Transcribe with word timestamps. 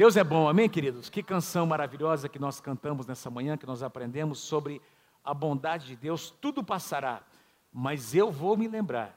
Deus 0.00 0.16
é 0.16 0.24
bom, 0.24 0.48
amém, 0.48 0.66
queridos? 0.66 1.10
Que 1.10 1.22
canção 1.22 1.66
maravilhosa 1.66 2.26
que 2.26 2.38
nós 2.38 2.58
cantamos 2.58 3.06
nessa 3.06 3.28
manhã, 3.28 3.58
que 3.58 3.66
nós 3.66 3.82
aprendemos 3.82 4.38
sobre 4.38 4.80
a 5.22 5.34
bondade 5.34 5.88
de 5.88 5.94
Deus. 5.94 6.30
Tudo 6.30 6.64
passará, 6.64 7.22
mas 7.70 8.14
eu 8.14 8.30
vou 8.30 8.56
me 8.56 8.66
lembrar 8.66 9.14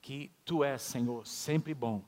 que 0.00 0.32
tu 0.42 0.64
és, 0.64 0.80
Senhor, 0.80 1.26
sempre 1.26 1.74
bom. 1.74 2.02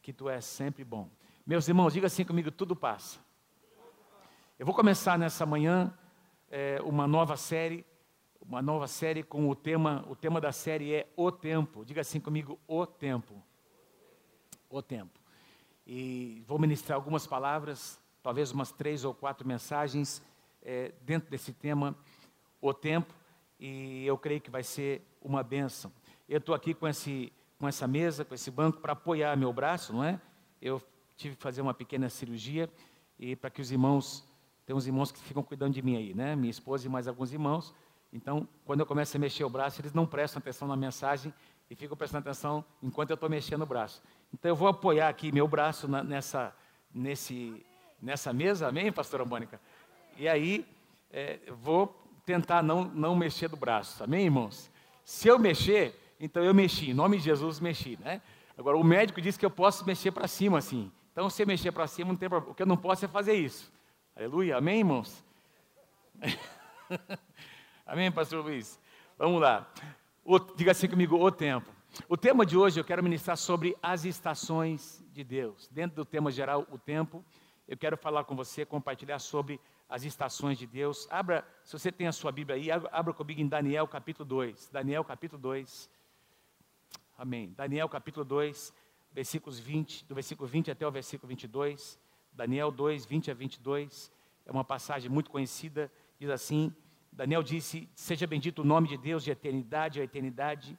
Que 0.00 0.10
tu 0.10 0.26
és 0.26 0.42
sempre 0.42 0.84
bom. 0.84 1.10
Meus 1.46 1.68
irmãos, 1.68 1.92
diga 1.92 2.06
assim 2.06 2.24
comigo: 2.24 2.50
tudo 2.50 2.74
passa. 2.74 3.18
Eu 4.58 4.64
vou 4.64 4.74
começar 4.74 5.18
nessa 5.18 5.44
manhã 5.44 5.92
é, 6.50 6.80
uma 6.82 7.06
nova 7.06 7.36
série, 7.36 7.84
uma 8.40 8.62
nova 8.62 8.86
série 8.86 9.22
com 9.22 9.50
o 9.50 9.54
tema, 9.54 10.02
o 10.08 10.16
tema 10.16 10.40
da 10.40 10.50
série 10.50 10.94
é 10.94 11.12
o 11.14 11.30
tempo. 11.30 11.84
Diga 11.84 12.00
assim 12.00 12.20
comigo: 12.20 12.58
o 12.66 12.86
tempo. 12.86 13.34
O 14.70 14.80
tempo. 14.80 15.25
E 15.86 16.42
vou 16.46 16.58
ministrar 16.58 16.96
algumas 16.96 17.26
palavras, 17.26 18.00
talvez 18.22 18.50
umas 18.50 18.72
três 18.72 19.04
ou 19.04 19.14
quatro 19.14 19.46
mensagens 19.46 20.20
é, 20.62 20.92
dentro 21.02 21.30
desse 21.30 21.52
tema, 21.52 21.96
o 22.60 22.74
tempo, 22.74 23.14
e 23.60 24.04
eu 24.04 24.18
creio 24.18 24.40
que 24.40 24.50
vai 24.50 24.64
ser 24.64 25.02
uma 25.22 25.42
bênção. 25.42 25.92
Eu 26.28 26.38
estou 26.38 26.54
aqui 26.54 26.74
com, 26.74 26.88
esse, 26.88 27.32
com 27.58 27.68
essa 27.68 27.86
mesa, 27.86 28.24
com 28.24 28.34
esse 28.34 28.50
banco, 28.50 28.80
para 28.80 28.94
apoiar 28.94 29.36
meu 29.36 29.52
braço, 29.52 29.92
não 29.92 30.02
é? 30.02 30.20
Eu 30.60 30.82
tive 31.16 31.36
que 31.36 31.42
fazer 31.42 31.62
uma 31.62 31.72
pequena 31.72 32.08
cirurgia, 32.08 32.68
e 33.18 33.36
para 33.36 33.48
que 33.48 33.60
os 33.60 33.70
irmãos, 33.70 34.26
tem 34.66 34.74
uns 34.74 34.86
irmãos 34.86 35.12
que 35.12 35.20
ficam 35.20 35.42
cuidando 35.42 35.74
de 35.74 35.82
mim 35.82 35.96
aí, 35.96 36.12
né? 36.12 36.34
Minha 36.34 36.50
esposa 36.50 36.86
e 36.86 36.88
mais 36.90 37.06
alguns 37.06 37.32
irmãos. 37.32 37.72
Então, 38.12 38.48
quando 38.64 38.80
eu 38.80 38.86
começo 38.86 39.16
a 39.16 39.20
mexer 39.20 39.44
o 39.44 39.50
braço, 39.50 39.80
eles 39.80 39.92
não 39.92 40.06
prestam 40.06 40.40
atenção 40.40 40.66
na 40.66 40.76
mensagem 40.76 41.32
e 41.70 41.74
ficam 41.74 41.96
prestando 41.96 42.28
atenção 42.28 42.64
enquanto 42.82 43.10
eu 43.10 43.14
estou 43.14 43.28
mexendo 43.28 43.62
o 43.62 43.66
braço. 43.66 44.02
Então, 44.32 44.50
eu 44.50 44.56
vou 44.56 44.68
apoiar 44.68 45.08
aqui 45.08 45.32
meu 45.32 45.48
braço 45.48 45.88
na, 45.88 46.02
nessa, 46.02 46.54
nesse, 46.94 47.64
nessa 48.00 48.32
mesa, 48.32 48.68
amém, 48.68 48.92
pastora 48.92 49.24
Mônica? 49.24 49.60
E 50.16 50.28
aí, 50.28 50.66
é, 51.10 51.38
vou 51.60 51.88
tentar 52.24 52.62
não, 52.62 52.84
não 52.84 53.14
mexer 53.14 53.48
do 53.48 53.56
braço, 53.56 54.02
amém, 54.02 54.24
irmãos? 54.24 54.70
Se 55.04 55.28
eu 55.28 55.38
mexer, 55.38 55.94
então 56.18 56.42
eu 56.42 56.52
mexi, 56.52 56.90
em 56.90 56.94
nome 56.94 57.18
de 57.18 57.24
Jesus 57.24 57.60
mexi, 57.60 57.98
né? 58.02 58.20
Agora, 58.58 58.76
o 58.76 58.82
médico 58.82 59.20
disse 59.20 59.38
que 59.38 59.44
eu 59.44 59.50
posso 59.50 59.86
mexer 59.86 60.10
para 60.10 60.26
cima 60.26 60.58
assim. 60.58 60.90
Então, 61.12 61.28
se 61.30 61.42
eu 61.42 61.46
mexer 61.46 61.72
para 61.72 61.86
cima, 61.86 62.08
não 62.08 62.16
tem 62.16 62.28
problema. 62.28 62.52
O 62.52 62.54
que 62.54 62.62
eu 62.62 62.66
não 62.66 62.76
posso 62.76 63.04
é 63.04 63.08
fazer 63.08 63.34
isso. 63.34 63.72
Aleluia, 64.16 64.56
amém, 64.56 64.78
irmãos? 64.78 65.22
amém, 67.86 68.10
pastor 68.10 68.42
Luiz? 68.42 68.80
Vamos 69.18 69.40
lá. 69.40 69.70
O, 70.24 70.38
diga 70.38 70.72
assim 70.72 70.88
comigo, 70.88 71.22
o 71.22 71.30
tempo. 71.30 71.70
O 72.08 72.16
tema 72.16 72.44
de 72.44 72.56
hoje 72.56 72.78
eu 72.78 72.84
quero 72.84 73.02
ministrar 73.02 73.36
sobre 73.36 73.76
as 73.82 74.04
estações 74.04 75.02
de 75.12 75.24
Deus. 75.24 75.68
Dentro 75.68 75.96
do 75.96 76.04
tema 76.04 76.30
geral, 76.30 76.66
o 76.70 76.78
tempo, 76.78 77.24
eu 77.66 77.76
quero 77.76 77.96
falar 77.96 78.24
com 78.24 78.36
você, 78.36 78.64
compartilhar 78.64 79.18
sobre 79.18 79.58
as 79.88 80.04
estações 80.04 80.58
de 80.58 80.66
Deus. 80.66 81.08
Abra, 81.10 81.44
se 81.64 81.72
você 81.72 81.90
tem 81.90 82.06
a 82.06 82.12
sua 82.12 82.30
Bíblia 82.30 82.56
aí, 82.56 82.70
abra 82.70 83.12
comigo 83.12 83.40
em 83.40 83.48
Daniel 83.48 83.88
capítulo 83.88 84.24
2. 84.28 84.68
Daniel 84.70 85.02
capítulo 85.04 85.40
2. 85.40 85.90
Amém. 87.18 87.52
Daniel 87.56 87.88
capítulo 87.88 88.24
2, 88.24 88.72
versículos 89.10 89.58
20, 89.58 90.04
do 90.04 90.14
versículo 90.14 90.46
20 90.48 90.70
até 90.70 90.86
o 90.86 90.92
versículo 90.92 91.28
22. 91.28 91.98
Daniel 92.32 92.70
2, 92.70 93.04
20 93.04 93.30
a 93.30 93.34
22. 93.34 94.12
É 94.44 94.52
uma 94.52 94.64
passagem 94.64 95.10
muito 95.10 95.30
conhecida. 95.30 95.90
Diz 96.20 96.30
assim: 96.30 96.72
Daniel 97.10 97.42
disse: 97.42 97.88
Seja 97.96 98.26
bendito 98.26 98.60
o 98.60 98.64
nome 98.64 98.86
de 98.86 98.96
Deus 98.96 99.24
de 99.24 99.30
eternidade 99.30 100.00
a 100.00 100.04
eternidade, 100.04 100.78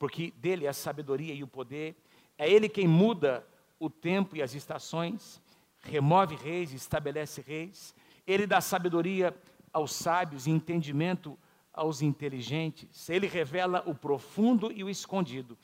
porque 0.00 0.32
dele 0.38 0.64
é 0.64 0.68
a 0.70 0.72
sabedoria 0.72 1.34
e 1.34 1.42
o 1.42 1.46
poder. 1.46 1.94
É 2.38 2.50
ele 2.50 2.70
quem 2.70 2.88
muda 2.88 3.46
o 3.78 3.90
tempo 3.90 4.34
e 4.34 4.42
as 4.42 4.54
estações, 4.54 5.42
remove 5.82 6.34
reis, 6.36 6.72
estabelece 6.72 7.42
reis. 7.42 7.94
Ele 8.26 8.46
dá 8.46 8.62
sabedoria 8.62 9.36
aos 9.70 9.92
sábios 9.92 10.46
e 10.46 10.50
entendimento 10.50 11.38
aos 11.70 12.00
inteligentes. 12.00 13.10
Ele 13.10 13.26
revela 13.26 13.82
o 13.84 13.94
profundo 13.94 14.72
e 14.72 14.82
o 14.82 14.88
escondido. 14.88 15.56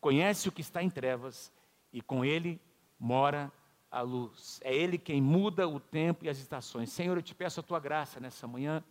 Conhece 0.00 0.48
o 0.48 0.52
que 0.52 0.62
está 0.62 0.82
em 0.82 0.88
trevas 0.88 1.52
e 1.92 2.00
com 2.00 2.24
ele 2.24 2.58
mora 2.98 3.52
a 3.90 4.00
luz. 4.00 4.60
É 4.64 4.74
ele 4.74 4.96
quem 4.96 5.20
muda 5.20 5.68
o 5.68 5.78
tempo 5.78 6.24
e 6.24 6.30
as 6.30 6.38
estações. 6.38 6.90
Senhor, 6.90 7.18
eu 7.18 7.22
te 7.22 7.34
peço 7.34 7.60
a 7.60 7.62
tua 7.62 7.80
graça 7.80 8.18
nessa 8.18 8.46
manhã. 8.46 8.82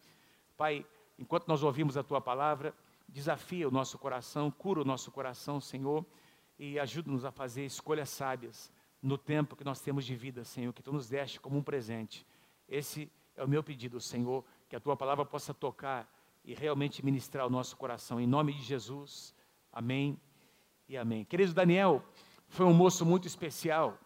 Pai, 0.55 0.85
enquanto 1.17 1.47
nós 1.47 1.63
ouvimos 1.63 1.97
a 1.97 2.03
tua 2.03 2.21
palavra, 2.21 2.75
desafia 3.13 3.67
o 3.67 3.71
nosso 3.71 3.99
coração, 3.99 4.49
cura 4.49 4.81
o 4.81 4.85
nosso 4.85 5.11
coração, 5.11 5.61
Senhor, 5.61 6.03
e 6.57 6.79
ajuda-nos 6.79 7.23
a 7.23 7.31
fazer 7.31 7.63
escolhas 7.63 8.09
sábias 8.09 8.71
no 9.01 9.19
tempo 9.19 9.55
que 9.55 9.63
nós 9.63 9.79
temos 9.79 10.03
de 10.03 10.15
vida, 10.15 10.43
Senhor, 10.43 10.73
que 10.73 10.81
tu 10.81 10.91
nos 10.91 11.07
deste 11.07 11.39
como 11.39 11.57
um 11.57 11.63
presente. 11.63 12.25
Esse 12.67 13.11
é 13.35 13.43
o 13.43 13.47
meu 13.47 13.63
pedido, 13.63 13.99
Senhor, 14.01 14.43
que 14.67 14.75
a 14.75 14.79
tua 14.79 14.97
palavra 14.97 15.23
possa 15.23 15.53
tocar 15.53 16.11
e 16.43 16.55
realmente 16.55 17.05
ministrar 17.05 17.45
o 17.45 17.49
nosso 17.51 17.77
coração. 17.77 18.19
Em 18.19 18.25
nome 18.25 18.51
de 18.51 18.63
Jesus, 18.63 19.35
amém 19.71 20.19
e 20.89 20.97
amém. 20.97 21.23
Querido 21.23 21.53
Daniel, 21.53 22.03
foi 22.47 22.65
um 22.65 22.73
moço 22.73 23.05
muito 23.05 23.27
especial. 23.27 23.99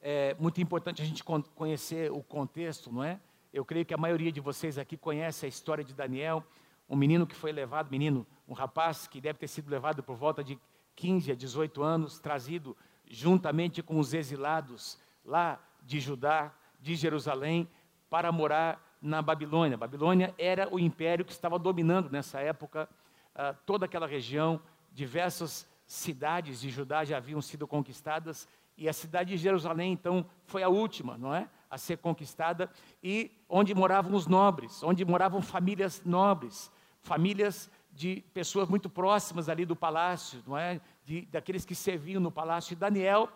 É 0.00 0.34
muito 0.40 0.62
importante 0.62 1.02
a 1.02 1.04
gente 1.04 1.22
conhecer 1.22 2.10
o 2.10 2.22
contexto, 2.22 2.90
não 2.90 3.04
é? 3.04 3.20
Eu 3.52 3.66
creio 3.66 3.84
que 3.84 3.92
a 3.92 3.98
maioria 3.98 4.32
de 4.32 4.40
vocês 4.40 4.78
aqui 4.78 4.96
conhece 4.96 5.44
a 5.44 5.48
história 5.48 5.84
de 5.84 5.92
Daniel, 5.92 6.42
um 6.88 6.96
menino 6.96 7.26
que 7.26 7.34
foi 7.34 7.52
levado, 7.52 7.90
menino, 7.90 8.26
um 8.46 8.52
rapaz 8.52 9.06
que 9.06 9.20
deve 9.20 9.38
ter 9.38 9.48
sido 9.48 9.70
levado 9.70 10.02
por 10.02 10.16
volta 10.16 10.42
de 10.42 10.58
15 10.96 11.32
a 11.32 11.34
18 11.34 11.82
anos, 11.82 12.18
trazido 12.18 12.76
juntamente 13.08 13.82
com 13.82 13.98
os 13.98 14.14
exilados 14.14 14.98
lá 15.24 15.60
de 15.82 16.00
Judá, 16.00 16.52
de 16.80 16.94
Jerusalém, 16.94 17.68
para 18.10 18.30
morar 18.30 18.96
na 19.00 19.22
Babilônia. 19.22 19.76
Babilônia 19.76 20.34
era 20.38 20.72
o 20.72 20.78
império 20.78 21.24
que 21.24 21.32
estava 21.32 21.58
dominando 21.58 22.10
nessa 22.10 22.40
época 22.40 22.88
uh, 23.34 23.56
toda 23.66 23.86
aquela 23.86 24.06
região. 24.06 24.60
Diversas 24.92 25.68
cidades 25.86 26.60
de 26.60 26.70
Judá 26.70 27.04
já 27.04 27.16
haviam 27.16 27.40
sido 27.40 27.66
conquistadas 27.66 28.48
e 28.76 28.88
a 28.88 28.92
cidade 28.92 29.30
de 29.30 29.36
Jerusalém, 29.36 29.92
então, 29.92 30.24
foi 30.44 30.62
a 30.62 30.68
última, 30.68 31.18
não 31.18 31.34
é? 31.34 31.48
A 31.72 31.78
ser 31.78 31.96
conquistada 31.96 32.70
e 33.02 33.30
onde 33.48 33.74
moravam 33.74 34.12
os 34.14 34.26
nobres, 34.26 34.82
onde 34.82 35.02
moravam 35.06 35.40
famílias 35.40 36.02
nobres, 36.04 36.70
famílias 37.00 37.70
de 37.90 38.22
pessoas 38.34 38.68
muito 38.68 38.90
próximas 38.90 39.48
ali 39.48 39.64
do 39.64 39.74
palácio, 39.74 40.42
não 40.46 40.58
é? 40.58 40.82
De, 41.02 41.22
daqueles 41.22 41.64
que 41.64 41.74
serviam 41.74 42.20
no 42.20 42.30
palácio. 42.30 42.74
E 42.74 42.76
Daniel, 42.76 43.26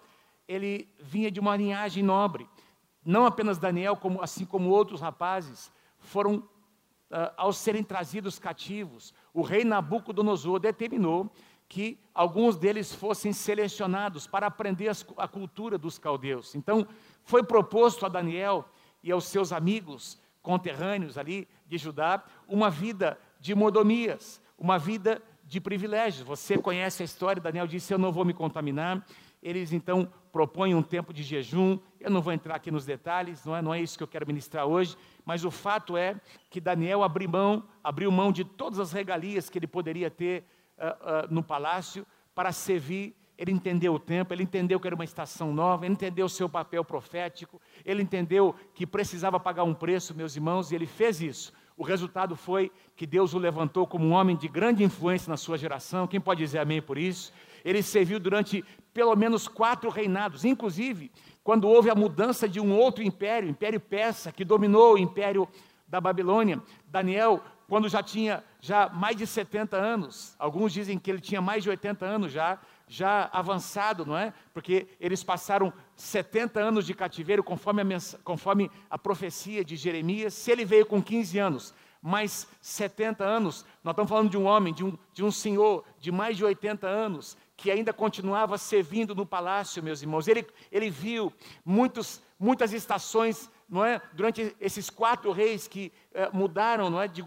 ele 0.46 0.86
vinha 1.00 1.30
de 1.30 1.40
uma 1.40 1.56
linhagem 1.56 2.02
nobre. 2.02 2.46
Não 3.02 3.24
apenas 3.24 3.56
Daniel, 3.56 3.96
como, 3.96 4.22
assim 4.22 4.44
como 4.44 4.68
outros 4.68 5.00
rapazes, 5.00 5.72
foram, 5.98 6.36
uh, 6.36 7.32
ao 7.38 7.54
serem 7.54 7.82
trazidos 7.82 8.38
cativos, 8.38 9.14
o 9.32 9.40
rei 9.40 9.64
Nabucodonosor 9.64 10.58
determinou 10.58 11.30
que 11.68 11.98
alguns 12.14 12.56
deles 12.56 12.94
fossem 12.94 13.32
selecionados 13.32 14.26
para 14.26 14.46
aprender 14.46 14.90
a 15.16 15.28
cultura 15.28 15.76
dos 15.76 15.98
caldeus. 15.98 16.54
Então, 16.54 16.86
foi 17.24 17.42
proposto 17.42 18.06
a 18.06 18.08
Daniel 18.08 18.64
e 19.02 19.10
aos 19.10 19.24
seus 19.24 19.52
amigos 19.52 20.18
conterrâneos 20.42 21.18
ali 21.18 21.48
de 21.66 21.76
Judá 21.76 22.22
uma 22.46 22.70
vida 22.70 23.18
de 23.40 23.54
mordomias, 23.54 24.40
uma 24.56 24.78
vida 24.78 25.20
de 25.44 25.60
privilégios. 25.60 26.26
Você 26.26 26.56
conhece 26.56 27.02
a 27.02 27.04
história, 27.04 27.42
Daniel 27.42 27.66
disse: 27.66 27.92
Eu 27.92 27.98
não 27.98 28.12
vou 28.12 28.24
me 28.24 28.32
contaminar, 28.32 29.04
eles 29.42 29.72
então 29.72 30.10
propõem 30.32 30.74
um 30.74 30.82
tempo 30.82 31.12
de 31.12 31.22
jejum. 31.22 31.78
Eu 31.98 32.10
não 32.10 32.20
vou 32.20 32.32
entrar 32.32 32.56
aqui 32.56 32.70
nos 32.70 32.84
detalhes, 32.84 33.44
não 33.44 33.56
é, 33.56 33.62
não 33.62 33.74
é 33.74 33.80
isso 33.80 33.96
que 33.96 34.02
eu 34.02 34.08
quero 34.08 34.26
ministrar 34.26 34.66
hoje, 34.66 34.96
mas 35.24 35.44
o 35.44 35.50
fato 35.50 35.96
é 35.96 36.14
que 36.50 36.60
Daniel 36.60 37.02
abriu 37.02 37.28
mão, 37.28 37.64
abriu 37.82 38.10
mão 38.12 38.30
de 38.30 38.44
todas 38.44 38.78
as 38.78 38.92
regalias 38.92 39.50
que 39.50 39.58
ele 39.58 39.66
poderia 39.66 40.10
ter 40.10 40.44
uh, 40.78 41.32
no 41.32 41.42
palácio 41.42 42.06
para 42.34 42.52
servir. 42.52 43.14
Ele 43.38 43.52
entendeu 43.52 43.94
o 43.94 43.98
tempo, 43.98 44.32
ele 44.32 44.42
entendeu 44.42 44.80
que 44.80 44.86
era 44.86 44.94
uma 44.94 45.04
estação 45.04 45.52
nova, 45.52 45.84
ele 45.84 45.92
entendeu 45.92 46.24
o 46.24 46.28
seu 46.28 46.48
papel 46.48 46.82
profético, 46.82 47.60
ele 47.84 48.02
entendeu 48.02 48.54
que 48.74 48.86
precisava 48.86 49.38
pagar 49.38 49.64
um 49.64 49.74
preço, 49.74 50.14
meus 50.14 50.34
irmãos, 50.36 50.72
e 50.72 50.74
ele 50.74 50.86
fez 50.86 51.20
isso. 51.20 51.52
O 51.76 51.84
resultado 51.84 52.34
foi 52.34 52.72
que 52.96 53.06
Deus 53.06 53.34
o 53.34 53.38
levantou 53.38 53.86
como 53.86 54.06
um 54.06 54.12
homem 54.12 54.34
de 54.34 54.48
grande 54.48 54.82
influência 54.82 55.28
na 55.28 55.36
sua 55.36 55.58
geração. 55.58 56.06
Quem 56.06 56.18
pode 56.18 56.42
dizer 56.42 56.58
amém 56.58 56.80
por 56.80 56.96
isso? 56.96 57.30
Ele 57.62 57.82
serviu 57.82 58.18
durante 58.18 58.64
pelo 58.94 59.14
menos 59.14 59.46
quatro 59.46 59.90
reinados, 59.90 60.46
inclusive 60.46 61.10
quando 61.44 61.68
houve 61.68 61.90
a 61.90 61.94
mudança 61.94 62.48
de 62.48 62.58
um 62.58 62.74
outro 62.76 63.04
império, 63.04 63.46
o 63.46 63.50
Império 63.52 63.78
Persa, 63.78 64.32
que 64.32 64.44
dominou 64.44 64.94
o 64.94 64.98
Império 64.98 65.46
da 65.86 66.00
Babilônia. 66.00 66.60
Daniel, 66.88 67.40
quando 67.68 67.88
já 67.88 68.02
tinha 68.02 68.44
já 68.60 68.88
mais 68.88 69.16
de 69.16 69.26
70 69.26 69.76
anos, 69.76 70.34
alguns 70.38 70.72
dizem 70.72 70.98
que 70.98 71.10
ele 71.10 71.20
tinha 71.20 71.40
mais 71.40 71.62
de 71.62 71.70
80 71.70 72.04
anos 72.04 72.32
já, 72.32 72.58
já 72.86 73.28
avançado, 73.32 74.06
não 74.06 74.16
é? 74.16 74.32
Porque 74.54 74.86
eles 75.00 75.24
passaram 75.24 75.72
70 75.96 76.60
anos 76.60 76.86
de 76.86 76.94
cativeiro, 76.94 77.42
conforme 77.42 77.82
a, 77.82 77.98
conforme 78.22 78.70
a 78.88 78.96
profecia 78.96 79.64
de 79.64 79.76
Jeremias. 79.76 80.34
Se 80.34 80.50
ele 80.50 80.64
veio 80.64 80.86
com 80.86 81.02
15 81.02 81.38
anos, 81.38 81.74
mais 82.00 82.46
70 82.60 83.24
anos, 83.24 83.64
nós 83.82 83.92
estamos 83.92 84.08
falando 84.08 84.30
de 84.30 84.36
um 84.36 84.44
homem, 84.44 84.72
de 84.72 84.84
um, 84.84 84.96
de 85.12 85.24
um 85.24 85.30
senhor 85.32 85.84
de 85.98 86.12
mais 86.12 86.36
de 86.36 86.44
80 86.44 86.86
anos, 86.86 87.36
que 87.56 87.70
ainda 87.70 87.92
continuava 87.92 88.56
servindo 88.58 89.14
no 89.14 89.26
palácio, 89.26 89.82
meus 89.82 90.02
irmãos. 90.02 90.28
Ele, 90.28 90.46
ele 90.70 90.88
viu 90.88 91.32
muitos, 91.64 92.22
muitas 92.38 92.72
estações, 92.72 93.50
não 93.68 93.84
é? 93.84 94.00
Durante 94.12 94.56
esses 94.60 94.88
quatro 94.88 95.32
reis 95.32 95.66
que 95.66 95.92
eh, 96.12 96.30
mudaram, 96.32 96.88
não 96.88 97.00
é? 97.00 97.08
De, 97.08 97.22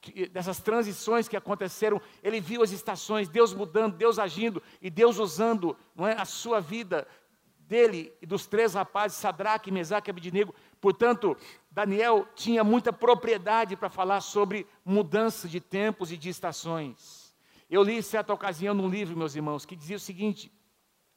de, 0.00 0.26
dessas 0.28 0.60
transições 0.60 1.26
que 1.26 1.36
aconteceram, 1.36 2.00
ele 2.22 2.40
viu 2.40 2.62
as 2.62 2.70
estações, 2.70 3.28
Deus 3.28 3.52
mudando, 3.52 3.96
Deus 3.96 4.18
agindo 4.18 4.62
e 4.80 4.88
Deus 4.88 5.18
usando, 5.18 5.76
não 5.94 6.06
é? 6.06 6.12
A 6.12 6.24
sua 6.24 6.60
vida 6.60 7.06
dele 7.58 8.12
e 8.20 8.26
dos 8.26 8.46
três 8.46 8.74
rapazes, 8.74 9.18
Sadraque, 9.18 9.70
Mesaque 9.70 10.08
e 10.08 10.12
Abednego. 10.12 10.54
Portanto, 10.80 11.36
Daniel 11.70 12.26
tinha 12.34 12.64
muita 12.64 12.92
propriedade 12.92 13.76
para 13.76 13.88
falar 13.88 14.20
sobre 14.20 14.66
mudança 14.84 15.48
de 15.48 15.60
tempos 15.60 16.10
e 16.10 16.16
de 16.16 16.28
estações. 16.28 17.34
Eu 17.68 17.82
li 17.82 18.02
certa 18.02 18.34
ocasião 18.34 18.74
num 18.74 18.88
livro, 18.88 19.16
meus 19.16 19.36
irmãos, 19.36 19.64
que 19.64 19.76
dizia 19.76 19.96
o 19.96 20.00
seguinte: 20.00 20.52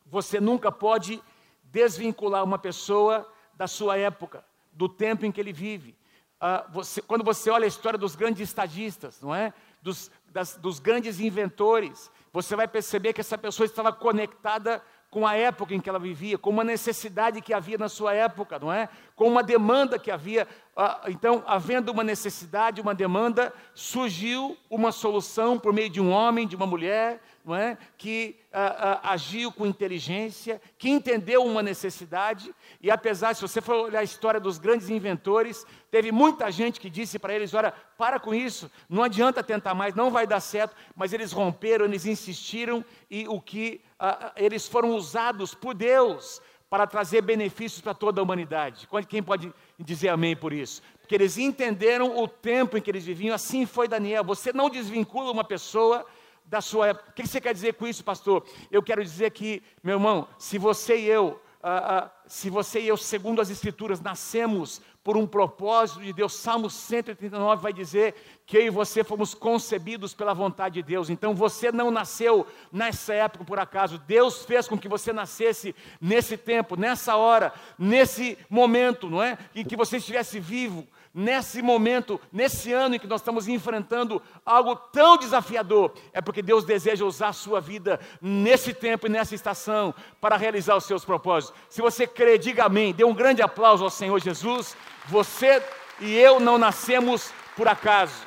você 0.05 0.39
nunca 0.39 0.71
pode 0.71 1.21
desvincular 1.63 2.43
uma 2.43 2.59
pessoa 2.59 3.27
da 3.55 3.67
sua 3.67 3.97
época, 3.97 4.45
do 4.73 4.89
tempo 4.89 5.25
em 5.25 5.31
que 5.31 5.39
ele 5.39 5.53
vive. 5.53 5.95
Ah, 6.39 6.65
você, 6.71 7.01
quando 7.01 7.23
você 7.23 7.49
olha 7.49 7.65
a 7.65 7.67
história 7.67 7.97
dos 7.97 8.15
grandes 8.15 8.41
estadistas, 8.41 9.21
não 9.21 9.33
é? 9.33 9.53
Dos, 9.81 10.11
das, 10.29 10.55
dos 10.57 10.79
grandes 10.79 11.19
inventores, 11.19 12.11
você 12.33 12.55
vai 12.55 12.67
perceber 12.67 13.13
que 13.13 13.21
essa 13.21 13.37
pessoa 13.37 13.65
estava 13.65 13.93
conectada 13.93 14.81
com 15.13 15.27
a 15.27 15.35
época 15.35 15.75
em 15.75 15.79
que 15.79 15.87
ela 15.87 15.99
vivia, 15.99 16.39
com 16.39 16.49
uma 16.49 16.63
necessidade 16.63 17.39
que 17.39 17.53
havia 17.53 17.77
na 17.77 17.87
sua 17.87 18.15
época, 18.15 18.57
não 18.57 18.73
é? 18.73 18.89
Com 19.15 19.27
uma 19.27 19.43
demanda 19.43 19.99
que 19.99 20.09
havia. 20.09 20.47
Ah, 20.75 21.01
então, 21.07 21.43
havendo 21.45 21.91
uma 21.91 22.03
necessidade, 22.03 22.81
uma 22.81 22.95
demanda, 22.95 23.53
surgiu 23.75 24.57
uma 24.71 24.91
solução 24.91 25.59
por 25.59 25.71
meio 25.71 25.89
de 25.89 26.01
um 26.01 26.09
homem, 26.09 26.47
de 26.47 26.55
uma 26.55 26.65
mulher, 26.65 27.21
não 27.43 27.55
é? 27.55 27.77
que 27.97 28.37
ah, 28.51 28.99
ah, 29.03 29.11
agiu 29.11 29.51
com 29.51 29.65
inteligência, 29.65 30.61
que 30.77 30.89
entendeu 30.89 31.43
uma 31.43 31.61
necessidade, 31.61 32.53
e 32.81 32.89
apesar, 32.89 33.35
se 33.35 33.41
você 33.41 33.61
for 33.61 33.75
olhar 33.75 33.99
a 33.99 34.03
história 34.03 34.39
dos 34.39 34.57
grandes 34.57 34.89
inventores, 34.89 35.65
teve 35.91 36.11
muita 36.11 36.49
gente 36.51 36.79
que 36.79 36.89
disse 36.89 37.19
para 37.19 37.33
eles: 37.33 37.53
olha, 37.53 37.73
para 37.97 38.19
com 38.19 38.33
isso, 38.33 38.71
não 38.89 39.03
adianta 39.03 39.43
tentar 39.43 39.73
mais, 39.73 39.93
não 39.93 40.09
vai 40.09 40.25
dar 40.25 40.39
certo, 40.39 40.75
mas 40.95 41.11
eles 41.11 41.31
romperam, 41.31 41.85
eles 41.85 42.05
insistiram, 42.05 42.83
e 43.09 43.27
o 43.27 43.41
que 43.41 43.81
ah, 43.99 44.31
eles 44.35 44.67
foram 44.67 44.95
usados 44.95 45.53
por 45.53 45.73
Deus 45.73 46.41
para 46.69 46.87
trazer 46.87 47.21
benefícios 47.21 47.81
para 47.81 47.93
toda 47.93 48.19
a 48.19 48.23
humanidade. 48.23 48.87
Quem 49.07 49.21
pode 49.21 49.53
dizer 49.77 50.09
amém 50.09 50.35
por 50.35 50.51
isso? 50.51 50.81
Porque 50.99 51.13
eles 51.13 51.37
entenderam 51.37 52.17
o 52.17 52.27
tempo 52.27 52.75
em 52.75 52.81
que 52.81 52.89
eles 52.89 53.05
viviam, 53.05 53.35
assim 53.35 53.67
foi 53.67 53.87
Daniel. 53.87 54.23
Você 54.23 54.51
não 54.51 54.71
desvincula 54.71 55.29
uma 55.31 55.43
pessoa 55.43 56.03
da 56.53 56.61
sua 56.61 56.89
época. 56.89 57.09
O 57.09 57.13
que 57.13 57.25
você 57.25 57.41
quer 57.41 57.51
dizer 57.51 57.73
com 57.73 57.87
isso, 57.87 58.03
pastor? 58.03 58.45
Eu 58.69 58.83
quero 58.83 59.03
dizer 59.03 59.31
que, 59.31 59.63
meu 59.83 59.95
irmão, 59.95 60.27
se 60.37 60.59
você 60.59 60.97
e 60.97 61.07
eu, 61.07 61.41
uh, 61.63 62.05
uh, 62.05 62.09
se 62.27 62.49
você 62.49 62.79
e 62.79 62.87
eu, 62.87 62.97
segundo 62.97 63.41
as 63.41 63.49
Escrituras, 63.49 63.99
nascemos 63.99 64.81
por 65.03 65.17
um 65.17 65.27
propósito 65.27 66.01
de 66.01 66.13
Deus, 66.13 66.33
Salmo 66.33 66.69
139 66.69 67.61
vai 67.61 67.73
dizer 67.73 68.15
que 68.45 68.57
eu 68.57 68.61
e 68.61 68.69
você 68.69 69.03
fomos 69.03 69.33
concebidos 69.33 70.13
pela 70.13 70.33
vontade 70.33 70.75
de 70.75 70.83
Deus. 70.83 71.09
Então 71.09 71.35
você 71.35 71.71
não 71.71 71.91
nasceu 71.91 72.47
nessa 72.71 73.13
época 73.13 73.43
por 73.43 73.59
acaso. 73.59 73.97
Deus 73.97 74.45
fez 74.45 74.67
com 74.67 74.77
que 74.77 74.87
você 74.87 75.11
nascesse 75.11 75.75
nesse 75.99 76.37
tempo, 76.37 76.77
nessa 76.77 77.17
hora, 77.17 77.53
nesse 77.77 78.37
momento, 78.49 79.09
não 79.09 79.21
é? 79.21 79.37
Em 79.53 79.65
que 79.65 79.75
você 79.75 79.97
estivesse 79.97 80.39
vivo 80.39 80.87
nesse 81.13 81.61
momento, 81.61 82.19
nesse 82.31 82.73
ano 82.73 82.95
em 82.95 82.99
que 82.99 83.05
nós 83.05 83.21
estamos 83.21 83.47
enfrentando 83.47 84.21
algo 84.43 84.75
tão 84.75 85.15
desafiador, 85.15 85.93
é 86.11 86.19
porque 86.19 86.41
Deus 86.41 86.65
deseja 86.65 87.05
usar 87.05 87.27
a 87.27 87.33
sua 87.33 87.61
vida 87.61 87.99
nesse 88.19 88.73
tempo 88.73 89.05
e 89.05 89.09
nessa 89.09 89.35
estação 89.35 89.93
para 90.19 90.37
realizar 90.37 90.75
os 90.75 90.85
seus 90.85 91.05
propósitos. 91.05 91.55
Se 91.69 91.81
você 91.81 92.07
crê, 92.13 92.37
diga 92.37 92.65
amém. 92.65 92.93
Dê 92.93 93.03
um 93.03 93.13
grande 93.13 93.41
aplauso 93.41 93.83
ao 93.83 93.89
Senhor 93.89 94.19
Jesus. 94.19 94.77
Você 95.07 95.63
e 95.99 96.15
eu 96.15 96.39
não 96.39 96.57
nascemos 96.57 97.33
por 97.55 97.67
acaso. 97.67 98.25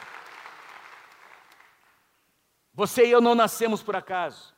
Você 2.75 3.07
e 3.07 3.11
eu 3.11 3.21
não 3.21 3.35
nascemos 3.35 3.83
por 3.83 3.97
acaso. 3.97 4.55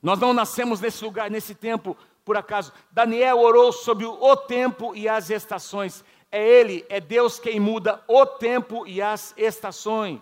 Nós 0.00 0.18
não 0.20 0.32
nascemos 0.32 0.80
nesse 0.80 1.04
lugar, 1.04 1.30
nesse 1.30 1.54
tempo, 1.54 1.96
por 2.24 2.36
acaso. 2.36 2.72
Daniel 2.92 3.38
orou 3.38 3.72
sobre 3.72 4.06
o 4.06 4.36
tempo 4.36 4.94
e 4.94 5.08
as 5.08 5.30
estações. 5.30 6.04
É 6.30 6.40
Ele, 6.40 6.86
é 6.88 7.00
Deus 7.00 7.38
quem 7.38 7.58
muda 7.58 8.02
o 8.06 8.24
tempo 8.24 8.86
e 8.86 9.02
as 9.02 9.34
estações. 9.36 10.20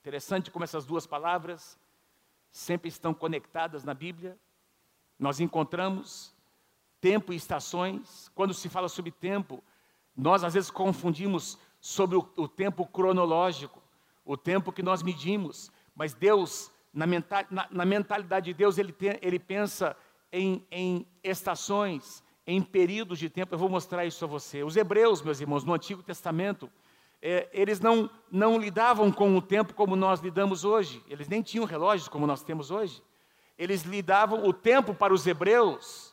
Interessante 0.00 0.50
como 0.50 0.64
essas 0.64 0.86
duas 0.86 1.06
palavras 1.06 1.78
sempre 2.50 2.88
estão 2.88 3.12
conectadas 3.12 3.84
na 3.84 3.94
Bíblia. 3.94 4.38
Nós 5.18 5.40
encontramos 5.40 6.34
tempo 7.00 7.32
e 7.32 7.36
estações. 7.36 8.30
Quando 8.34 8.54
se 8.54 8.68
fala 8.68 8.88
sobre 8.88 9.10
tempo, 9.10 9.62
nós 10.16 10.42
às 10.44 10.54
vezes 10.54 10.70
confundimos 10.70 11.58
sobre 11.80 12.16
o, 12.16 12.28
o 12.36 12.48
tempo 12.48 12.86
cronológico, 12.86 13.82
o 14.24 14.36
tempo 14.36 14.72
que 14.72 14.82
nós 14.82 15.02
medimos. 15.02 15.70
Mas 15.94 16.14
Deus, 16.14 16.70
na, 16.92 17.06
na, 17.06 17.68
na 17.70 17.84
mentalidade 17.84 18.46
de 18.46 18.54
Deus, 18.54 18.78
Ele, 18.78 18.92
tem, 18.92 19.18
ele 19.22 19.38
pensa 19.38 19.96
em, 20.32 20.66
em 20.70 21.06
estações, 21.22 22.22
em 22.46 22.62
períodos 22.62 23.18
de 23.18 23.28
tempo. 23.28 23.54
Eu 23.54 23.58
vou 23.58 23.68
mostrar 23.68 24.04
isso 24.04 24.24
a 24.24 24.28
você. 24.28 24.62
Os 24.62 24.76
hebreus, 24.76 25.22
meus 25.22 25.40
irmãos, 25.40 25.64
no 25.64 25.74
Antigo 25.74 26.02
Testamento, 26.02 26.70
é, 27.20 27.48
eles 27.52 27.80
não, 27.80 28.08
não 28.30 28.58
lidavam 28.58 29.10
com 29.10 29.36
o 29.36 29.42
tempo 29.42 29.74
como 29.74 29.96
nós 29.96 30.20
lidamos 30.20 30.64
hoje. 30.64 31.02
Eles 31.08 31.28
nem 31.28 31.42
tinham 31.42 31.64
relógios 31.64 32.08
como 32.08 32.26
nós 32.26 32.42
temos 32.42 32.70
hoje. 32.70 33.02
Eles 33.58 33.82
lidavam 33.82 34.46
o 34.46 34.52
tempo 34.52 34.94
para 34.94 35.12
os 35.12 35.26
hebreus, 35.26 36.07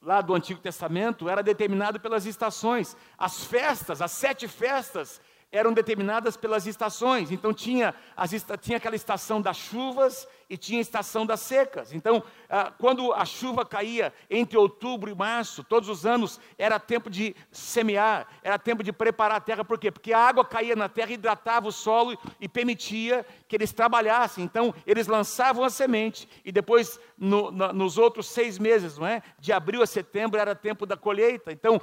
lá 0.00 0.20
do 0.20 0.34
Antigo 0.34 0.60
Testamento, 0.60 1.28
era 1.28 1.42
determinado 1.42 1.98
pelas 1.98 2.26
estações. 2.26 2.96
As 3.18 3.44
festas, 3.44 4.00
as 4.00 4.12
sete 4.12 4.46
festas, 4.46 5.20
eram 5.50 5.72
determinadas 5.72 6.36
pelas 6.36 6.66
estações. 6.66 7.30
Então 7.30 7.52
tinha, 7.52 7.94
as, 8.16 8.30
tinha 8.60 8.76
aquela 8.76 8.96
estação 8.96 9.40
das 9.40 9.56
chuvas 9.56 10.26
e 10.48 10.56
tinha 10.56 10.80
estação 10.80 11.26
das 11.26 11.40
secas. 11.40 11.92
Então, 11.92 12.22
ah, 12.48 12.72
quando 12.78 13.12
a 13.12 13.24
chuva 13.24 13.64
caía 13.64 14.12
entre 14.30 14.56
outubro 14.56 15.10
e 15.10 15.14
março, 15.14 15.64
todos 15.64 15.88
os 15.88 16.06
anos, 16.06 16.40
era 16.56 16.78
tempo 16.78 17.10
de 17.10 17.34
semear, 17.50 18.28
era 18.42 18.58
tempo 18.58 18.82
de 18.82 18.92
preparar 18.92 19.38
a 19.38 19.40
terra. 19.40 19.64
Por 19.64 19.78
quê? 19.78 19.90
Porque 19.90 20.12
a 20.12 20.18
água 20.18 20.44
caía 20.44 20.76
na 20.76 20.88
terra, 20.88 21.12
hidratava 21.12 21.68
o 21.68 21.72
solo 21.72 22.16
e 22.40 22.48
permitia 22.48 23.26
que 23.48 23.56
eles 23.56 23.72
trabalhassem. 23.72 24.44
Então, 24.44 24.74
eles 24.86 25.06
lançavam 25.06 25.64
a 25.64 25.70
semente 25.70 26.28
e 26.44 26.52
depois, 26.52 27.00
no, 27.18 27.50
no, 27.50 27.72
nos 27.72 27.98
outros 27.98 28.28
seis 28.28 28.58
meses, 28.58 28.98
não 28.98 29.06
é? 29.06 29.22
de 29.38 29.52
abril 29.52 29.82
a 29.82 29.86
setembro, 29.86 30.38
era 30.38 30.54
tempo 30.54 30.86
da 30.86 30.96
colheita. 30.96 31.52
Então, 31.52 31.80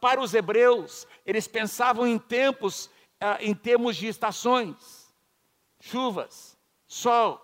para 0.00 0.20
os 0.20 0.34
hebreus, 0.34 1.06
eles 1.24 1.46
pensavam 1.46 2.06
em 2.06 2.18
tempos 2.18 2.90
ah, 3.20 3.38
em 3.40 3.54
termos 3.54 3.96
de 3.96 4.08
estações: 4.08 5.14
chuvas, 5.80 6.58
sol, 6.88 7.40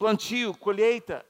plantio, 0.00 0.54
colheita. 0.54 1.26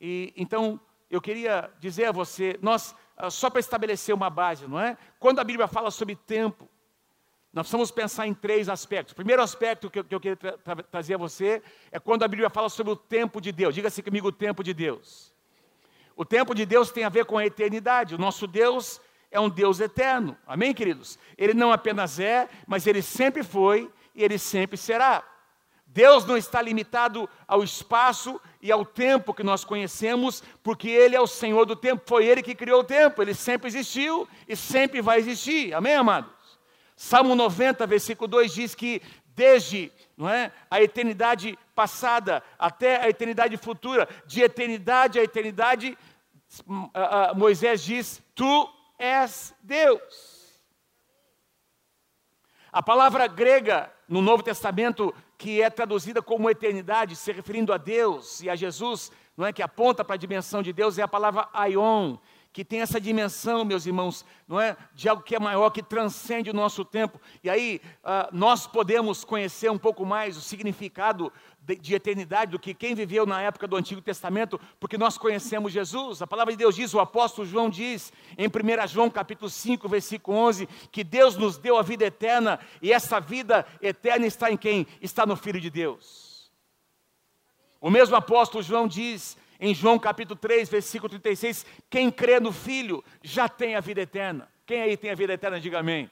E 0.00 0.32
então 0.34 0.80
eu 1.10 1.20
queria 1.20 1.70
dizer 1.78 2.06
a 2.06 2.12
você, 2.12 2.58
nós 2.62 2.96
ah, 3.18 3.28
só 3.28 3.50
para 3.50 3.60
estabelecer 3.60 4.14
uma 4.14 4.30
base, 4.30 4.66
não 4.66 4.80
é? 4.80 4.96
Quando 5.20 5.38
a 5.38 5.44
Bíblia 5.44 5.68
fala 5.68 5.90
sobre 5.90 6.16
tempo, 6.16 6.66
nós 7.52 7.64
precisamos 7.64 7.90
pensar 7.90 8.26
em 8.26 8.32
três 8.32 8.66
aspectos. 8.70 9.12
O 9.12 9.16
primeiro 9.16 9.42
aspecto 9.42 9.90
que 9.90 9.98
eu, 9.98 10.04
que 10.04 10.14
eu 10.14 10.20
queria 10.20 10.36
tra 10.36 10.56
tra 10.56 10.82
trazer 10.82 11.14
a 11.14 11.18
você 11.18 11.62
é 11.92 11.98
quando 11.98 12.22
a 12.22 12.28
Bíblia 12.28 12.48
fala 12.48 12.70
sobre 12.70 12.94
o 12.94 12.96
tempo 12.96 13.42
de 13.42 13.52
Deus. 13.52 13.74
Diga-se 13.74 14.02
comigo 14.02 14.28
o 14.28 14.32
tempo 14.32 14.64
de 14.64 14.72
Deus. 14.72 15.34
O 16.16 16.24
tempo 16.24 16.54
de 16.54 16.64
Deus 16.64 16.90
tem 16.90 17.04
a 17.04 17.10
ver 17.10 17.26
com 17.26 17.36
a 17.36 17.44
eternidade. 17.44 18.14
O 18.14 18.18
nosso 18.18 18.46
Deus 18.46 19.02
é 19.30 19.38
um 19.38 19.50
Deus 19.50 19.80
eterno. 19.80 20.34
Amém, 20.46 20.72
queridos? 20.72 21.18
Ele 21.36 21.52
não 21.52 21.72
apenas 21.72 22.18
é, 22.18 22.48
mas 22.66 22.86
ele 22.86 23.02
sempre 23.02 23.42
foi 23.42 23.92
e 24.14 24.24
ele 24.24 24.38
sempre 24.38 24.78
será. 24.78 25.22
Deus 25.88 26.26
não 26.26 26.36
está 26.36 26.60
limitado 26.60 27.28
ao 27.46 27.64
espaço 27.64 28.40
e 28.60 28.70
ao 28.70 28.84
tempo 28.84 29.32
que 29.32 29.42
nós 29.42 29.64
conhecemos, 29.64 30.42
porque 30.62 30.88
Ele 30.88 31.16
é 31.16 31.20
o 31.20 31.26
Senhor 31.26 31.64
do 31.64 31.74
tempo, 31.74 32.02
foi 32.06 32.26
Ele 32.26 32.42
que 32.42 32.54
criou 32.54 32.80
o 32.80 32.84
tempo, 32.84 33.22
Ele 33.22 33.34
sempre 33.34 33.68
existiu 33.68 34.28
e 34.46 34.54
sempre 34.54 35.00
vai 35.00 35.18
existir. 35.18 35.74
Amém, 35.74 35.94
amados? 35.94 36.30
Salmo 36.94 37.34
90, 37.34 37.86
versículo 37.86 38.28
2 38.28 38.52
diz 38.52 38.74
que 38.74 39.00
desde 39.34 39.90
não 40.16 40.28
é, 40.28 40.52
a 40.68 40.82
eternidade 40.82 41.56
passada 41.74 42.42
até 42.58 43.04
a 43.04 43.08
eternidade 43.08 43.56
futura, 43.56 44.08
de 44.26 44.42
eternidade 44.42 45.18
a 45.18 45.22
eternidade, 45.22 45.96
Moisés 47.36 47.82
diz: 47.82 48.22
Tu 48.34 48.68
és 48.98 49.54
Deus. 49.62 50.58
A 52.72 52.82
palavra 52.82 53.26
grega 53.26 53.92
no 54.08 54.20
Novo 54.20 54.42
Testamento, 54.42 55.14
que 55.38 55.62
é 55.62 55.70
traduzida 55.70 56.20
como 56.20 56.50
eternidade, 56.50 57.14
se 57.14 57.30
referindo 57.30 57.72
a 57.72 57.76
Deus 57.76 58.42
e 58.42 58.50
a 58.50 58.56
Jesus, 58.56 59.12
não 59.36 59.46
é 59.46 59.52
que 59.52 59.62
aponta 59.62 60.04
para 60.04 60.16
a 60.16 60.18
dimensão 60.18 60.60
de 60.60 60.72
Deus, 60.72 60.98
é 60.98 61.02
a 61.02 61.08
palavra 61.08 61.48
aion, 61.54 62.16
que 62.58 62.64
tem 62.64 62.80
essa 62.80 63.00
dimensão, 63.00 63.64
meus 63.64 63.86
irmãos, 63.86 64.24
não 64.48 64.60
é? 64.60 64.76
De 64.92 65.08
algo 65.08 65.22
que 65.22 65.36
é 65.36 65.38
maior, 65.38 65.70
que 65.70 65.80
transcende 65.80 66.50
o 66.50 66.52
nosso 66.52 66.84
tempo. 66.84 67.20
E 67.44 67.48
aí 67.48 67.80
uh, 68.02 68.36
nós 68.36 68.66
podemos 68.66 69.22
conhecer 69.22 69.70
um 69.70 69.78
pouco 69.78 70.04
mais 70.04 70.36
o 70.36 70.40
significado 70.40 71.32
de, 71.60 71.76
de, 71.76 71.94
eternidade 71.94 72.50
do 72.50 72.58
que 72.58 72.74
quem 72.74 72.96
viveu 72.96 73.24
na 73.24 73.40
época 73.40 73.68
do 73.68 73.76
Antigo 73.76 74.00
Testamento, 74.00 74.60
porque 74.80 74.98
nós 74.98 75.16
conhecemos 75.16 75.72
Jesus. 75.72 76.20
A 76.20 76.26
palavra 76.26 76.52
de 76.52 76.58
Deus 76.58 76.74
diz, 76.74 76.92
o 76.94 76.98
apóstolo 76.98 77.46
João 77.46 77.70
diz, 77.70 78.12
em 78.36 78.48
1 78.48 78.88
João 78.88 79.08
capítulo 79.08 79.48
5, 79.48 79.88
versículo 79.88 80.36
11, 80.36 80.68
que 80.90 81.04
Deus 81.04 81.36
nos 81.36 81.58
deu 81.58 81.78
a 81.78 81.82
vida 81.82 82.06
eterna, 82.06 82.58
e 82.82 82.92
essa 82.92 83.20
vida 83.20 83.64
eterna 83.80 84.26
está 84.26 84.50
em 84.50 84.56
quem? 84.56 84.84
Está 85.00 85.24
no 85.24 85.36
Filho 85.36 85.60
de 85.60 85.70
Deus. 85.70 86.50
O 87.80 87.88
mesmo 87.88 88.16
apóstolo 88.16 88.64
João 88.64 88.88
diz 88.88 89.36
em 89.60 89.74
João 89.74 89.98
capítulo 89.98 90.38
3, 90.38 90.68
versículo 90.68 91.08
36, 91.10 91.66
quem 91.90 92.10
crê 92.10 92.38
no 92.38 92.52
Filho 92.52 93.02
já 93.22 93.48
tem 93.48 93.74
a 93.74 93.80
vida 93.80 94.00
eterna. 94.00 94.48
Quem 94.64 94.82
aí 94.82 94.96
tem 94.96 95.10
a 95.10 95.14
vida 95.14 95.32
eterna, 95.32 95.60
diga 95.60 95.80
amém. 95.80 96.10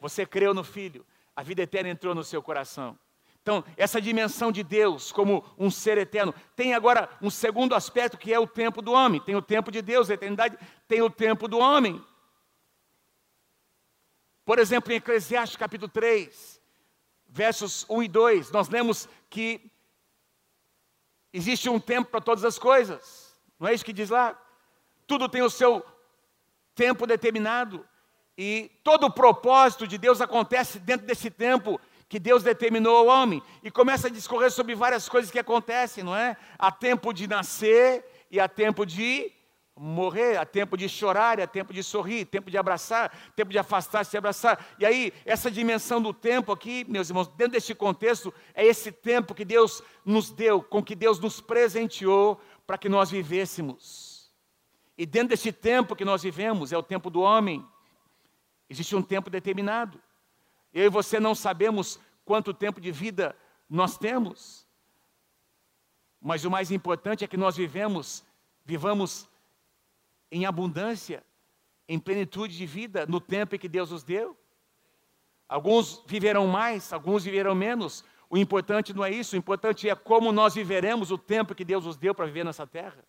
Você 0.00 0.26
creu 0.26 0.52
no 0.52 0.64
Filho, 0.64 1.06
a 1.34 1.42
vida 1.42 1.62
eterna 1.62 1.90
entrou 1.90 2.14
no 2.14 2.24
seu 2.24 2.42
coração. 2.42 2.98
Então, 3.40 3.62
essa 3.76 4.00
dimensão 4.00 4.50
de 4.50 4.64
Deus 4.64 5.12
como 5.12 5.44
um 5.56 5.70
ser 5.70 5.98
eterno. 5.98 6.34
Tem 6.56 6.74
agora 6.74 7.08
um 7.22 7.30
segundo 7.30 7.76
aspecto 7.76 8.18
que 8.18 8.34
é 8.34 8.40
o 8.40 8.46
tempo 8.46 8.82
do 8.82 8.90
homem. 8.90 9.20
Tem 9.20 9.36
o 9.36 9.42
tempo 9.42 9.70
de 9.70 9.80
Deus, 9.80 10.10
a 10.10 10.14
eternidade, 10.14 10.58
tem 10.88 11.00
o 11.00 11.08
tempo 11.08 11.46
do 11.46 11.58
homem. 11.58 12.04
Por 14.44 14.58
exemplo, 14.58 14.92
em 14.92 14.96
Eclesiastes 14.96 15.56
capítulo 15.56 15.88
3, 15.88 16.60
versos 17.28 17.86
1 17.88 18.02
e 18.02 18.08
2, 18.08 18.50
nós 18.50 18.68
lemos 18.68 19.08
que 19.30 19.70
Existe 21.36 21.68
um 21.68 21.78
tempo 21.78 22.10
para 22.10 22.22
todas 22.22 22.46
as 22.46 22.58
coisas. 22.58 23.36
Não 23.60 23.68
é 23.68 23.74
isso 23.74 23.84
que 23.84 23.92
diz 23.92 24.08
lá? 24.08 24.34
Tudo 25.06 25.28
tem 25.28 25.42
o 25.42 25.50
seu 25.50 25.84
tempo 26.74 27.06
determinado. 27.06 27.86
E 28.38 28.70
todo 28.82 29.04
o 29.04 29.12
propósito 29.12 29.86
de 29.86 29.98
Deus 29.98 30.22
acontece 30.22 30.78
dentro 30.78 31.06
desse 31.06 31.30
tempo 31.30 31.78
que 32.08 32.18
Deus 32.18 32.42
determinou 32.42 32.96
ao 32.96 33.06
homem. 33.06 33.42
E 33.62 33.70
começa 33.70 34.06
a 34.06 34.10
discorrer 34.10 34.50
sobre 34.50 34.74
várias 34.74 35.10
coisas 35.10 35.30
que 35.30 35.38
acontecem, 35.38 36.02
não 36.02 36.16
é? 36.16 36.38
Há 36.58 36.72
tempo 36.72 37.12
de 37.12 37.26
nascer 37.26 38.26
e 38.30 38.40
há 38.40 38.48
tempo 38.48 38.86
de 38.86 39.30
morrer, 39.76 40.38
há 40.38 40.46
tempo 40.46 40.76
de 40.76 40.88
chorar, 40.88 41.38
há 41.38 41.46
tempo 41.46 41.72
de 41.72 41.82
sorrir, 41.82 42.24
tempo 42.24 42.50
de 42.50 42.56
abraçar, 42.56 43.12
tempo 43.36 43.50
de 43.50 43.58
afastar-se 43.58 44.16
e 44.16 44.18
abraçar. 44.18 44.64
E 44.78 44.86
aí, 44.86 45.12
essa 45.24 45.50
dimensão 45.50 46.00
do 46.00 46.14
tempo 46.14 46.50
aqui, 46.50 46.84
meus 46.88 47.10
irmãos, 47.10 47.28
dentro 47.28 47.52
deste 47.52 47.74
contexto, 47.74 48.32
é 48.54 48.64
esse 48.64 48.90
tempo 48.90 49.34
que 49.34 49.44
Deus 49.44 49.82
nos 50.04 50.30
deu, 50.30 50.62
com 50.62 50.82
que 50.82 50.94
Deus 50.94 51.20
nos 51.20 51.42
presenteou 51.42 52.40
para 52.66 52.78
que 52.78 52.88
nós 52.88 53.10
vivêssemos. 53.10 54.32
E 54.96 55.04
dentro 55.04 55.28
desse 55.28 55.52
tempo 55.52 55.94
que 55.94 56.06
nós 56.06 56.22
vivemos, 56.22 56.72
é 56.72 56.78
o 56.78 56.82
tempo 56.82 57.10
do 57.10 57.20
homem, 57.20 57.64
existe 58.70 58.96
um 58.96 59.02
tempo 59.02 59.28
determinado. 59.28 60.00
Eu 60.72 60.86
e 60.86 60.88
você 60.88 61.20
não 61.20 61.34
sabemos 61.34 62.00
quanto 62.24 62.54
tempo 62.54 62.80
de 62.80 62.90
vida 62.90 63.36
nós 63.68 63.98
temos, 63.98 64.66
mas 66.20 66.44
o 66.46 66.50
mais 66.50 66.70
importante 66.70 67.24
é 67.24 67.28
que 67.28 67.36
nós 67.36 67.56
vivemos, 67.56 68.24
vivamos 68.64 69.28
em 70.36 70.44
abundância, 70.44 71.24
em 71.88 71.98
plenitude 71.98 72.54
de 72.54 72.66
vida, 72.66 73.06
no 73.06 73.20
tempo 73.20 73.54
em 73.54 73.58
que 73.58 73.68
Deus 73.68 73.90
nos 73.90 74.04
deu. 74.04 74.36
Alguns 75.48 76.04
viverão 76.06 76.46
mais, 76.46 76.92
alguns 76.92 77.24
viverão 77.24 77.54
menos. 77.54 78.04
O 78.28 78.36
importante 78.36 78.92
não 78.92 79.02
é 79.02 79.10
isso, 79.10 79.34
o 79.34 79.38
importante 79.38 79.88
é 79.88 79.94
como 79.94 80.32
nós 80.32 80.54
viveremos 80.54 81.10
o 81.10 81.16
tempo 81.16 81.54
que 81.54 81.64
Deus 81.64 81.86
nos 81.86 81.96
deu 81.96 82.14
para 82.14 82.26
viver 82.26 82.44
nessa 82.44 82.66
terra. 82.66 83.02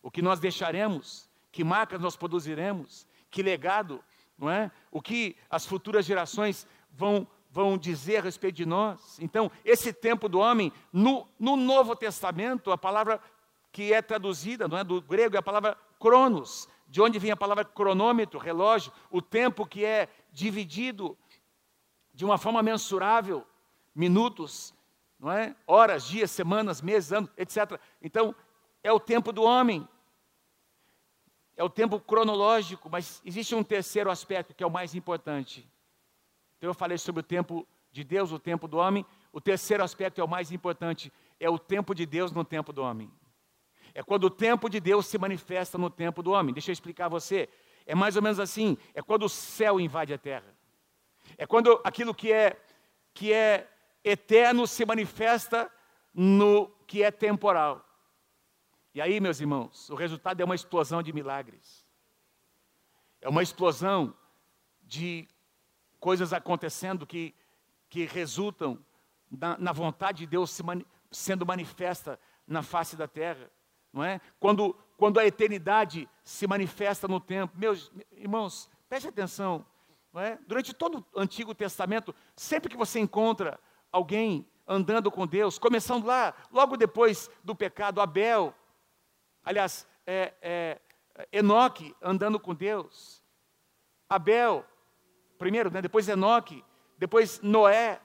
O 0.00 0.12
que 0.12 0.22
nós 0.22 0.38
deixaremos, 0.38 1.28
que 1.50 1.64
marcas 1.64 2.00
nós 2.00 2.14
produziremos, 2.14 3.04
que 3.32 3.42
legado, 3.42 4.00
não 4.38 4.48
é? 4.48 4.70
O 4.92 5.02
que 5.02 5.34
as 5.50 5.66
futuras 5.66 6.06
gerações 6.06 6.68
vão 6.92 7.26
vão 7.50 7.78
dizer 7.78 8.18
a 8.18 8.22
respeito 8.22 8.56
de 8.56 8.66
nós. 8.66 9.18
Então, 9.18 9.50
esse 9.64 9.90
tempo 9.90 10.28
do 10.28 10.38
homem, 10.38 10.70
no, 10.92 11.26
no 11.38 11.56
Novo 11.56 11.96
Testamento, 11.96 12.70
a 12.70 12.76
palavra 12.76 13.18
que 13.72 13.90
é 13.90 14.02
traduzida, 14.02 14.68
não 14.68 14.76
é 14.76 14.84
do 14.84 15.00
grego, 15.00 15.34
é 15.34 15.38
a 15.38 15.42
palavra 15.42 15.76
cronos, 15.98 16.68
de 16.86 17.00
onde 17.00 17.18
vem 17.18 17.30
a 17.30 17.36
palavra 17.36 17.64
cronômetro, 17.64 18.38
relógio, 18.38 18.92
o 19.10 19.20
tempo 19.20 19.66
que 19.66 19.84
é 19.84 20.08
dividido 20.32 21.16
de 22.14 22.24
uma 22.24 22.38
forma 22.38 22.62
mensurável, 22.62 23.46
minutos, 23.94 24.74
não 25.18 25.30
é? 25.30 25.54
Horas, 25.66 26.04
dias, 26.04 26.30
semanas, 26.30 26.80
meses, 26.80 27.12
anos, 27.12 27.30
etc. 27.36 27.78
Então, 28.00 28.34
é 28.82 28.92
o 28.92 29.00
tempo 29.00 29.32
do 29.32 29.42
homem. 29.42 29.86
É 31.56 31.64
o 31.64 31.68
tempo 31.68 31.98
cronológico, 31.98 32.88
mas 32.88 33.20
existe 33.24 33.54
um 33.54 33.64
terceiro 33.64 34.10
aspecto 34.10 34.54
que 34.54 34.62
é 34.62 34.66
o 34.66 34.70
mais 34.70 34.94
importante. 34.94 35.68
Então 36.56 36.70
eu 36.70 36.74
falei 36.74 36.96
sobre 36.98 37.20
o 37.20 37.24
tempo 37.24 37.66
de 37.90 38.04
Deus, 38.04 38.30
o 38.30 38.38
tempo 38.38 38.68
do 38.68 38.76
homem. 38.76 39.04
O 39.32 39.40
terceiro 39.40 39.82
aspecto 39.82 40.20
é 40.20 40.24
o 40.24 40.28
mais 40.28 40.52
importante, 40.52 41.12
é 41.38 41.50
o 41.50 41.58
tempo 41.58 41.94
de 41.94 42.06
Deus 42.06 42.30
no 42.30 42.44
tempo 42.44 42.72
do 42.72 42.82
homem. 42.82 43.10
É 43.98 44.02
quando 44.04 44.22
o 44.22 44.30
tempo 44.30 44.70
de 44.70 44.78
Deus 44.78 45.06
se 45.06 45.18
manifesta 45.18 45.76
no 45.76 45.90
tempo 45.90 46.22
do 46.22 46.30
homem. 46.30 46.54
Deixa 46.54 46.70
eu 46.70 46.72
explicar 46.72 47.06
a 47.06 47.08
você. 47.08 47.48
É 47.84 47.96
mais 47.96 48.14
ou 48.14 48.22
menos 48.22 48.38
assim. 48.38 48.78
É 48.94 49.02
quando 49.02 49.24
o 49.24 49.28
céu 49.28 49.80
invade 49.80 50.14
a 50.14 50.18
terra. 50.18 50.56
É 51.36 51.44
quando 51.44 51.80
aquilo 51.82 52.14
que 52.14 52.32
é 52.32 52.56
que 53.12 53.32
é 53.32 53.68
eterno 54.04 54.68
se 54.68 54.86
manifesta 54.86 55.68
no 56.14 56.68
que 56.86 57.02
é 57.02 57.10
temporal. 57.10 57.84
E 58.94 59.00
aí, 59.00 59.18
meus 59.18 59.40
irmãos, 59.40 59.90
o 59.90 59.96
resultado 59.96 60.40
é 60.40 60.44
uma 60.44 60.54
explosão 60.54 61.02
de 61.02 61.12
milagres. 61.12 61.84
É 63.20 63.28
uma 63.28 63.42
explosão 63.42 64.14
de 64.80 65.26
coisas 65.98 66.32
acontecendo 66.32 67.04
que, 67.04 67.34
que 67.90 68.04
resultam 68.04 68.78
na, 69.28 69.58
na 69.58 69.72
vontade 69.72 70.18
de 70.18 70.26
Deus 70.28 70.52
se 70.52 70.62
mani 70.62 70.86
sendo 71.10 71.44
manifesta 71.44 72.16
na 72.46 72.62
face 72.62 72.94
da 72.94 73.08
terra 73.08 73.50
não 73.92 74.04
é? 74.04 74.20
Quando, 74.38 74.74
quando 74.96 75.18
a 75.18 75.26
eternidade 75.26 76.08
se 76.24 76.46
manifesta 76.46 77.08
no 77.08 77.20
tempo. 77.20 77.56
Meus 77.56 77.90
irmãos, 78.12 78.68
preste 78.88 79.08
atenção, 79.08 79.64
não 80.12 80.20
é? 80.20 80.38
Durante 80.46 80.74
todo 80.74 81.04
o 81.14 81.20
Antigo 81.20 81.54
Testamento, 81.54 82.14
sempre 82.36 82.68
que 82.68 82.76
você 82.76 83.00
encontra 83.00 83.58
alguém 83.90 84.46
andando 84.66 85.10
com 85.10 85.26
Deus, 85.26 85.58
começando 85.58 86.04
lá, 86.04 86.34
logo 86.52 86.76
depois 86.76 87.30
do 87.42 87.54
pecado, 87.54 88.00
Abel, 88.00 88.54
aliás, 89.42 89.88
é, 90.06 90.34
é, 90.42 90.80
Enoque 91.32 91.96
andando 92.02 92.38
com 92.38 92.54
Deus, 92.54 93.24
Abel, 94.08 94.64
primeiro, 95.38 95.70
né, 95.70 95.80
depois 95.80 96.08
Enoque, 96.08 96.62
depois 96.98 97.40
Noé, 97.40 98.00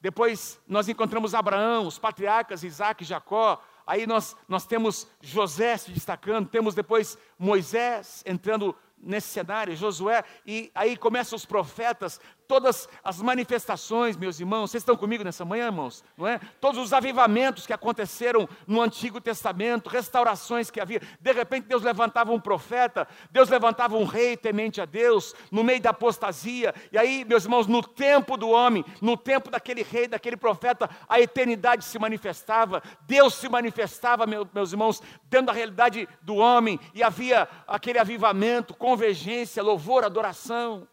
depois 0.00 0.60
nós 0.66 0.88
encontramos 0.88 1.34
Abraão, 1.34 1.86
os 1.86 1.98
patriarcas 1.98 2.64
Isaac 2.64 3.04
Jacó, 3.04 3.62
Aí 3.88 4.06
nós, 4.06 4.36
nós 4.46 4.66
temos 4.66 5.08
José 5.22 5.74
se 5.78 5.90
destacando, 5.90 6.46
temos 6.46 6.74
depois 6.74 7.16
Moisés 7.38 8.22
entrando 8.26 8.76
nesse 8.98 9.28
cenário, 9.28 9.74
Josué, 9.74 10.22
e 10.46 10.70
aí 10.74 10.94
começam 10.94 11.34
os 11.34 11.46
profetas 11.46 12.20
todas 12.48 12.88
as 13.04 13.20
manifestações, 13.20 14.16
meus 14.16 14.40
irmãos, 14.40 14.70
vocês 14.70 14.80
estão 14.80 14.96
comigo 14.96 15.22
nessa 15.22 15.44
manhã, 15.44 15.66
irmãos? 15.66 16.02
Não 16.16 16.26
é? 16.26 16.40
Todos 16.60 16.82
os 16.82 16.92
avivamentos 16.94 17.66
que 17.66 17.72
aconteceram 17.74 18.48
no 18.66 18.80
Antigo 18.80 19.20
Testamento, 19.20 19.90
restaurações 19.90 20.70
que 20.70 20.80
havia. 20.80 21.02
De 21.20 21.32
repente 21.32 21.66
Deus 21.68 21.82
levantava 21.82 22.32
um 22.32 22.40
profeta, 22.40 23.06
Deus 23.30 23.50
levantava 23.50 23.96
um 23.96 24.04
rei 24.04 24.34
temente 24.34 24.80
a 24.80 24.86
Deus, 24.86 25.34
no 25.52 25.62
meio 25.62 25.80
da 25.80 25.90
apostasia. 25.90 26.74
E 26.90 26.96
aí, 26.96 27.24
meus 27.24 27.44
irmãos, 27.44 27.66
no 27.66 27.82
tempo 27.82 28.38
do 28.38 28.48
homem, 28.48 28.84
no 29.02 29.16
tempo 29.16 29.50
daquele 29.50 29.82
rei, 29.82 30.08
daquele 30.08 30.36
profeta, 30.36 30.88
a 31.06 31.20
eternidade 31.20 31.84
se 31.84 31.98
manifestava, 31.98 32.82
Deus 33.02 33.34
se 33.34 33.48
manifestava, 33.48 34.24
meus 34.26 34.72
irmãos, 34.72 35.02
dentro 35.24 35.48
da 35.48 35.52
realidade 35.52 36.08
do 36.22 36.36
homem, 36.36 36.80
e 36.94 37.02
havia 37.02 37.46
aquele 37.66 37.98
avivamento, 37.98 38.72
convergência, 38.72 39.62
louvor, 39.62 40.02
adoração. 40.02 40.88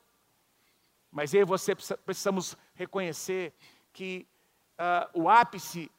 Mas 1.16 1.34
eu 1.34 1.44
e 1.44 1.46
você 1.46 1.74
precisamos 1.74 2.58
reconhecer 2.74 3.54
que 3.94 4.28
uh, 4.78 5.22
o 5.22 5.30
ápice 5.30 5.90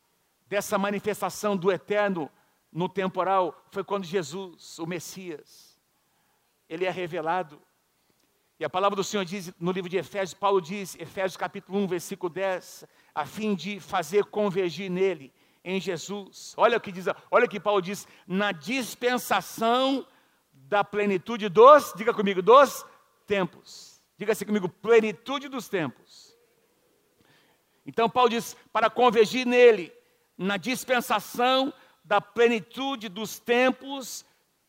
dessa 0.46 0.76
manifestação 0.76 1.56
do 1.56 1.72
eterno 1.72 2.30
no 2.70 2.86
temporal 2.86 3.58
foi 3.70 3.82
quando 3.82 4.04
Jesus, 4.04 4.78
o 4.78 4.86
Messias, 4.86 5.80
ele 6.68 6.84
é 6.84 6.90
revelado. 6.90 7.58
E 8.60 8.64
a 8.66 8.68
palavra 8.68 8.94
do 8.94 9.02
Senhor 9.02 9.24
diz 9.24 9.54
no 9.58 9.72
livro 9.72 9.88
de 9.88 9.96
Efésios, 9.96 10.38
Paulo 10.38 10.60
diz, 10.60 10.94
Efésios 10.96 11.38
capítulo 11.38 11.78
1, 11.78 11.86
versículo 11.86 12.28
10, 12.28 12.84
a 13.14 13.24
fim 13.24 13.54
de 13.54 13.80
fazer 13.80 14.26
convergir 14.26 14.90
nele, 14.90 15.32
em 15.64 15.80
Jesus. 15.80 16.52
Olha 16.58 16.76
o 16.76 16.80
que 16.80 16.92
diz, 16.92 17.06
olha 17.30 17.46
o 17.46 17.48
que 17.48 17.58
Paulo 17.58 17.80
diz, 17.80 18.06
na 18.26 18.52
dispensação 18.52 20.06
da 20.52 20.84
plenitude 20.84 21.48
dos, 21.48 21.94
diga 21.96 22.12
comigo, 22.12 22.42
dos 22.42 22.84
tempos. 23.26 23.95
Diga 24.18 24.32
assim 24.32 24.44
comigo, 24.44 24.68
plenitude 24.68 25.48
dos 25.48 25.68
tempos. 25.68 26.36
Então 27.84 28.08
Paulo 28.08 28.30
diz, 28.30 28.56
para 28.72 28.90
convergir 28.90 29.46
nele, 29.46 29.92
na 30.36 30.56
dispensação 30.56 31.72
da 32.04 32.20
plenitude 32.20 33.08
dos 33.08 33.38
tempos, 33.38 34.24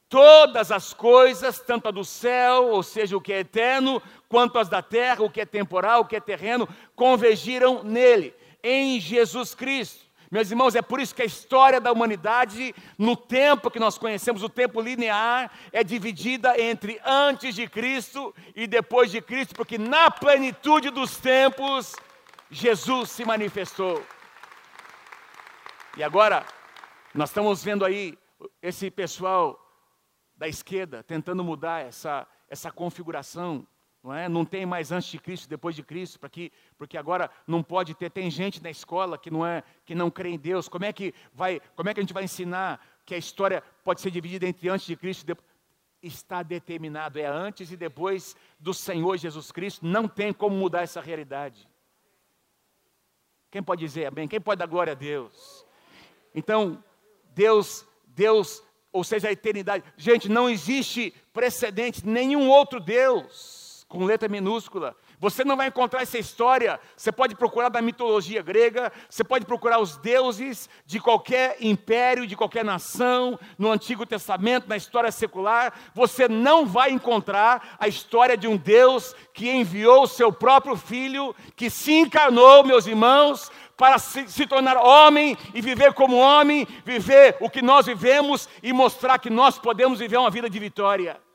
Todas 0.10 0.72
as 0.72 0.94
coisas, 0.94 1.60
tanto 1.60 1.90
a 1.90 1.92
do 1.92 2.06
céu, 2.06 2.70
ou 2.70 2.82
seja, 2.82 3.18
o 3.18 3.22
que 3.22 3.34
é 3.34 3.40
eterno, 3.40 4.02
quanto 4.30 4.58
as 4.58 4.70
da 4.70 4.82
terra, 4.82 5.24
o 5.24 5.30
que 5.30 5.42
é 5.42 5.46
temporal, 5.46 6.02
o 6.02 6.06
que 6.06 6.16
é 6.16 6.20
terreno, 6.22 6.68
convergiram 6.96 7.84
nele, 7.84 8.34
em 8.64 9.02
Jesus 9.02 9.54
Cristo. 9.54 10.07
Meus 10.30 10.52
irmãos, 10.52 10.76
é 10.76 10.82
por 10.82 11.00
isso 11.00 11.16
que 11.16 11.22
a 11.22 11.26
história 11.26 11.80
da 11.80 11.92
humanidade, 11.92 12.76
no 12.98 13.16
tempo 13.16 13.72
que 13.72 13.80
nós 13.80 13.98
conhecemos, 13.98 14.44
o 14.44 14.50
tempo 14.50 14.82
linear, 14.82 15.50
é 15.72 15.84
dividida 15.84 16.60
entre 16.60 17.00
antes 17.06 17.56
de 17.56 17.68
Cristo 17.68 18.36
e 18.54 18.68
depois 18.68 19.10
de 19.10 19.22
Cristo, 19.22 19.56
porque 19.56 19.78
na 19.78 20.12
plenitude 20.12 20.90
dos 20.90 21.18
tempos, 21.18 21.96
Jesus 22.52 23.12
se 23.12 23.24
manifestou. 23.24 24.04
E 25.96 26.04
agora, 26.04 26.46
nós 27.14 27.30
estamos 27.30 27.64
vendo 27.64 27.86
aí 27.86 28.18
esse 28.62 28.92
pessoal 28.92 29.58
da 30.36 30.48
esquerda 30.48 31.04
tentando 31.04 31.44
mudar 31.44 31.86
essa, 31.86 32.28
essa 32.50 32.70
configuração 32.70 33.66
não, 34.08 34.16
é? 34.16 34.30
não 34.30 34.46
tem 34.46 34.66
mais 34.66 34.92
antes 34.92 35.10
de 35.10 35.20
Cristo, 35.20 35.50
depois 35.50 35.76
de 35.76 35.84
Cristo, 35.84 36.18
para 36.18 36.30
que, 36.30 36.52
porque 36.78 36.98
agora 36.98 37.30
não 37.46 37.62
pode 37.62 37.94
ter, 37.94 38.10
tem 38.10 38.32
gente 38.32 38.64
na 38.64 38.70
escola 38.70 39.18
que 39.18 39.30
não 39.30 39.46
é, 39.46 39.62
que 39.86 39.94
não 39.94 40.10
crê 40.10 40.30
em 40.30 40.40
Deus. 40.40 40.70
Como 40.70 40.86
é 40.86 40.94
que 40.94 41.14
vai, 41.34 41.60
como 41.76 41.90
é 41.90 41.94
que 41.94 42.00
a 42.00 42.04
gente 42.04 42.14
vai 42.14 42.24
ensinar 42.24 42.80
que 43.06 43.14
a 43.14 43.18
história 43.18 43.62
pode 43.84 44.00
ser 44.00 44.10
dividida 44.10 44.48
entre 44.48 44.70
antes 44.70 44.88
de 44.88 44.96
Cristo 44.96 45.24
e 45.24 45.26
depois? 45.26 45.48
Está 46.02 46.44
determinado, 46.44 47.20
é 47.20 47.26
antes 47.26 47.72
e 47.72 47.76
depois 47.76 48.36
do 48.60 48.72
Senhor 48.72 49.18
Jesus 49.18 49.52
Cristo, 49.52 49.86
não 49.86 50.08
tem 50.08 50.32
como 50.32 50.56
mudar 50.56 50.84
essa 50.84 51.02
realidade. 51.02 51.68
Quem 53.50 53.64
pode 53.64 53.82
dizer 53.82 54.06
amém? 54.06 54.28
Quem 54.28 54.40
pode 54.40 54.60
dar 54.60 54.68
glória 54.68 54.94
a 54.94 54.96
Deus? 54.96 55.66
Então, 56.36 56.82
Deus, 57.34 57.86
Deus, 58.06 58.64
ou 58.92 59.04
seja, 59.04 59.28
a 59.28 59.32
eternidade. 59.32 59.84
Gente, 59.98 60.30
não 60.30 60.48
existe 60.48 61.12
precedente, 61.34 62.08
nenhum 62.08 62.48
outro 62.48 62.80
Deus 62.80 63.57
com 63.88 64.04
letra 64.04 64.28
minúscula. 64.28 64.96
Você 65.20 65.46
não 65.46 65.56
vai 65.56 65.68
encontrar 65.68 66.02
essa 66.02 66.18
história. 66.18 66.80
Você 66.96 67.12
pode 67.12 67.36
procurar 67.36 67.72
na 67.72 67.82
mitologia 67.82 68.42
grega, 68.42 68.92
você 69.10 69.24
pode 69.24 69.46
procurar 69.46 69.80
os 69.80 69.98
deuses 69.98 70.70
de 70.86 71.00
qualquer 71.00 71.56
império, 71.62 72.28
de 72.28 72.36
qualquer 72.36 72.66
nação, 72.66 73.40
no 73.58 73.72
Antigo 73.72 74.06
Testamento, 74.06 74.68
na 74.68 74.76
história 74.76 75.12
secular. 75.12 75.74
Você 75.94 76.28
não 76.28 76.66
vai 76.66 76.92
encontrar 76.92 77.78
a 77.80 77.88
história 77.88 78.36
de 78.36 78.48
um 78.48 78.58
Deus 78.58 79.16
que 79.34 79.50
enviou 79.50 80.04
o 80.04 80.08
seu 80.08 80.34
próprio 80.34 80.76
filho, 80.76 81.34
que 81.56 81.70
se 81.70 81.94
encarnou, 81.94 82.66
meus 82.66 82.88
irmãos, 82.88 83.50
para 83.78 84.00
se, 84.00 84.28
se, 84.28 84.46
tornar 84.46 84.76
homem 84.76 85.38
e 85.54 85.62
viver 85.62 85.94
como 85.94 86.18
homem, 86.18 86.68
viver 86.84 87.38
o 87.40 87.50
que 87.50 87.62
nós 87.62 87.86
vivemos 87.86 88.50
e 88.62 88.74
mostrar 88.74 89.20
que 89.20 89.30
nós 89.30 89.58
podemos 89.58 90.00
viver 90.00 90.18
uma 90.18 90.32
vida 90.32 90.50
de 90.50 90.60
vitória 90.60 91.27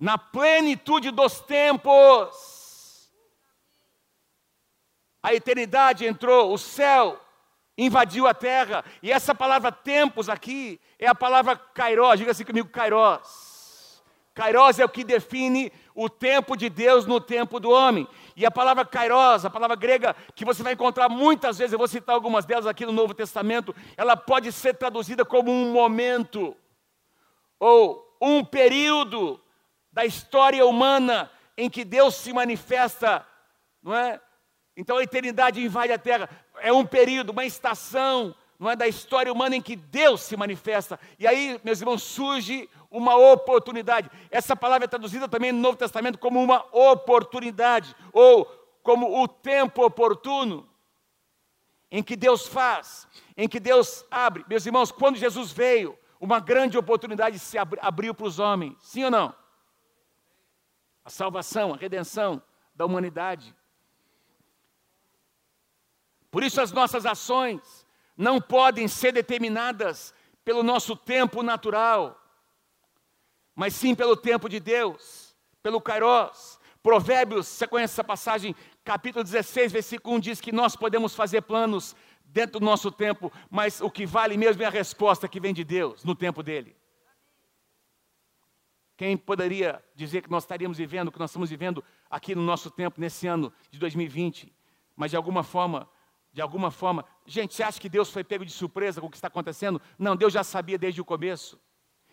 na 0.00 0.16
plenitude 0.16 1.10
dos 1.10 1.40
tempos. 1.40 3.10
A 5.22 5.34
eternidade 5.34 6.06
entrou, 6.06 6.54
o 6.54 6.56
céu 6.56 7.20
invadiu 7.76 8.26
a 8.26 8.34
terra, 8.34 8.84
e 9.02 9.12
essa 9.12 9.34
palavra 9.34 9.70
tempos 9.70 10.28
aqui 10.28 10.80
é 10.98 11.06
a 11.06 11.14
palavra 11.14 11.56
kairos, 11.56 12.18
diga 12.18 12.30
assim 12.30 12.44
comigo, 12.44 12.68
kairos. 12.68 14.02
Kairos 14.34 14.78
é 14.78 14.84
o 14.84 14.88
que 14.88 15.04
define 15.04 15.72
o 15.94 16.08
tempo 16.08 16.56
de 16.56 16.70
Deus 16.70 17.04
no 17.04 17.20
tempo 17.20 17.60
do 17.60 17.70
homem. 17.70 18.08
E 18.36 18.46
a 18.46 18.50
palavra 18.50 18.84
kairos, 18.84 19.44
a 19.44 19.50
palavra 19.50 19.76
grega, 19.76 20.16
que 20.34 20.44
você 20.44 20.62
vai 20.62 20.72
encontrar 20.72 21.08
muitas 21.08 21.58
vezes, 21.58 21.72
eu 21.72 21.78
vou 21.78 21.88
citar 21.88 22.14
algumas 22.14 22.46
delas 22.46 22.66
aqui 22.66 22.86
no 22.86 22.92
Novo 22.92 23.12
Testamento, 23.12 23.74
ela 23.96 24.16
pode 24.16 24.50
ser 24.52 24.74
traduzida 24.74 25.24
como 25.24 25.50
um 25.50 25.72
momento, 25.72 26.56
ou 27.58 28.16
um 28.20 28.44
período, 28.44 29.40
da 29.92 30.04
história 30.04 30.64
humana 30.64 31.30
em 31.56 31.68
que 31.68 31.84
Deus 31.84 32.14
se 32.14 32.32
manifesta, 32.32 33.26
não 33.82 33.94
é? 33.94 34.20
Então 34.76 34.96
a 34.96 35.02
eternidade 35.02 35.62
invade 35.62 35.92
a 35.92 35.98
terra. 35.98 36.28
É 36.58 36.72
um 36.72 36.86
período, 36.86 37.30
uma 37.30 37.44
estação, 37.44 38.34
não 38.58 38.70
é 38.70 38.76
da 38.76 38.86
história 38.86 39.32
humana 39.32 39.56
em 39.56 39.62
que 39.62 39.74
Deus 39.74 40.20
se 40.22 40.36
manifesta. 40.36 40.98
E 41.18 41.26
aí, 41.26 41.60
meus 41.64 41.80
irmãos, 41.80 42.02
surge 42.02 42.68
uma 42.90 43.16
oportunidade. 43.16 44.10
Essa 44.30 44.54
palavra 44.54 44.84
é 44.84 44.88
traduzida 44.88 45.28
também 45.28 45.52
no 45.52 45.60
Novo 45.60 45.76
Testamento 45.76 46.18
como 46.18 46.42
uma 46.42 46.64
oportunidade 46.72 47.94
ou 48.12 48.44
como 48.82 49.22
o 49.22 49.28
tempo 49.28 49.84
oportuno 49.84 50.68
em 51.90 52.02
que 52.02 52.16
Deus 52.16 52.46
faz, 52.46 53.08
em 53.36 53.48
que 53.48 53.58
Deus 53.58 54.04
abre. 54.10 54.44
Meus 54.48 54.64
irmãos, 54.64 54.92
quando 54.92 55.16
Jesus 55.16 55.50
veio, 55.50 55.98
uma 56.20 56.38
grande 56.38 56.78
oportunidade 56.78 57.38
se 57.38 57.56
abriu 57.58 58.14
para 58.14 58.26
os 58.26 58.38
homens. 58.38 58.76
Sim 58.80 59.04
ou 59.04 59.10
não? 59.10 59.34
A 61.10 61.12
salvação, 61.12 61.74
a 61.74 61.76
redenção 61.76 62.40
da 62.72 62.86
humanidade. 62.86 63.52
Por 66.30 66.44
isso, 66.44 66.60
as 66.60 66.70
nossas 66.70 67.04
ações 67.04 67.84
não 68.16 68.40
podem 68.40 68.86
ser 68.86 69.12
determinadas 69.12 70.14
pelo 70.44 70.62
nosso 70.62 70.94
tempo 70.94 71.42
natural, 71.42 72.16
mas 73.56 73.74
sim 73.74 73.92
pelo 73.92 74.16
tempo 74.16 74.48
de 74.48 74.60
Deus, 74.60 75.36
pelo 75.60 75.80
Kairos. 75.80 76.60
Provérbios, 76.80 77.48
você 77.48 77.66
conhece 77.66 77.92
essa 77.92 78.04
passagem, 78.04 78.54
capítulo 78.84 79.24
16, 79.24 79.72
versículo 79.72 80.14
1 80.16 80.20
diz 80.20 80.40
que 80.40 80.52
nós 80.52 80.76
podemos 80.76 81.14
fazer 81.14 81.42
planos 81.42 81.94
dentro 82.24 82.60
do 82.60 82.64
nosso 82.64 82.90
tempo, 82.92 83.32
mas 83.50 83.80
o 83.80 83.90
que 83.90 84.06
vale 84.06 84.36
mesmo 84.36 84.62
é 84.62 84.66
a 84.66 84.70
resposta 84.70 85.28
que 85.28 85.40
vem 85.40 85.52
de 85.52 85.64
Deus 85.64 86.04
no 86.04 86.14
tempo 86.14 86.42
dele. 86.42 86.79
Quem 89.00 89.16
poderia 89.16 89.82
dizer 89.94 90.20
que 90.20 90.30
nós 90.30 90.42
estaríamos 90.42 90.76
vivendo 90.76 91.08
o 91.08 91.10
que 91.10 91.18
nós 91.18 91.30
estamos 91.30 91.48
vivendo 91.48 91.82
aqui 92.10 92.34
no 92.34 92.42
nosso 92.42 92.70
tempo, 92.70 93.00
nesse 93.00 93.26
ano 93.26 93.50
de 93.70 93.78
2020? 93.78 94.52
Mas 94.94 95.10
de 95.10 95.16
alguma 95.16 95.42
forma, 95.42 95.88
de 96.34 96.42
alguma 96.42 96.70
forma, 96.70 97.02
gente, 97.24 97.54
você 97.54 97.62
acha 97.62 97.80
que 97.80 97.88
Deus 97.88 98.10
foi 98.10 98.22
pego 98.22 98.44
de 98.44 98.52
surpresa 98.52 99.00
com 99.00 99.06
o 99.06 99.10
que 99.10 99.16
está 99.16 99.28
acontecendo? 99.28 99.80
Não, 99.98 100.14
Deus 100.14 100.34
já 100.34 100.44
sabia 100.44 100.76
desde 100.76 101.00
o 101.00 101.04
começo. 101.06 101.58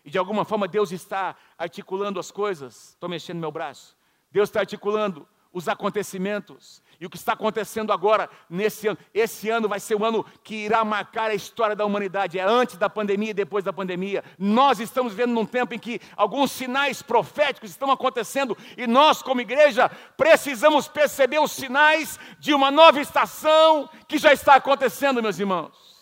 E 0.05 0.09
de 0.09 0.17
alguma 0.17 0.45
forma 0.45 0.65
Deus 0.65 0.93
está 0.93 1.35
articulando 1.57 2.21
as 2.21 2.31
coisas. 2.31 2.91
Estou 2.91 3.09
mexendo 3.09 3.37
meu 3.37 3.51
braço. 3.51 3.97
Deus 4.31 4.47
está 4.47 4.61
articulando 4.61 5.27
os 5.51 5.67
acontecimentos. 5.67 6.81
E 6.99 7.05
o 7.05 7.09
que 7.09 7.17
está 7.17 7.33
acontecendo 7.33 7.93
agora, 7.93 8.27
nesse 8.49 8.87
ano, 8.87 8.97
esse 9.13 9.49
ano 9.51 9.69
vai 9.69 9.79
ser 9.79 9.93
o 9.93 10.03
ano 10.03 10.25
que 10.43 10.55
irá 10.55 10.83
marcar 10.83 11.29
a 11.29 11.35
história 11.35 11.75
da 11.75 11.85
humanidade. 11.85 12.39
É 12.39 12.43
antes 12.43 12.75
da 12.75 12.89
pandemia 12.89 13.29
e 13.29 13.35
depois 13.35 13.63
da 13.63 13.71
pandemia. 13.71 14.23
Nós 14.37 14.79
estamos 14.79 15.13
vivendo 15.13 15.33
num 15.33 15.45
tempo 15.45 15.75
em 15.75 15.79
que 15.79 16.01
alguns 16.15 16.51
sinais 16.51 17.03
proféticos 17.03 17.69
estão 17.69 17.91
acontecendo 17.91 18.57
e 18.75 18.87
nós, 18.87 19.21
como 19.21 19.41
igreja, 19.41 19.89
precisamos 20.17 20.87
perceber 20.87 21.37
os 21.37 21.51
sinais 21.51 22.19
de 22.39 22.51
uma 22.51 22.71
nova 22.71 22.99
estação 22.99 23.87
que 24.07 24.17
já 24.17 24.33
está 24.33 24.55
acontecendo, 24.55 25.21
meus 25.21 25.37
irmãos. 25.37 25.95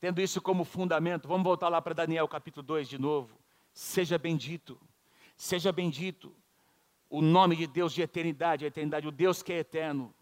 Tendo 0.00 0.20
isso 0.20 0.40
como 0.40 0.64
fundamento, 0.64 1.26
vamos 1.26 1.42
voltar 1.42 1.68
lá 1.68 1.82
para 1.82 1.92
Daniel 1.92 2.28
capítulo 2.28 2.64
2 2.64 2.88
de 2.88 2.98
novo. 2.98 3.36
Seja 3.72 4.16
bendito 4.16 4.78
Seja 5.38 5.70
bendito 5.70 6.34
o 7.08 7.22
nome 7.22 7.54
de 7.54 7.68
Deus 7.68 7.92
de 7.94 8.02
eternidade, 8.02 8.64
a 8.64 8.68
eternidade, 8.68 9.06
o 9.06 9.12
Deus 9.12 9.40
que 9.40 9.52
é 9.52 9.58
eterno. 9.58 10.12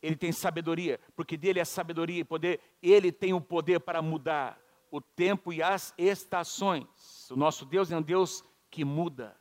Ele 0.00 0.14
tem 0.14 0.30
sabedoria, 0.30 1.00
porque 1.16 1.36
dele 1.36 1.58
é 1.58 1.64
sabedoria 1.64 2.20
e 2.20 2.24
poder. 2.24 2.60
Ele 2.80 3.10
tem 3.10 3.34
o 3.34 3.40
poder 3.40 3.80
para 3.80 4.00
mudar 4.00 4.62
o 4.92 5.00
tempo 5.00 5.52
e 5.52 5.60
as 5.60 5.92
estações. 5.98 6.86
O 7.32 7.36
nosso 7.36 7.66
Deus 7.66 7.90
é 7.90 7.96
um 7.96 8.00
Deus 8.00 8.44
que 8.70 8.84
muda 8.84 9.36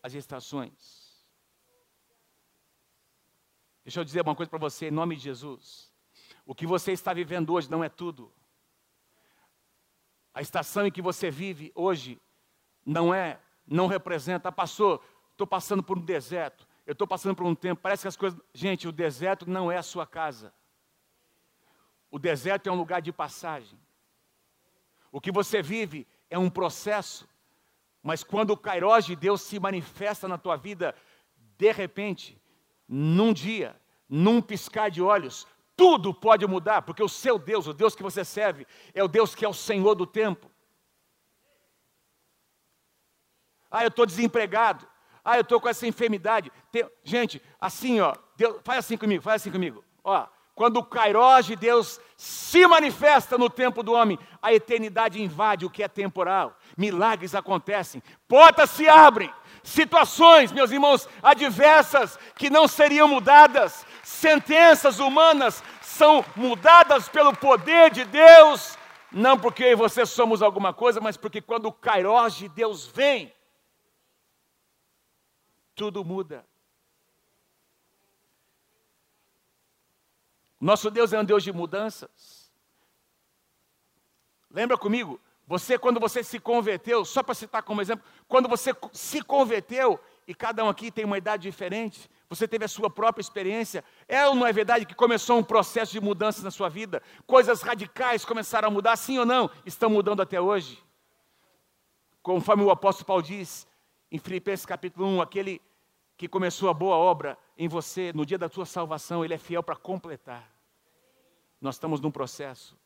as 0.00 0.14
estações. 0.14 1.26
Deixa 3.84 3.98
eu 3.98 4.04
dizer 4.04 4.20
uma 4.20 4.36
coisa 4.36 4.48
para 4.48 4.60
você, 4.60 4.86
em 4.86 4.92
nome 4.92 5.16
de 5.16 5.22
Jesus. 5.22 5.92
O 6.46 6.54
que 6.54 6.68
você 6.68 6.92
está 6.92 7.12
vivendo 7.12 7.52
hoje 7.52 7.68
não 7.68 7.82
é 7.82 7.88
tudo. 7.88 8.32
A 10.32 10.40
estação 10.40 10.86
em 10.86 10.92
que 10.92 11.02
você 11.02 11.32
vive 11.32 11.72
hoje 11.74 12.20
não 12.84 13.14
é, 13.14 13.38
não 13.66 13.86
representa, 13.86 14.48
ah, 14.48 14.52
passou, 14.52 15.02
estou 15.32 15.46
passando 15.46 15.82
por 15.82 15.98
um 15.98 16.02
deserto, 16.02 16.66
eu 16.86 16.92
estou 16.92 17.06
passando 17.06 17.34
por 17.34 17.46
um 17.46 17.54
tempo, 17.54 17.80
parece 17.80 18.02
que 18.02 18.08
as 18.08 18.16
coisas. 18.16 18.38
Gente, 18.52 18.86
o 18.86 18.92
deserto 18.92 19.48
não 19.48 19.72
é 19.72 19.78
a 19.78 19.82
sua 19.82 20.06
casa. 20.06 20.52
O 22.10 22.18
deserto 22.18 22.68
é 22.68 22.72
um 22.72 22.76
lugar 22.76 23.00
de 23.00 23.10
passagem. 23.10 23.78
O 25.10 25.20
que 25.20 25.32
você 25.32 25.62
vive 25.62 26.06
é 26.28 26.38
um 26.38 26.50
processo, 26.50 27.26
mas 28.02 28.22
quando 28.22 28.50
o 28.50 28.56
Kairos 28.56 29.06
de 29.06 29.16
Deus 29.16 29.40
se 29.40 29.58
manifesta 29.58 30.28
na 30.28 30.36
tua 30.36 30.56
vida, 30.56 30.94
de 31.56 31.72
repente, 31.72 32.40
num 32.86 33.32
dia, 33.32 33.74
num 34.08 34.42
piscar 34.42 34.90
de 34.90 35.00
olhos, 35.00 35.46
tudo 35.76 36.12
pode 36.12 36.46
mudar, 36.46 36.82
porque 36.82 37.02
o 37.02 37.08
seu 37.08 37.38
Deus, 37.38 37.66
o 37.66 37.72
Deus 37.72 37.94
que 37.94 38.02
você 38.02 38.24
serve, 38.24 38.66
é 38.92 39.02
o 39.02 39.08
Deus 39.08 39.34
que 39.34 39.44
é 39.44 39.48
o 39.48 39.54
Senhor 39.54 39.94
do 39.94 40.06
tempo. 40.06 40.50
Ah, 43.74 43.82
eu 43.82 43.88
estou 43.88 44.06
desempregado. 44.06 44.86
Ah, 45.24 45.36
eu 45.36 45.40
estou 45.40 45.60
com 45.60 45.68
essa 45.68 45.84
enfermidade. 45.84 46.52
Tem... 46.70 46.88
Gente, 47.02 47.42
assim, 47.60 48.00
ó, 48.00 48.14
Deus... 48.36 48.58
faz 48.62 48.78
assim 48.78 48.96
comigo, 48.96 49.20
faz 49.20 49.42
assim 49.42 49.50
comigo. 49.50 49.82
Ó, 50.04 50.28
quando 50.54 50.76
o 50.76 50.84
Kairos 50.84 51.46
de 51.46 51.56
Deus 51.56 52.00
se 52.16 52.64
manifesta 52.68 53.36
no 53.36 53.50
tempo 53.50 53.82
do 53.82 53.92
homem, 53.92 54.16
a 54.40 54.54
eternidade 54.54 55.20
invade 55.20 55.66
o 55.66 55.70
que 55.70 55.82
é 55.82 55.88
temporal. 55.88 56.56
Milagres 56.78 57.34
acontecem, 57.34 58.00
portas 58.28 58.70
se 58.70 58.86
abrem, 58.86 59.32
situações, 59.64 60.52
meus 60.52 60.70
irmãos, 60.70 61.08
adversas 61.20 62.16
que 62.36 62.48
não 62.48 62.68
seriam 62.68 63.08
mudadas, 63.08 63.84
sentenças 64.04 65.00
humanas 65.00 65.64
são 65.82 66.24
mudadas 66.36 67.08
pelo 67.08 67.34
poder 67.36 67.90
de 67.90 68.04
Deus, 68.04 68.78
não 69.10 69.36
porque 69.36 69.64
eu 69.64 69.70
e 69.72 69.74
você 69.74 70.06
somos 70.06 70.42
alguma 70.42 70.72
coisa, 70.72 71.00
mas 71.00 71.16
porque 71.16 71.40
quando 71.40 71.66
o 71.66 71.72
Kairos 71.72 72.36
de 72.36 72.48
Deus 72.48 72.86
vem, 72.86 73.34
tudo 75.74 76.04
muda. 76.04 76.46
Nosso 80.60 80.90
Deus 80.90 81.12
é 81.12 81.20
um 81.20 81.24
Deus 81.24 81.42
de 81.42 81.52
mudanças. 81.52 82.50
Lembra 84.50 84.78
comigo? 84.78 85.20
Você, 85.46 85.78
quando 85.78 86.00
você 86.00 86.24
se 86.24 86.40
converteu, 86.40 87.04
só 87.04 87.22
para 87.22 87.34
citar 87.34 87.62
como 87.62 87.82
exemplo, 87.82 88.04
quando 88.26 88.48
você 88.48 88.74
se 88.92 89.20
converteu, 89.20 90.00
e 90.26 90.34
cada 90.34 90.64
um 90.64 90.70
aqui 90.70 90.90
tem 90.90 91.04
uma 91.04 91.18
idade 91.18 91.42
diferente, 91.42 92.08
você 92.30 92.48
teve 92.48 92.64
a 92.64 92.68
sua 92.68 92.88
própria 92.88 93.20
experiência, 93.20 93.84
é 94.08 94.26
ou 94.26 94.34
não 94.34 94.46
é 94.46 94.52
verdade 94.52 94.86
que 94.86 94.94
começou 94.94 95.38
um 95.38 95.44
processo 95.44 95.92
de 95.92 96.00
mudança 96.00 96.42
na 96.42 96.50
sua 96.50 96.70
vida? 96.70 97.02
Coisas 97.26 97.60
radicais 97.60 98.24
começaram 98.24 98.68
a 98.68 98.70
mudar, 98.70 98.96
sim 98.96 99.18
ou 99.18 99.26
não? 99.26 99.50
Estão 99.66 99.90
mudando 99.90 100.22
até 100.22 100.40
hoje. 100.40 100.82
Conforme 102.22 102.62
o 102.64 102.70
apóstolo 102.70 103.06
Paulo 103.06 103.22
diz 103.22 103.66
em 104.14 104.18
Filipenses 104.20 104.64
capítulo 104.64 105.08
1, 105.08 105.22
aquele 105.22 105.60
que 106.16 106.28
começou 106.28 106.70
a 106.70 106.72
boa 106.72 106.94
obra 106.94 107.36
em 107.58 107.66
você 107.66 108.12
no 108.12 108.24
dia 108.24 108.38
da 108.38 108.48
sua 108.48 108.64
salvação, 108.64 109.24
ele 109.24 109.34
é 109.34 109.38
fiel 109.38 109.60
para 109.60 109.74
completar. 109.74 110.48
Nós 111.60 111.74
estamos 111.74 112.00
num 112.00 112.12
processo. 112.12 112.78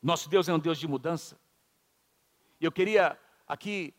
Nosso 0.00 0.28
Deus 0.28 0.48
é 0.48 0.54
um 0.54 0.58
Deus 0.60 0.78
de 0.78 0.86
mudança. 0.86 1.36
E 2.60 2.64
eu 2.64 2.70
queria 2.70 3.18
aqui 3.44 3.92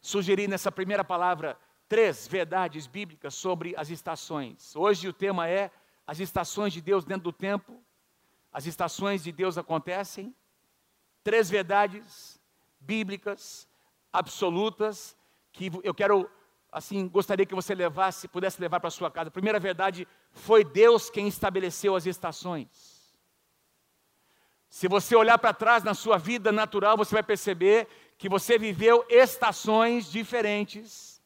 sugerir 0.00 0.48
nessa 0.48 0.72
primeira 0.72 1.04
palavra 1.04 1.58
três 1.90 2.26
verdades 2.26 2.86
bíblicas 2.86 3.34
sobre 3.34 3.74
as 3.76 3.90
estações. 3.90 4.74
Hoje 4.74 5.08
o 5.08 5.12
tema 5.12 5.46
é 5.46 5.70
as 6.06 6.20
estações 6.20 6.72
de 6.72 6.80
Deus 6.80 7.04
dentro 7.04 7.24
do 7.24 7.32
tempo. 7.34 7.84
As 8.50 8.64
estações 8.64 9.22
de 9.22 9.30
Deus 9.30 9.58
acontecem. 9.58 10.34
Três 11.22 11.50
verdades 11.50 12.40
bíblicas 12.80 13.68
absolutas 14.10 15.14
que 15.54 15.70
eu 15.84 15.94
quero 15.94 16.28
assim, 16.70 17.08
gostaria 17.08 17.46
que 17.46 17.54
você 17.54 17.72
levasse, 17.72 18.26
pudesse 18.26 18.60
levar 18.60 18.80
para 18.80 18.90
sua 18.90 19.08
casa. 19.08 19.30
Primeira 19.30 19.60
verdade, 19.60 20.06
foi 20.32 20.64
Deus 20.64 21.08
quem 21.08 21.28
estabeleceu 21.28 21.94
as 21.94 22.04
estações. 22.04 23.14
Se 24.68 24.88
você 24.88 25.14
olhar 25.14 25.38
para 25.38 25.54
trás 25.54 25.84
na 25.84 25.94
sua 25.94 26.18
vida 26.18 26.50
natural, 26.50 26.96
você 26.96 27.14
vai 27.14 27.22
perceber 27.22 27.86
que 28.18 28.28
você 28.28 28.58
viveu 28.58 29.06
estações 29.08 30.10
diferentes. 30.10 31.22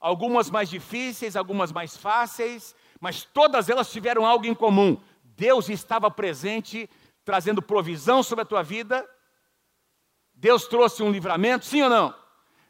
Algumas 0.00 0.50
mais 0.50 0.68
difíceis, 0.68 1.36
algumas 1.36 1.70
mais 1.70 1.96
fáceis, 1.96 2.74
mas 3.00 3.22
todas 3.22 3.68
elas 3.68 3.92
tiveram 3.92 4.26
algo 4.26 4.46
em 4.46 4.54
comum. 4.54 5.00
Deus 5.22 5.68
estava 5.68 6.10
presente, 6.10 6.90
trazendo 7.24 7.62
provisão 7.62 8.24
sobre 8.24 8.42
a 8.42 8.46
tua 8.46 8.64
vida. 8.64 9.08
Deus 10.34 10.66
trouxe 10.66 11.04
um 11.04 11.12
livramento, 11.12 11.64
sim 11.64 11.82
ou 11.82 11.90
não? 11.90 12.27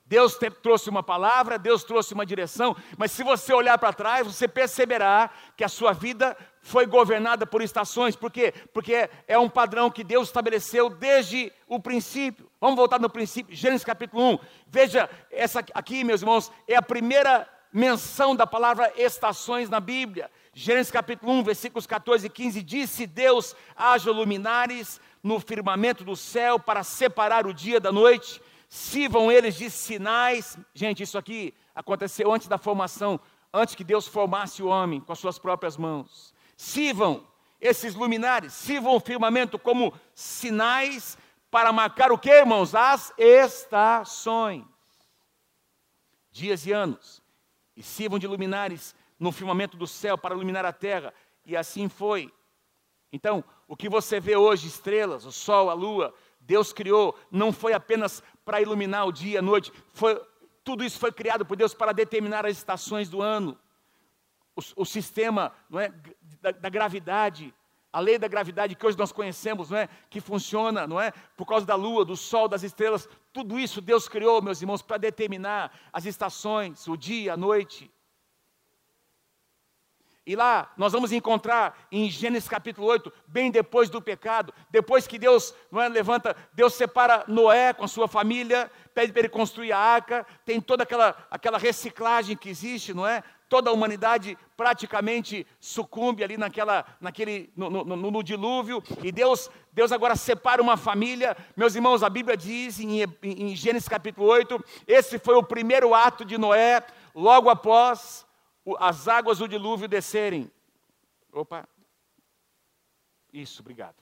Deus 0.08 0.36
te, 0.36 0.50
trouxe 0.50 0.88
uma 0.88 1.02
palavra, 1.02 1.58
Deus 1.58 1.84
trouxe 1.84 2.14
uma 2.14 2.24
direção, 2.24 2.74
mas 2.96 3.12
se 3.12 3.22
você 3.22 3.52
olhar 3.52 3.76
para 3.76 3.92
trás, 3.92 4.26
você 4.26 4.48
perceberá 4.48 5.28
que 5.54 5.62
a 5.62 5.68
sua 5.68 5.92
vida 5.92 6.34
foi 6.62 6.86
governada 6.86 7.46
por 7.46 7.60
estações, 7.60 8.16
por 8.16 8.32
quê? 8.32 8.54
Porque 8.72 9.10
é 9.26 9.38
um 9.38 9.50
padrão 9.50 9.90
que 9.90 10.02
Deus 10.02 10.28
estabeleceu 10.28 10.88
desde 10.88 11.52
o 11.66 11.78
princípio. 11.78 12.50
Vamos 12.58 12.76
voltar 12.76 12.98
no 12.98 13.10
princípio, 13.10 13.54
Gênesis 13.54 13.84
capítulo 13.84 14.32
1. 14.32 14.38
Veja, 14.66 15.10
essa 15.30 15.62
aqui, 15.74 16.02
meus 16.02 16.22
irmãos, 16.22 16.50
é 16.66 16.74
a 16.74 16.82
primeira 16.82 17.46
menção 17.70 18.34
da 18.34 18.46
palavra 18.46 18.90
estações 18.96 19.68
na 19.68 19.78
Bíblia. 19.78 20.30
Gênesis 20.54 20.90
capítulo 20.90 21.32
1, 21.32 21.42
versículos 21.42 21.86
14 21.86 22.26
e 22.26 22.30
15: 22.30 22.62
Disse 22.62 23.06
Deus: 23.06 23.54
haja 23.76 24.10
luminares 24.10 25.00
no 25.22 25.38
firmamento 25.38 26.02
do 26.02 26.16
céu 26.16 26.58
para 26.58 26.82
separar 26.82 27.46
o 27.46 27.52
dia 27.52 27.78
da 27.78 27.92
noite 27.92 28.40
sirvam 28.68 29.32
eles 29.32 29.56
de 29.56 29.70
sinais. 29.70 30.58
Gente, 30.74 31.02
isso 31.02 31.16
aqui 31.16 31.54
aconteceu 31.74 32.32
antes 32.32 32.48
da 32.48 32.58
formação, 32.58 33.18
antes 33.52 33.74
que 33.74 33.84
Deus 33.84 34.06
formasse 34.06 34.62
o 34.62 34.68
homem 34.68 35.00
com 35.00 35.12
as 35.12 35.18
suas 35.18 35.38
próprias 35.38 35.76
mãos. 35.76 36.34
Sirvam 36.56 37.26
esses 37.60 37.94
luminares, 37.94 38.52
sirvam 38.52 38.94
o 38.94 39.00
firmamento 39.00 39.58
como 39.58 39.92
sinais 40.14 41.16
para 41.50 41.72
marcar 41.72 42.12
o 42.12 42.18
que, 42.18 42.30
irmãos? 42.30 42.74
As 42.74 43.12
estações. 43.16 44.64
Dias 46.30 46.66
e 46.66 46.72
anos. 46.72 47.22
E 47.74 47.82
sirvam 47.82 48.18
de 48.18 48.26
luminares 48.26 48.94
no 49.18 49.32
firmamento 49.32 49.76
do 49.76 49.86
céu 49.86 50.18
para 50.18 50.34
iluminar 50.34 50.64
a 50.64 50.72
terra. 50.72 51.12
E 51.44 51.56
assim 51.56 51.88
foi. 51.88 52.32
Então, 53.12 53.42
o 53.66 53.76
que 53.76 53.88
você 53.88 54.20
vê 54.20 54.36
hoje, 54.36 54.68
estrelas, 54.68 55.24
o 55.24 55.32
sol, 55.32 55.70
a 55.70 55.74
lua, 55.74 56.14
Deus 56.40 56.72
criou, 56.72 57.18
não 57.30 57.52
foi 57.52 57.72
apenas 57.72 58.22
para 58.48 58.62
iluminar 58.62 59.06
o 59.06 59.12
dia 59.12 59.34
e 59.34 59.36
a 59.36 59.42
noite, 59.42 59.70
foi, 59.92 60.18
tudo 60.64 60.82
isso 60.82 60.98
foi 60.98 61.12
criado 61.12 61.44
por 61.44 61.54
Deus 61.54 61.74
para 61.74 61.92
determinar 61.92 62.46
as 62.46 62.56
estações 62.56 63.10
do 63.10 63.20
ano. 63.20 63.58
O, 64.56 64.62
o 64.76 64.86
sistema 64.86 65.52
é, 65.74 65.92
da, 66.40 66.50
da, 66.52 66.70
gravidade, 66.70 67.54
a 67.92 68.00
lei 68.00 68.18
da 68.18 68.26
gravidade 68.26 68.74
que 68.74 68.86
hoje 68.86 68.96
nós 68.96 69.12
conhecemos, 69.12 69.68
não 69.68 69.76
é, 69.76 69.86
que 70.08 70.18
funciona, 70.18 70.86
não 70.86 70.98
é, 70.98 71.12
por 71.36 71.44
causa 71.44 71.66
da 71.66 71.74
lua, 71.74 72.06
do 72.06 72.16
sol, 72.16 72.48
das 72.48 72.62
estrelas, 72.62 73.06
tudo 73.34 73.58
isso 73.58 73.82
Deus 73.82 74.08
criou, 74.08 74.40
meus 74.40 74.62
irmãos, 74.62 74.80
para 74.80 74.96
determinar 74.96 75.70
as 75.92 76.06
estações, 76.06 76.88
o 76.88 76.96
dia, 76.96 77.34
a 77.34 77.36
noite. 77.36 77.90
E 80.28 80.36
lá 80.36 80.70
nós 80.76 80.92
vamos 80.92 81.10
encontrar 81.10 81.88
em 81.90 82.10
Gênesis 82.10 82.50
capítulo 82.50 82.86
8, 82.86 83.10
bem 83.26 83.50
depois 83.50 83.88
do 83.88 83.98
pecado, 83.98 84.52
depois 84.70 85.06
que 85.06 85.18
Deus 85.18 85.54
é, 85.72 85.88
levanta, 85.88 86.36
Deus 86.52 86.74
separa 86.74 87.24
Noé 87.26 87.72
com 87.72 87.86
a 87.86 87.88
sua 87.88 88.06
família, 88.06 88.70
pede 88.92 89.10
para 89.10 89.20
ele 89.20 89.30
construir 89.30 89.72
a 89.72 89.78
arca, 89.78 90.26
tem 90.44 90.60
toda 90.60 90.82
aquela, 90.82 91.16
aquela 91.30 91.56
reciclagem 91.56 92.36
que 92.36 92.50
existe, 92.50 92.92
não 92.92 93.06
é? 93.06 93.24
Toda 93.48 93.70
a 93.70 93.72
humanidade 93.72 94.36
praticamente 94.54 95.46
sucumbe 95.58 96.22
ali 96.22 96.36
naquela, 96.36 96.84
naquele, 97.00 97.50
no, 97.56 97.70
no, 97.70 97.84
no, 97.86 98.10
no 98.10 98.22
dilúvio, 98.22 98.82
e 99.02 99.10
Deus, 99.10 99.50
Deus 99.72 99.92
agora 99.92 100.14
separa 100.14 100.60
uma 100.60 100.76
família. 100.76 101.34
Meus 101.56 101.74
irmãos, 101.74 102.02
a 102.02 102.10
Bíblia 102.10 102.36
diz 102.36 102.78
em, 102.80 103.02
em 103.22 103.56
Gênesis 103.56 103.88
capítulo 103.88 104.26
8, 104.26 104.62
esse 104.86 105.18
foi 105.18 105.36
o 105.36 105.42
primeiro 105.42 105.94
ato 105.94 106.22
de 106.22 106.36
Noé, 106.36 106.84
logo 107.14 107.48
após 107.48 108.27
as 108.78 109.08
águas 109.08 109.38
do 109.38 109.48
dilúvio 109.48 109.88
descerem. 109.88 110.50
Opa. 111.32 111.68
Isso, 113.32 113.62
obrigado. 113.62 113.96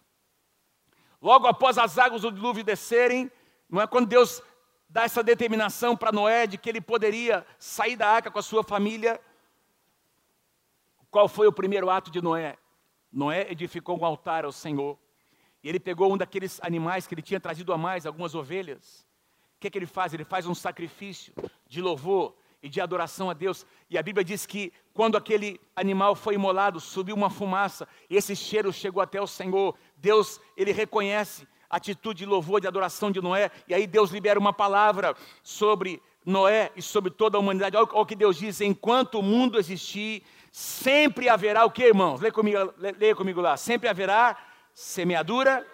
Logo 1.20 1.46
após 1.46 1.78
as 1.78 1.98
águas 1.98 2.22
do 2.22 2.32
dilúvio 2.32 2.64
descerem, 2.64 3.30
não 3.68 3.80
é 3.80 3.86
quando 3.86 4.06
Deus 4.06 4.42
dá 4.88 5.04
essa 5.04 5.22
determinação 5.22 5.96
para 5.96 6.12
Noé 6.12 6.46
de 6.46 6.56
que 6.56 6.68
ele 6.68 6.80
poderia 6.80 7.46
sair 7.58 7.96
da 7.96 8.08
arca 8.08 8.30
com 8.30 8.38
a 8.38 8.42
sua 8.42 8.62
família. 8.62 9.20
Qual 11.10 11.28
foi 11.28 11.46
o 11.46 11.52
primeiro 11.52 11.90
ato 11.90 12.10
de 12.10 12.22
Noé? 12.22 12.56
Noé 13.12 13.50
edificou 13.50 13.98
um 13.98 14.04
altar 14.04 14.44
ao 14.44 14.52
Senhor. 14.52 14.98
E 15.62 15.68
ele 15.68 15.80
pegou 15.80 16.12
um 16.12 16.16
daqueles 16.16 16.60
animais 16.62 17.06
que 17.06 17.14
ele 17.14 17.22
tinha 17.22 17.40
trazido 17.40 17.72
a 17.72 17.78
mais, 17.78 18.06
algumas 18.06 18.34
ovelhas. 18.34 19.06
O 19.56 19.60
que, 19.60 19.66
é 19.66 19.70
que 19.70 19.78
ele 19.78 19.86
faz? 19.86 20.12
Ele 20.14 20.24
faz 20.24 20.46
um 20.46 20.54
sacrifício 20.54 21.32
de 21.66 21.80
louvor 21.80 22.36
e 22.62 22.68
de 22.68 22.80
adoração 22.80 23.30
a 23.30 23.34
Deus. 23.34 23.66
E 23.88 23.96
a 23.96 24.02
Bíblia 24.02 24.24
diz 24.24 24.46
que 24.46 24.72
quando 24.92 25.16
aquele 25.16 25.60
animal 25.74 26.14
foi 26.14 26.34
imolado, 26.34 26.80
subiu 26.80 27.14
uma 27.14 27.30
fumaça, 27.30 27.86
esse 28.08 28.34
cheiro 28.34 28.72
chegou 28.72 29.02
até 29.02 29.20
o 29.20 29.26
Senhor. 29.26 29.76
Deus, 29.96 30.40
ele 30.56 30.72
reconhece 30.72 31.46
a 31.68 31.76
atitude 31.76 32.20
de 32.20 32.26
louvor, 32.26 32.60
de 32.60 32.66
adoração 32.66 33.10
de 33.10 33.20
Noé, 33.20 33.50
e 33.68 33.74
aí 33.74 33.86
Deus 33.86 34.10
libera 34.10 34.38
uma 34.38 34.52
palavra 34.52 35.14
sobre 35.42 36.02
Noé 36.24 36.72
e 36.74 36.82
sobre 36.82 37.10
toda 37.10 37.36
a 37.36 37.40
humanidade. 37.40 37.76
Olha 37.76 37.86
o 37.92 38.06
que 38.06 38.16
Deus 38.16 38.36
diz: 38.36 38.60
enquanto 38.60 39.20
o 39.20 39.22
mundo 39.22 39.58
existir, 39.58 40.22
sempre 40.50 41.28
haverá 41.28 41.64
o 41.64 41.70
que, 41.70 41.84
irmãos? 41.84 42.20
Leia 42.20 42.32
comigo, 42.32 42.74
leia 42.78 43.14
comigo 43.14 43.40
lá: 43.40 43.56
sempre 43.56 43.88
haverá 43.88 44.36
semeadura 44.74 45.66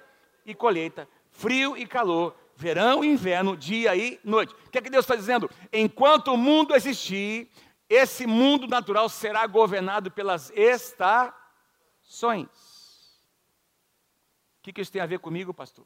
e 0.45 0.55
colheita, 0.55 1.09
frio 1.31 1.77
e 1.77 1.87
calor, 1.87 2.35
verão 2.57 3.05
e 3.05 3.09
inverno, 3.09 3.57
dia 3.57 3.95
e 3.97 4.21
noite. 4.25 4.55
O 4.67 4.71
que 4.71 4.79
é 4.79 4.83
que 4.83 4.91
Deus 4.91 5.05
está 5.05 5.17
dizendo? 5.17 5.51
Enquanto 5.73 6.29
o 6.29 6.37
mundo 6.37 6.75
existir, 6.75 7.51
esse 7.89 8.27
mundo 8.27 8.67
natural 8.67 9.09
será 9.09 9.47
governado 9.47 10.11
pelas 10.11 10.51
estações. 10.51 11.33
O 14.59 14.63
que, 14.63 14.73
que 14.73 14.81
isso 14.81 14.93
tem 14.93 15.03
a 15.03 15.07
ver 15.07 15.19
comigo, 15.19 15.53
pastor? 15.53 15.85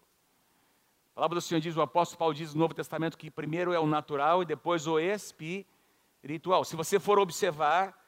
A 1.12 1.14
palavra 1.16 1.36
do 1.36 1.40
Senhor 1.40 1.60
diz, 1.60 1.76
o 1.76 1.80
apóstolo 1.80 2.18
Paulo 2.18 2.34
diz 2.34 2.52
no 2.52 2.60
Novo 2.60 2.74
Testamento 2.74 3.16
que 3.16 3.30
primeiro 3.30 3.72
é 3.72 3.80
o 3.80 3.86
natural 3.86 4.42
e 4.42 4.46
depois 4.46 4.86
o 4.86 4.98
espiritual. 5.00 6.62
Se 6.62 6.76
você 6.76 7.00
for 7.00 7.18
observar 7.18 7.98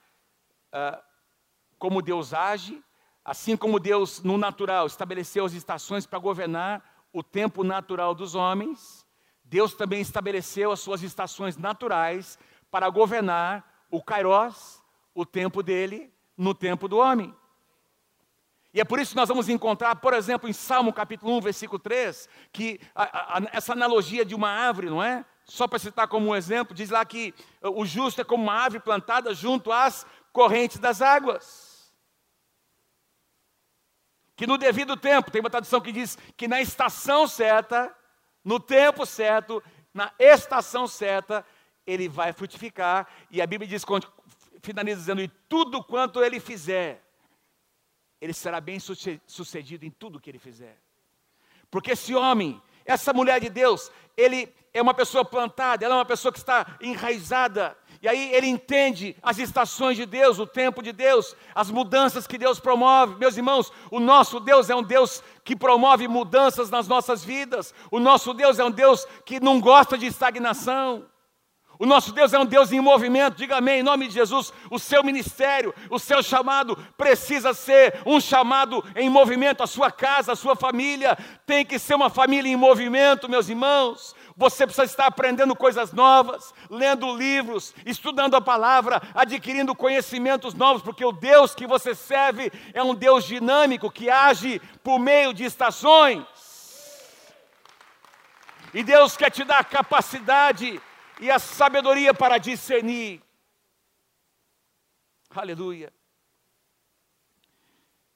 uh, 0.74 1.02
como 1.78 2.02
Deus 2.02 2.34
age, 2.34 2.84
assim 3.24 3.56
como 3.56 3.80
Deus 3.80 4.22
no 4.22 4.36
natural 4.36 4.86
estabeleceu 4.86 5.44
as 5.44 5.54
estações 5.54 6.06
para 6.06 6.18
governar 6.18 6.97
o 7.12 7.22
tempo 7.22 7.64
natural 7.64 8.14
dos 8.14 8.34
homens, 8.34 9.06
Deus 9.44 9.74
também 9.74 10.00
estabeleceu 10.00 10.70
as 10.70 10.80
suas 10.80 11.02
estações 11.02 11.56
naturais 11.56 12.38
para 12.70 12.88
governar 12.90 13.86
o 13.90 14.02
kairos, 14.02 14.82
o 15.14 15.24
tempo 15.24 15.62
dele, 15.62 16.12
no 16.36 16.54
tempo 16.54 16.86
do 16.86 16.98
homem. 16.98 17.34
E 18.72 18.80
é 18.80 18.84
por 18.84 19.00
isso 19.00 19.12
que 19.12 19.16
nós 19.16 19.28
vamos 19.28 19.48
encontrar, 19.48 19.96
por 19.96 20.12
exemplo, 20.12 20.48
em 20.48 20.52
Salmo 20.52 20.92
capítulo 20.92 21.36
1, 21.38 21.40
versículo 21.40 21.78
3, 21.78 22.28
que 22.52 22.78
a, 22.94 23.38
a, 23.38 23.42
essa 23.52 23.72
analogia 23.72 24.24
de 24.24 24.34
uma 24.34 24.50
árvore, 24.50 24.90
não 24.90 25.02
é? 25.02 25.24
Só 25.44 25.66
para 25.66 25.78
citar 25.78 26.06
como 26.06 26.28
um 26.28 26.36
exemplo, 26.36 26.74
diz 26.74 26.90
lá 26.90 27.02
que 27.04 27.34
o 27.62 27.86
justo 27.86 28.20
é 28.20 28.24
como 28.24 28.42
uma 28.42 28.52
árvore 28.52 28.82
plantada 28.82 29.32
junto 29.32 29.72
às 29.72 30.06
correntes 30.30 30.78
das 30.78 31.00
águas. 31.00 31.67
Que 34.38 34.46
no 34.46 34.56
devido 34.56 34.96
tempo, 34.96 35.32
tem 35.32 35.40
uma 35.40 35.50
tradução 35.50 35.80
que 35.80 35.90
diz 35.90 36.16
que 36.36 36.46
na 36.46 36.60
estação 36.60 37.26
certa, 37.26 37.92
no 38.44 38.60
tempo 38.60 39.04
certo, 39.04 39.60
na 39.92 40.12
estação 40.16 40.86
certa, 40.86 41.44
ele 41.84 42.08
vai 42.08 42.32
frutificar. 42.32 43.08
E 43.32 43.42
a 43.42 43.46
Bíblia 43.48 43.68
diz, 43.68 43.84
finaliza 44.62 45.00
dizendo: 45.00 45.20
e 45.20 45.26
tudo 45.26 45.82
quanto 45.82 46.22
ele 46.22 46.38
fizer, 46.38 47.02
ele 48.20 48.32
será 48.32 48.60
bem 48.60 48.78
sucedido 49.26 49.84
em 49.84 49.90
tudo 49.90 50.20
que 50.20 50.30
ele 50.30 50.38
fizer. 50.38 50.78
Porque 51.68 51.90
esse 51.90 52.14
homem, 52.14 52.62
essa 52.84 53.12
mulher 53.12 53.40
de 53.40 53.48
Deus, 53.48 53.90
ele 54.16 54.54
é 54.72 54.80
uma 54.80 54.94
pessoa 54.94 55.24
plantada, 55.24 55.84
ela 55.84 55.96
é 55.96 55.98
uma 55.98 56.04
pessoa 56.04 56.30
que 56.30 56.38
está 56.38 56.78
enraizada. 56.80 57.76
E 58.00 58.06
aí 58.08 58.32
ele 58.32 58.46
entende 58.46 59.16
as 59.22 59.38
estações 59.38 59.96
de 59.96 60.06
Deus, 60.06 60.38
o 60.38 60.46
tempo 60.46 60.82
de 60.82 60.92
Deus, 60.92 61.34
as 61.52 61.70
mudanças 61.70 62.26
que 62.26 62.38
Deus 62.38 62.60
promove. 62.60 63.16
Meus 63.16 63.36
irmãos, 63.36 63.72
o 63.90 63.98
nosso 63.98 64.38
Deus 64.38 64.70
é 64.70 64.76
um 64.76 64.82
Deus 64.82 65.22
que 65.44 65.56
promove 65.56 66.06
mudanças 66.06 66.70
nas 66.70 66.86
nossas 66.86 67.24
vidas. 67.24 67.74
O 67.90 67.98
nosso 67.98 68.32
Deus 68.32 68.58
é 68.58 68.64
um 68.64 68.70
Deus 68.70 69.04
que 69.24 69.40
não 69.40 69.60
gosta 69.60 69.98
de 69.98 70.06
estagnação. 70.06 71.06
O 71.78 71.86
nosso 71.86 72.12
Deus 72.12 72.32
é 72.32 72.38
um 72.38 72.44
Deus 72.44 72.72
em 72.72 72.80
movimento, 72.80 73.36
diga 73.36 73.58
amém, 73.58 73.80
em 73.80 73.84
nome 73.84 74.08
de 74.08 74.14
Jesus. 74.14 74.52
O 74.68 74.80
seu 74.80 75.04
ministério, 75.04 75.72
o 75.88 75.98
seu 75.98 76.22
chamado 76.24 76.76
precisa 76.96 77.54
ser 77.54 78.00
um 78.04 78.20
chamado 78.20 78.84
em 78.96 79.08
movimento. 79.08 79.62
A 79.62 79.66
sua 79.66 79.90
casa, 79.90 80.32
a 80.32 80.36
sua 80.36 80.56
família 80.56 81.16
tem 81.46 81.64
que 81.64 81.78
ser 81.78 81.94
uma 81.94 82.10
família 82.10 82.50
em 82.50 82.56
movimento, 82.56 83.28
meus 83.28 83.48
irmãos. 83.48 84.14
Você 84.38 84.64
precisa 84.64 84.84
estar 84.84 85.06
aprendendo 85.06 85.56
coisas 85.56 85.92
novas, 85.92 86.54
lendo 86.70 87.12
livros, 87.12 87.74
estudando 87.84 88.36
a 88.36 88.40
palavra, 88.40 89.02
adquirindo 89.12 89.74
conhecimentos 89.74 90.54
novos, 90.54 90.80
porque 90.80 91.04
o 91.04 91.10
Deus 91.10 91.56
que 91.56 91.66
você 91.66 91.92
serve 91.92 92.52
é 92.72 92.80
um 92.80 92.94
Deus 92.94 93.24
dinâmico 93.24 93.90
que 93.90 94.08
age 94.08 94.60
por 94.84 95.00
meio 95.00 95.34
de 95.34 95.42
estações. 95.42 96.24
E 98.72 98.84
Deus 98.84 99.16
quer 99.16 99.32
te 99.32 99.42
dar 99.42 99.64
capacidade 99.64 100.80
e 101.20 101.28
a 101.32 101.40
sabedoria 101.40 102.14
para 102.14 102.38
discernir. 102.38 103.20
Aleluia. 105.34 105.92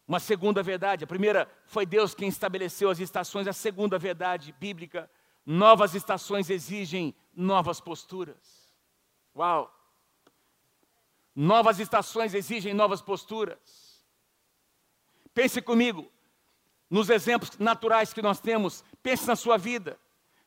Uma 0.06 0.20
segunda 0.20 0.62
verdade, 0.62 1.02
a 1.02 1.08
primeira 1.08 1.50
foi 1.66 1.84
Deus 1.84 2.14
quem 2.14 2.28
estabeleceu 2.28 2.90
as 2.90 3.00
estações, 3.00 3.48
a 3.48 3.52
segunda 3.52 3.98
verdade 3.98 4.54
bíblica, 4.60 5.10
novas 5.44 5.94
estações 5.94 6.50
exigem 6.50 7.14
novas 7.34 7.80
posturas. 7.80 8.72
Uau! 9.36 9.72
Novas 11.34 11.78
estações 11.78 12.34
exigem 12.34 12.74
novas 12.74 13.00
posturas. 13.00 14.04
Pense 15.34 15.62
comigo 15.62 16.10
nos 16.90 17.08
exemplos 17.08 17.58
naturais 17.58 18.12
que 18.12 18.20
nós 18.20 18.38
temos, 18.38 18.84
pense 19.02 19.26
na 19.26 19.34
sua 19.34 19.56
vida, 19.56 19.98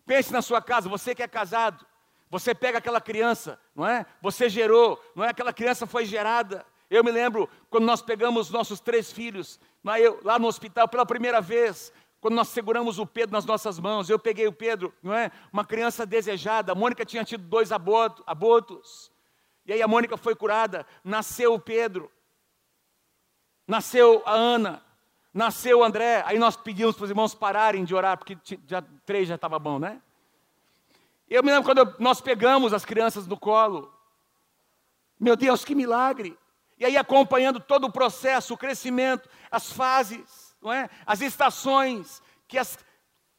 pense 0.06 0.32
na 0.32 0.44
sua 0.44 0.62
casa, 0.62 0.88
você 0.88 1.16
que 1.16 1.24
é 1.24 1.28
casado, 1.28 1.84
você 2.30 2.54
pega 2.54 2.78
aquela 2.78 3.02
criança, 3.02 3.60
não 3.76 3.88
é? 3.88 4.06
Você 4.22 4.48
gerou, 4.48 5.04
não 5.16 5.24
é? 5.24 5.30
Aquela 5.30 5.54
criança 5.54 5.88
foi 5.88 6.06
gerada. 6.06 6.66
Eu 6.90 7.04
me 7.04 7.12
lembro 7.12 7.50
quando 7.70 7.86
nós 7.86 8.02
pegamos 8.02 8.52
nossos 8.52 8.80
três 8.80 9.12
filhos, 9.12 9.60
é? 9.86 10.24
lá 10.24 10.38
no 10.38 10.48
hospital, 10.48 10.88
pela 10.88 11.06
primeira 11.06 11.42
vez, 11.42 11.92
quando 12.20 12.36
nós 12.36 12.48
seguramos 12.48 12.98
o 12.98 13.06
Pedro 13.06 13.34
nas 13.34 13.46
nossas 13.46 13.80
mãos, 13.80 14.10
eu 14.10 14.18
peguei 14.18 14.48
o 14.48 14.54
Pedro, 14.54 14.94
não 15.04 15.14
é? 15.14 15.32
Uma 15.54 15.64
criança 15.64 16.06
desejada. 16.06 16.72
A 16.72 16.76
Mônica 16.76 17.06
tinha 17.06 17.24
tido 17.24 17.44
dois 17.44 17.72
aborto, 17.72 18.24
abortos. 18.26 19.12
E 19.66 19.74
aí 19.74 19.82
a 19.82 19.88
Mônica 19.88 20.18
foi 20.18 20.36
curada, 20.36 20.86
nasceu 21.04 21.54
o 21.54 21.60
Pedro. 21.60 22.12
Nasceu 23.68 24.22
a 24.26 24.34
Ana, 24.34 24.84
nasceu 25.34 25.80
o 25.80 25.84
André. 25.84 26.24
Aí 26.26 26.38
nós 26.38 26.56
pedimos 26.56 26.96
para 26.96 27.06
os 27.06 27.10
irmãos 27.10 27.34
pararem 27.34 27.84
de 27.84 27.96
orar, 27.96 28.18
porque 28.18 28.38
já, 28.68 28.84
três 29.06 29.28
já 29.28 29.36
estava 29.36 29.58
bom, 29.58 29.80
né? 29.80 30.02
Eu 31.28 31.42
me 31.42 31.52
lembro 31.52 31.66
quando 31.74 31.96
nós 32.00 32.22
pegamos 32.22 32.74
as 32.74 32.86
crianças 32.86 33.26
no 33.26 33.38
colo. 33.38 33.92
Meu 35.20 35.36
Deus, 35.36 35.66
que 35.66 35.74
milagre! 35.74 36.38
E 36.78 36.86
aí 36.86 36.98
acompanhando 36.98 37.60
todo 37.60 37.88
o 37.88 37.92
processo, 37.92 38.54
o 38.54 38.58
crescimento, 38.58 39.30
as 39.50 39.72
fases, 39.72 40.45
não 40.66 40.74
é? 40.74 40.90
as 41.06 41.22
estações 41.22 42.22
que 42.48 42.58
as, 42.58 42.78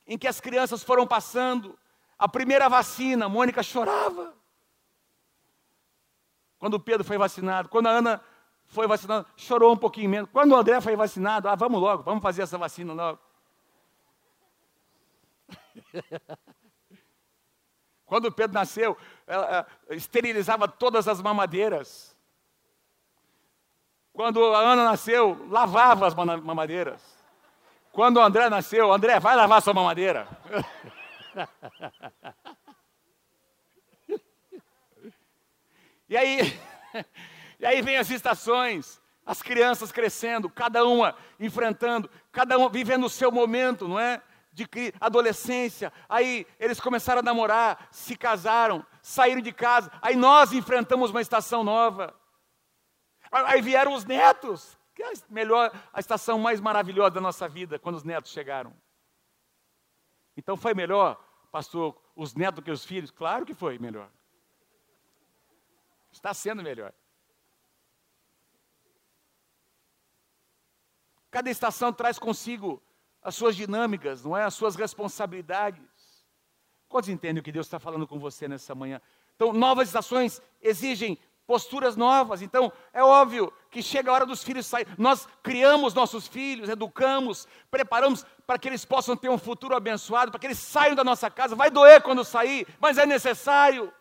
em 0.06 0.16
que 0.16 0.28
as 0.28 0.40
crianças 0.40 0.82
foram 0.82 1.06
passando. 1.06 1.76
A 2.18 2.28
primeira 2.28 2.68
vacina, 2.68 3.28
Mônica 3.28 3.62
chorava. 3.62 4.34
Quando 6.58 6.74
o 6.74 6.80
Pedro 6.80 7.04
foi 7.04 7.18
vacinado, 7.18 7.68
quando 7.68 7.88
a 7.88 7.90
Ana 7.90 8.22
foi 8.66 8.86
vacinada, 8.86 9.26
chorou 9.36 9.72
um 9.72 9.76
pouquinho 9.76 10.08
menos. 10.08 10.30
Quando 10.32 10.52
o 10.52 10.56
André 10.56 10.80
foi 10.80 10.96
vacinado, 10.96 11.48
ah, 11.48 11.54
vamos 11.54 11.80
logo, 11.80 12.02
vamos 12.02 12.22
fazer 12.22 12.42
essa 12.42 12.56
vacina 12.56 12.92
logo. 12.94 13.18
Quando 18.06 18.30
Pedro 18.30 18.54
nasceu, 18.54 18.96
ela, 19.26 19.66
esterilizava 19.90 20.68
todas 20.68 21.08
as 21.08 21.20
mamadeiras. 21.20 22.16
Quando 24.12 24.54
a 24.54 24.60
Ana 24.60 24.84
nasceu, 24.84 25.46
lavava 25.50 26.06
as 26.06 26.14
mamadeiras. 26.14 27.15
Quando 27.96 28.18
o 28.18 28.22
André 28.22 28.50
nasceu, 28.50 28.92
André, 28.92 29.18
vai 29.18 29.34
lavar 29.34 29.62
sua 29.62 29.72
mamadeira. 29.72 30.28
e 36.06 36.14
aí, 36.14 36.60
e 37.58 37.64
aí 37.64 37.80
vem 37.80 37.96
as 37.96 38.10
estações, 38.10 39.00
as 39.24 39.40
crianças 39.40 39.90
crescendo, 39.90 40.50
cada 40.50 40.84
uma 40.84 41.16
enfrentando, 41.40 42.10
cada 42.30 42.58
uma 42.58 42.68
vivendo 42.68 43.06
o 43.06 43.08
seu 43.08 43.32
momento, 43.32 43.88
não 43.88 43.98
é? 43.98 44.20
de 44.52 44.68
adolescência, 45.00 45.90
aí 46.06 46.46
eles 46.60 46.78
começaram 46.78 47.20
a 47.20 47.22
namorar, 47.22 47.88
se 47.90 48.14
casaram, 48.14 48.84
saíram 49.00 49.40
de 49.40 49.52
casa, 49.52 49.90
aí 50.02 50.16
nós 50.16 50.52
enfrentamos 50.52 51.10
uma 51.10 51.22
estação 51.22 51.64
nova. 51.64 52.14
Aí 53.30 53.62
vieram 53.62 53.94
os 53.94 54.04
netos, 54.04 54.78
que 54.96 55.02
é 55.02 55.12
a 55.12 55.12
melhor, 55.28 55.70
a 55.92 56.00
estação 56.00 56.38
mais 56.38 56.58
maravilhosa 56.58 57.10
da 57.10 57.20
nossa 57.20 57.46
vida, 57.46 57.78
quando 57.78 57.96
os 57.96 58.02
netos 58.02 58.32
chegaram. 58.32 58.74
Então 60.34 60.56
foi 60.56 60.72
melhor, 60.72 61.22
pastor, 61.52 61.94
os 62.16 62.34
netos 62.34 62.64
que 62.64 62.70
os 62.70 62.82
filhos? 62.82 63.10
Claro 63.10 63.44
que 63.44 63.52
foi 63.52 63.78
melhor. 63.78 64.10
Está 66.10 66.32
sendo 66.32 66.62
melhor. 66.62 66.94
Cada 71.30 71.50
estação 71.50 71.92
traz 71.92 72.18
consigo 72.18 72.82
as 73.20 73.34
suas 73.34 73.54
dinâmicas, 73.54 74.24
não 74.24 74.34
é? 74.34 74.44
As 74.44 74.54
suas 74.54 74.76
responsabilidades. 74.76 75.84
Quantos 76.88 77.10
entendem 77.10 77.42
o 77.42 77.44
que 77.44 77.52
Deus 77.52 77.66
está 77.66 77.78
falando 77.78 78.08
com 78.08 78.18
você 78.18 78.48
nessa 78.48 78.74
manhã? 78.74 78.98
Então, 79.34 79.52
novas 79.52 79.88
estações 79.88 80.40
exigem 80.62 81.18
posturas 81.46 81.96
novas. 81.96 82.42
Então, 82.42 82.72
é 82.92 83.02
óbvio 83.02 83.52
que 83.70 83.82
chega 83.82 84.10
a 84.10 84.14
hora 84.14 84.26
dos 84.26 84.42
filhos 84.42 84.66
sair. 84.66 84.86
Nós 84.98 85.26
criamos 85.42 85.94
nossos 85.94 86.26
filhos, 86.26 86.68
educamos, 86.68 87.46
preparamos 87.70 88.24
para 88.46 88.58
que 88.58 88.68
eles 88.68 88.84
possam 88.84 89.16
ter 89.16 89.28
um 89.28 89.38
futuro 89.38 89.76
abençoado, 89.76 90.30
para 90.30 90.40
que 90.40 90.46
eles 90.46 90.58
saiam 90.58 90.94
da 90.94 91.04
nossa 91.04 91.30
casa. 91.30 91.54
Vai 91.54 91.70
doer 91.70 92.02
quando 92.02 92.24
sair, 92.24 92.66
mas 92.80 92.98
é 92.98 93.06
necessário. 93.06 93.92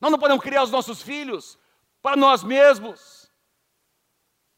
Nós 0.00 0.10
não 0.10 0.18
podemos 0.18 0.42
criar 0.42 0.62
os 0.62 0.70
nossos 0.70 1.02
filhos 1.02 1.58
para 2.00 2.16
nós 2.16 2.42
mesmos. 2.42 3.30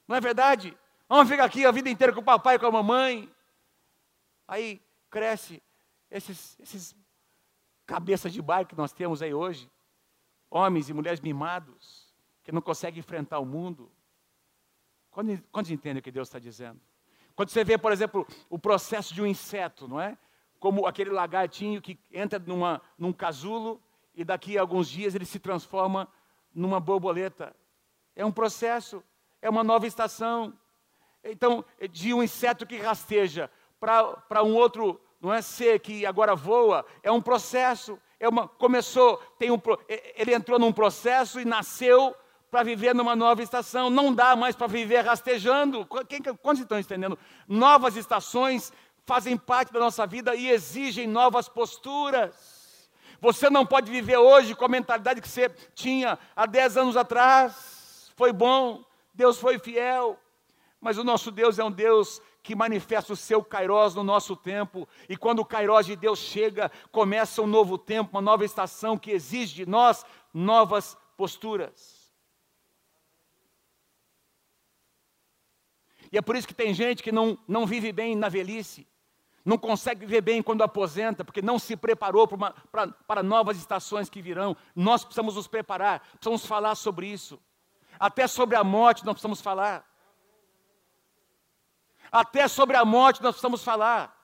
Não 0.07 0.17
é 0.17 0.21
verdade? 0.21 0.77
Vamos 1.09 1.29
ficar 1.29 1.45
aqui 1.45 1.65
a 1.65 1.71
vida 1.71 1.89
inteira 1.89 2.13
com 2.13 2.21
o 2.21 2.25
papai 2.25 2.57
e 2.57 2.59
com 2.59 2.67
a 2.67 2.73
mamãe. 2.73 3.33
Aí 4.47 4.83
cresce 5.11 5.63
esses, 6.11 6.59
esses 6.61 6.95
cabeças 7.87 8.33
de 8.33 8.43
bairro 8.43 8.69
que 8.69 8.77
nós 8.77 8.93
temos 8.93 9.23
aí 9.23 9.33
hoje. 9.33 9.71
Homens 10.51 10.89
e 10.89 10.93
mulheres 10.93 11.21
mimados, 11.21 12.15
que 12.43 12.53
não 12.53 12.61
conseguem 12.61 13.01
enfrentar 13.01 13.39
o 13.39 13.47
mundo. 13.47 13.91
Quando, 15.11 15.43
quando 15.51 15.71
entendem 15.71 16.01
o 16.01 16.03
que 16.03 16.13
Deus 16.13 16.29
está 16.29 16.39
dizendo? 16.39 16.81
Quando 17.35 17.49
você 17.49 17.65
vê, 17.65 17.77
por 17.77 17.93
exemplo, 17.93 18.27
o 18.49 18.59
processo 18.59 19.13
de 19.13 19.21
um 19.21 19.27
inseto, 19.27 19.89
não 19.89 20.01
é? 20.01 20.17
como 20.65 20.87
aquele 20.87 21.11
lagartinho 21.11 21.83
que 21.83 21.99
entra 22.11 22.39
numa, 22.39 22.81
num 22.97 23.13
casulo 23.13 23.83
e 24.15 24.25
daqui 24.25 24.57
a 24.57 24.63
alguns 24.63 24.89
dias 24.89 25.15
ele 25.15 25.27
se 25.27 25.39
transforma 25.39 26.09
numa 26.55 26.81
borboleta. 26.81 27.55
É 28.17 28.25
um 28.25 28.33
processo, 28.33 29.05
é 29.43 29.51
uma 29.51 29.63
nova 29.63 29.87
estação. 29.87 30.55
Então, 31.23 31.63
de 31.91 32.15
um 32.15 32.23
inseto 32.23 32.65
que 32.65 32.79
rasteja 32.79 33.51
para 33.79 34.43
um 34.43 34.55
outro, 34.55 34.99
não 35.21 35.35
é 35.35 35.43
ser 35.43 35.81
que 35.81 36.07
agora 36.07 36.35
voa, 36.35 36.87
é 37.03 37.13
um 37.13 37.21
processo. 37.21 38.01
É 38.25 38.29
uma, 38.29 38.49
começou, 38.49 39.19
tem 39.39 39.51
um, 39.51 39.61
ele 40.17 40.33
entrou 40.33 40.59
num 40.59 40.73
processo 40.73 41.39
e 41.39 41.45
nasceu 41.45 42.17
para 42.51 42.63
viver 42.63 42.95
numa 42.95 43.15
nova 43.15 43.43
estação. 43.43 43.91
Não 43.91 44.15
dá 44.15 44.35
mais 44.35 44.57
para 44.57 44.67
viver 44.67 45.05
rastejando. 45.05 45.87
Quem, 46.09 46.23
quantos 46.23 46.63
estão 46.63 46.79
entendendo? 46.79 47.19
Novas 47.47 47.97
estações 47.97 48.73
fazem 49.05 49.37
parte 49.37 49.75
da 49.75 49.79
nossa 49.79 50.07
vida 50.07 50.35
e 50.35 50.49
exigem 50.49 51.07
novas 51.07 51.51
posturas. 51.51 52.89
Você 53.21 53.51
não 53.51 53.67
pode 53.67 53.91
viver 53.91 54.17
hoje 54.17 54.55
com 54.55 54.65
a 54.65 54.69
mentalidade 54.69 55.21
que 55.21 55.29
você 55.29 55.51
tinha 55.75 56.19
há 56.35 56.47
10 56.47 56.79
anos 56.79 56.97
atrás. 56.97 58.11
Foi 58.17 58.33
bom, 58.33 58.83
Deus 59.13 59.39
foi 59.39 59.59
fiel, 59.59 60.19
mas 60.81 60.97
o 60.97 61.05
nosso 61.05 61.31
Deus 61.31 61.59
é 61.59 61.65
um 61.65 61.71
Deus 61.71 62.23
que 62.45 62.55
manifesta 62.55 63.15
o 63.15 63.17
seu 63.17 63.43
kairós 63.43 63.95
no 63.95 64.05
nosso 64.05 64.37
tempo, 64.37 64.87
e 65.09 65.17
quando 65.17 65.39
o 65.39 65.47
kairós 65.47 65.87
de 65.87 65.97
Deus 65.97 66.19
chega, 66.19 66.71
começa 66.93 67.41
um 67.41 67.47
novo 67.47 67.79
tempo, 67.79 68.11
uma 68.13 68.21
nova 68.21 68.45
estação 68.45 68.99
que 68.99 69.11
exige 69.11 69.55
de 69.55 69.67
nós 69.67 70.05
novas 70.33 70.95
posturas. 71.17 72.13
E 76.13 76.19
é 76.19 76.23
por 76.23 76.37
isso 76.37 76.47
que 76.47 76.53
tem 76.53 76.75
gente 76.75 77.03
que 77.03 77.11
não, 77.11 77.39
não 77.49 77.65
vive 77.65 77.91
bem 77.93 78.15
na 78.15 78.29
velhice, 78.29 78.87
não 79.43 79.57
consegue 79.57 80.01
viver 80.01 80.21
bem 80.21 80.43
quando 80.43 80.63
aposenta, 80.63 81.25
porque 81.25 81.41
não 81.41 81.59
se 81.59 81.75
preparou 81.75 82.29
para, 82.29 82.37
uma, 82.37 82.51
para, 82.71 82.89
para 82.89 83.23
novas 83.23 83.57
estações 83.57 84.11
que 84.11 84.21
virão. 84.21 84.55
Nós 84.77 85.03
precisamos 85.03 85.37
nos 85.37 85.49
preparar, 85.49 86.01
precisamos 86.13 86.45
falar 86.45 86.75
sobre 86.75 87.07
isso. 87.07 87.41
Até 87.99 88.27
sobre 88.27 88.55
a 88.55 88.63
morte 88.63 89.03
nós 89.03 89.15
precisamos 89.15 89.41
falar. 89.41 89.94
Até 92.11 92.49
sobre 92.49 92.77
a 92.77 92.85
morte 92.85 93.23
nós 93.23 93.33
precisamos 93.33 93.63
falar. 93.63 94.15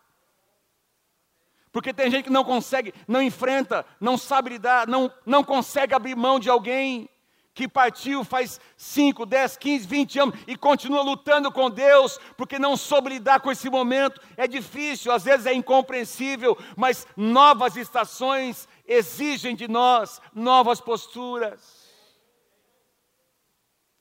Porque 1.72 1.94
tem 1.94 2.10
gente 2.10 2.24
que 2.24 2.30
não 2.30 2.44
consegue, 2.44 2.92
não 3.06 3.22
enfrenta, 3.22 3.86
não 4.00 4.18
sabe 4.18 4.50
lidar, 4.50 4.88
não, 4.88 5.12
não 5.24 5.44
consegue 5.44 5.94
abrir 5.94 6.16
mão 6.16 6.40
de 6.40 6.50
alguém 6.50 7.08
que 7.52 7.68
partiu 7.68 8.24
faz 8.24 8.60
5, 8.76 9.26
10, 9.26 9.56
15, 9.56 9.86
20 9.86 10.18
anos 10.18 10.40
e 10.46 10.56
continua 10.56 11.02
lutando 11.02 11.52
com 11.52 11.70
Deus, 11.70 12.18
porque 12.36 12.58
não 12.58 12.76
soube 12.76 13.10
lidar 13.10 13.40
com 13.40 13.50
esse 13.50 13.68
momento. 13.68 14.20
É 14.36 14.48
difícil, 14.48 15.12
às 15.12 15.24
vezes 15.24 15.46
é 15.46 15.52
incompreensível, 15.52 16.56
mas 16.76 17.06
novas 17.16 17.76
estações 17.76 18.68
exigem 18.86 19.54
de 19.54 19.68
nós 19.68 20.20
novas 20.34 20.80
posturas. 20.80 21.90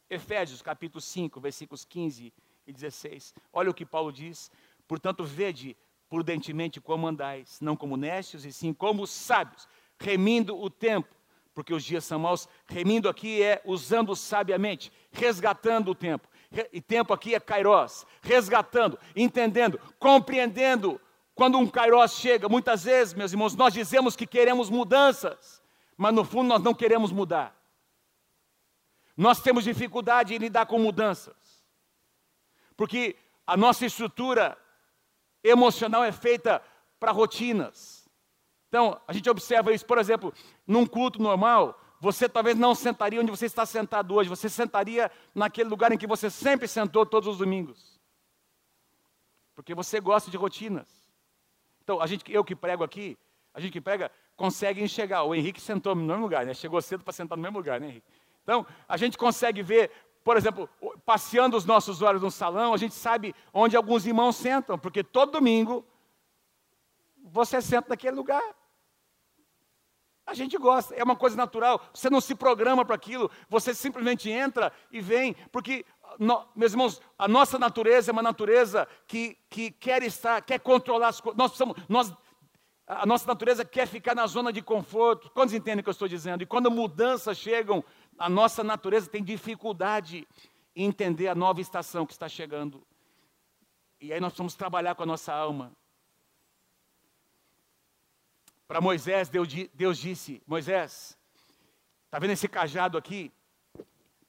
Efésios 0.09 0.61
capítulo 0.61 1.01
5, 1.01 1.39
versículos 1.39 1.85
15 1.85 2.33
e 2.69 2.73
16. 2.73 3.33
Olha 3.51 3.69
o 3.69 3.73
que 3.73 3.85
Paulo 3.85 4.11
diz: 4.11 4.51
Portanto, 4.87 5.23
vede 5.23 5.75
prudentemente 6.09 6.79
como 6.79 7.07
andais, 7.07 7.59
não 7.61 7.75
como 7.75 7.97
necios, 7.97 8.45
e 8.45 8.53
sim 8.53 8.73
como 8.73 9.05
sábios, 9.05 9.67
remindo 9.99 10.57
o 10.57 10.69
tempo 10.69 11.19
porque 11.59 11.73
os 11.73 11.83
dias 11.83 12.05
são 12.05 12.19
maus. 12.19 12.47
Remindo 12.67 13.09
aqui 13.09 13.43
é 13.43 13.61
usando 13.65 14.15
sabiamente, 14.15 14.93
resgatando 15.11 15.91
o 15.91 15.95
tempo. 15.95 16.25
E 16.71 16.79
tempo 16.79 17.13
aqui 17.13 17.35
é 17.35 17.39
kairos, 17.39 18.05
resgatando, 18.21 18.97
entendendo, 19.13 19.77
compreendendo. 19.99 21.01
Quando 21.35 21.57
um 21.57 21.67
kairos 21.67 22.13
chega, 22.13 22.47
muitas 22.47 22.85
vezes, 22.85 23.13
meus 23.13 23.33
irmãos, 23.33 23.55
nós 23.55 23.73
dizemos 23.73 24.15
que 24.15 24.25
queremos 24.25 24.69
mudanças, 24.69 25.61
mas 25.97 26.13
no 26.13 26.23
fundo 26.23 26.47
nós 26.47 26.63
não 26.63 26.73
queremos 26.73 27.11
mudar. 27.11 27.53
Nós 29.17 29.41
temos 29.41 29.65
dificuldade 29.65 30.33
em 30.33 30.37
lidar 30.37 30.65
com 30.65 30.79
mudanças, 30.79 31.35
porque 32.79 33.17
a 33.45 33.57
nossa 33.57 33.85
estrutura 33.85 34.57
emocional 35.43 36.01
é 36.01 36.13
feita 36.13 36.63
para 36.97 37.11
rotinas. 37.11 38.07
Então, 38.69 38.97
a 39.05 39.11
gente 39.11 39.29
observa 39.29 39.73
isso, 39.73 39.85
por 39.85 39.97
exemplo, 39.97 40.33
num 40.65 40.85
culto 40.85 41.21
normal, 41.21 41.77
você 41.99 42.29
talvez 42.29 42.57
não 42.57 42.73
sentaria 42.73 43.19
onde 43.19 43.31
você 43.31 43.47
está 43.47 43.65
sentado 43.65 44.15
hoje, 44.15 44.29
você 44.29 44.47
sentaria 44.47 45.11
naquele 45.35 45.67
lugar 45.67 45.91
em 45.91 45.97
que 45.97 46.07
você 46.07 46.29
sempre 46.29 46.69
sentou 46.69 47.05
todos 47.05 47.27
os 47.27 47.39
domingos. 47.39 47.99
Porque 49.55 49.75
você 49.75 49.99
gosta 49.99 50.31
de 50.31 50.37
rotinas. 50.37 50.87
Então, 51.83 52.01
a 52.01 52.07
gente, 52.07 52.23
eu 52.31 52.45
que 52.45 52.55
prego 52.55 52.81
aqui, 52.81 53.17
a 53.53 53.59
gente 53.59 53.73
que 53.73 53.81
prega, 53.81 54.09
consegue 54.37 54.81
enxergar. 54.81 55.23
O 55.23 55.35
Henrique 55.35 55.59
sentou 55.59 55.93
no 55.95 56.01
mesmo 56.01 56.21
lugar, 56.21 56.45
né? 56.45 56.53
Chegou 56.53 56.81
cedo 56.81 57.03
para 57.03 57.11
sentar 57.11 57.37
no 57.37 57.41
mesmo 57.41 57.57
lugar, 57.57 57.81
né, 57.81 57.89
Henrique? 57.89 58.07
Então, 58.49 58.65
a 58.87 58.95
gente 58.95 59.17
consegue 59.17 59.61
ver, 59.61 59.91
por 60.23 60.37
exemplo, 60.37 60.69
passeando 61.05 61.55
os 61.55 61.65
nossos 61.65 62.01
olhos 62.01 62.21
no 62.21 62.31
salão, 62.31 62.73
a 62.73 62.77
gente 62.77 62.93
sabe 62.93 63.33
onde 63.53 63.75
alguns 63.75 64.05
irmãos 64.05 64.35
sentam, 64.35 64.77
porque 64.77 65.03
todo 65.03 65.31
domingo 65.31 65.85
você 67.23 67.61
senta 67.61 67.89
naquele 67.89 68.15
lugar. 68.15 68.43
A 70.25 70.33
gente 70.35 70.57
gosta, 70.57 70.93
é 70.93 71.03
uma 71.03 71.15
coisa 71.15 71.35
natural. 71.35 71.81
Você 71.91 72.09
não 72.09 72.21
se 72.21 72.35
programa 72.35 72.85
para 72.85 72.95
aquilo, 72.95 73.31
você 73.49 73.73
simplesmente 73.73 74.29
entra 74.29 74.71
e 74.91 75.01
vem, 75.01 75.35
porque, 75.51 75.83
no, 76.19 76.45
meus 76.55 76.73
irmãos, 76.73 77.01
a 77.17 77.27
nossa 77.27 77.57
natureza 77.57 78.11
é 78.11 78.13
uma 78.13 78.21
natureza 78.21 78.87
que, 79.07 79.35
que 79.49 79.71
quer 79.71 80.03
estar, 80.03 80.39
quer 80.43 80.59
controlar 80.59 81.07
as 81.07 81.19
coisas. 81.19 81.37
Nós 81.37 81.57
nós, 81.87 82.13
a 82.85 83.05
nossa 83.07 83.25
natureza 83.25 83.65
quer 83.65 83.87
ficar 83.87 84.13
na 84.13 84.27
zona 84.27 84.53
de 84.53 84.61
conforto. 84.61 85.31
Quantos 85.31 85.53
entendem 85.53 85.81
o 85.81 85.83
que 85.83 85.89
eu 85.89 85.91
estou 85.91 86.07
dizendo? 86.07 86.43
E 86.43 86.45
quando 86.45 86.69
mudanças 86.69 87.35
chegam, 87.35 87.83
a 88.19 88.29
nossa 88.29 88.63
natureza 88.63 89.09
tem 89.09 89.23
dificuldade 89.23 90.27
em 90.75 90.85
entender 90.85 91.29
a 91.29 91.35
nova 91.35 91.61
estação 91.61 92.05
que 92.05 92.11
está 92.11 92.27
chegando. 92.27 92.85
E 94.01 94.11
aí 94.11 94.19
nós 94.19 94.31
precisamos 94.31 94.55
trabalhar 94.55 94.93
com 94.95 95.03
a 95.03 95.05
nossa 95.05 95.33
alma. 95.33 95.71
Para 98.67 98.81
Moisés, 98.81 99.29
Deus, 99.29 99.97
disse: 99.97 100.43
Moisés, 100.45 101.17
está 102.05 102.19
vendo 102.19 102.31
esse 102.31 102.47
cajado 102.47 102.97
aqui? 102.97 103.31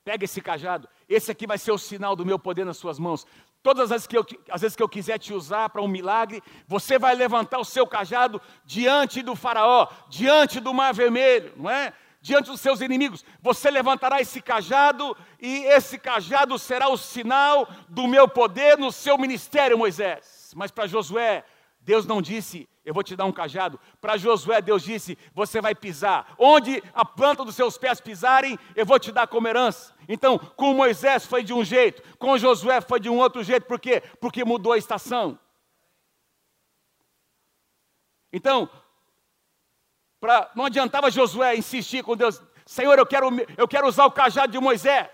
Pega 0.02 0.24
esse 0.24 0.40
cajado, 0.40 0.88
esse 1.08 1.30
aqui 1.30 1.46
vai 1.46 1.58
ser 1.58 1.72
o 1.72 1.78
sinal 1.78 2.16
do 2.16 2.24
meu 2.24 2.38
poder 2.38 2.64
nas 2.64 2.78
suas 2.78 2.98
mãos. 2.98 3.26
Todas 3.62 3.92
as 3.92 4.06
que 4.06 4.16
eu, 4.16 4.24
as 4.50 4.62
vezes 4.62 4.74
que 4.74 4.82
eu 4.82 4.88
quiser 4.88 5.18
te 5.18 5.34
usar 5.34 5.68
para 5.68 5.82
um 5.82 5.88
milagre, 5.88 6.42
você 6.66 6.98
vai 6.98 7.14
levantar 7.14 7.58
o 7.58 7.64
seu 7.64 7.86
cajado 7.86 8.40
diante 8.64 9.20
do 9.20 9.36
Faraó, 9.36 9.88
diante 10.08 10.58
do 10.58 10.72
Mar 10.72 10.94
Vermelho, 10.94 11.52
não 11.56 11.68
é? 11.68 11.92
Diante 12.20 12.50
dos 12.50 12.60
seus 12.60 12.80
inimigos. 12.80 13.24
Você 13.40 13.70
levantará 13.70 14.20
esse 14.20 14.40
cajado 14.42 15.16
e 15.40 15.64
esse 15.64 15.98
cajado 15.98 16.58
será 16.58 16.88
o 16.88 16.96
sinal 16.96 17.66
do 17.88 18.06
meu 18.06 18.28
poder 18.28 18.76
no 18.76 18.92
seu 18.92 19.16
ministério, 19.16 19.78
Moisés. 19.78 20.52
Mas 20.54 20.70
para 20.70 20.86
Josué, 20.86 21.44
Deus 21.80 22.04
não 22.04 22.20
disse, 22.20 22.68
eu 22.84 22.92
vou 22.92 23.02
te 23.02 23.16
dar 23.16 23.24
um 23.24 23.32
cajado. 23.32 23.80
Para 24.00 24.18
Josué, 24.18 24.60
Deus 24.60 24.82
disse, 24.82 25.16
você 25.32 25.60
vai 25.60 25.74
pisar. 25.74 26.34
Onde 26.38 26.82
a 26.92 27.04
planta 27.04 27.44
dos 27.44 27.54
seus 27.54 27.78
pés 27.78 28.00
pisarem, 28.00 28.58
eu 28.76 28.84
vou 28.84 28.98
te 28.98 29.10
dar 29.10 29.26
como 29.26 29.48
herança. 29.48 29.94
Então, 30.06 30.38
com 30.38 30.74
Moisés 30.74 31.24
foi 31.24 31.42
de 31.42 31.54
um 31.54 31.64
jeito, 31.64 32.02
com 32.18 32.36
Josué 32.36 32.80
foi 32.80 33.00
de 33.00 33.08
um 33.08 33.16
outro 33.16 33.42
jeito. 33.42 33.66
Por 33.66 33.80
quê? 33.80 34.02
Porque 34.20 34.44
mudou 34.44 34.72
a 34.72 34.78
estação. 34.78 35.38
Então, 38.32 38.68
pra, 40.20 40.50
não 40.54 40.66
adiantava 40.66 41.10
Josué 41.10 41.56
insistir 41.56 42.04
com 42.04 42.16
Deus, 42.16 42.40
Senhor, 42.66 42.98
eu 42.98 43.06
quero, 43.06 43.28
eu 43.56 43.66
quero 43.66 43.88
usar 43.88 44.04
o 44.04 44.12
cajado 44.12 44.52
de 44.52 44.60
Moisés. 44.60 45.10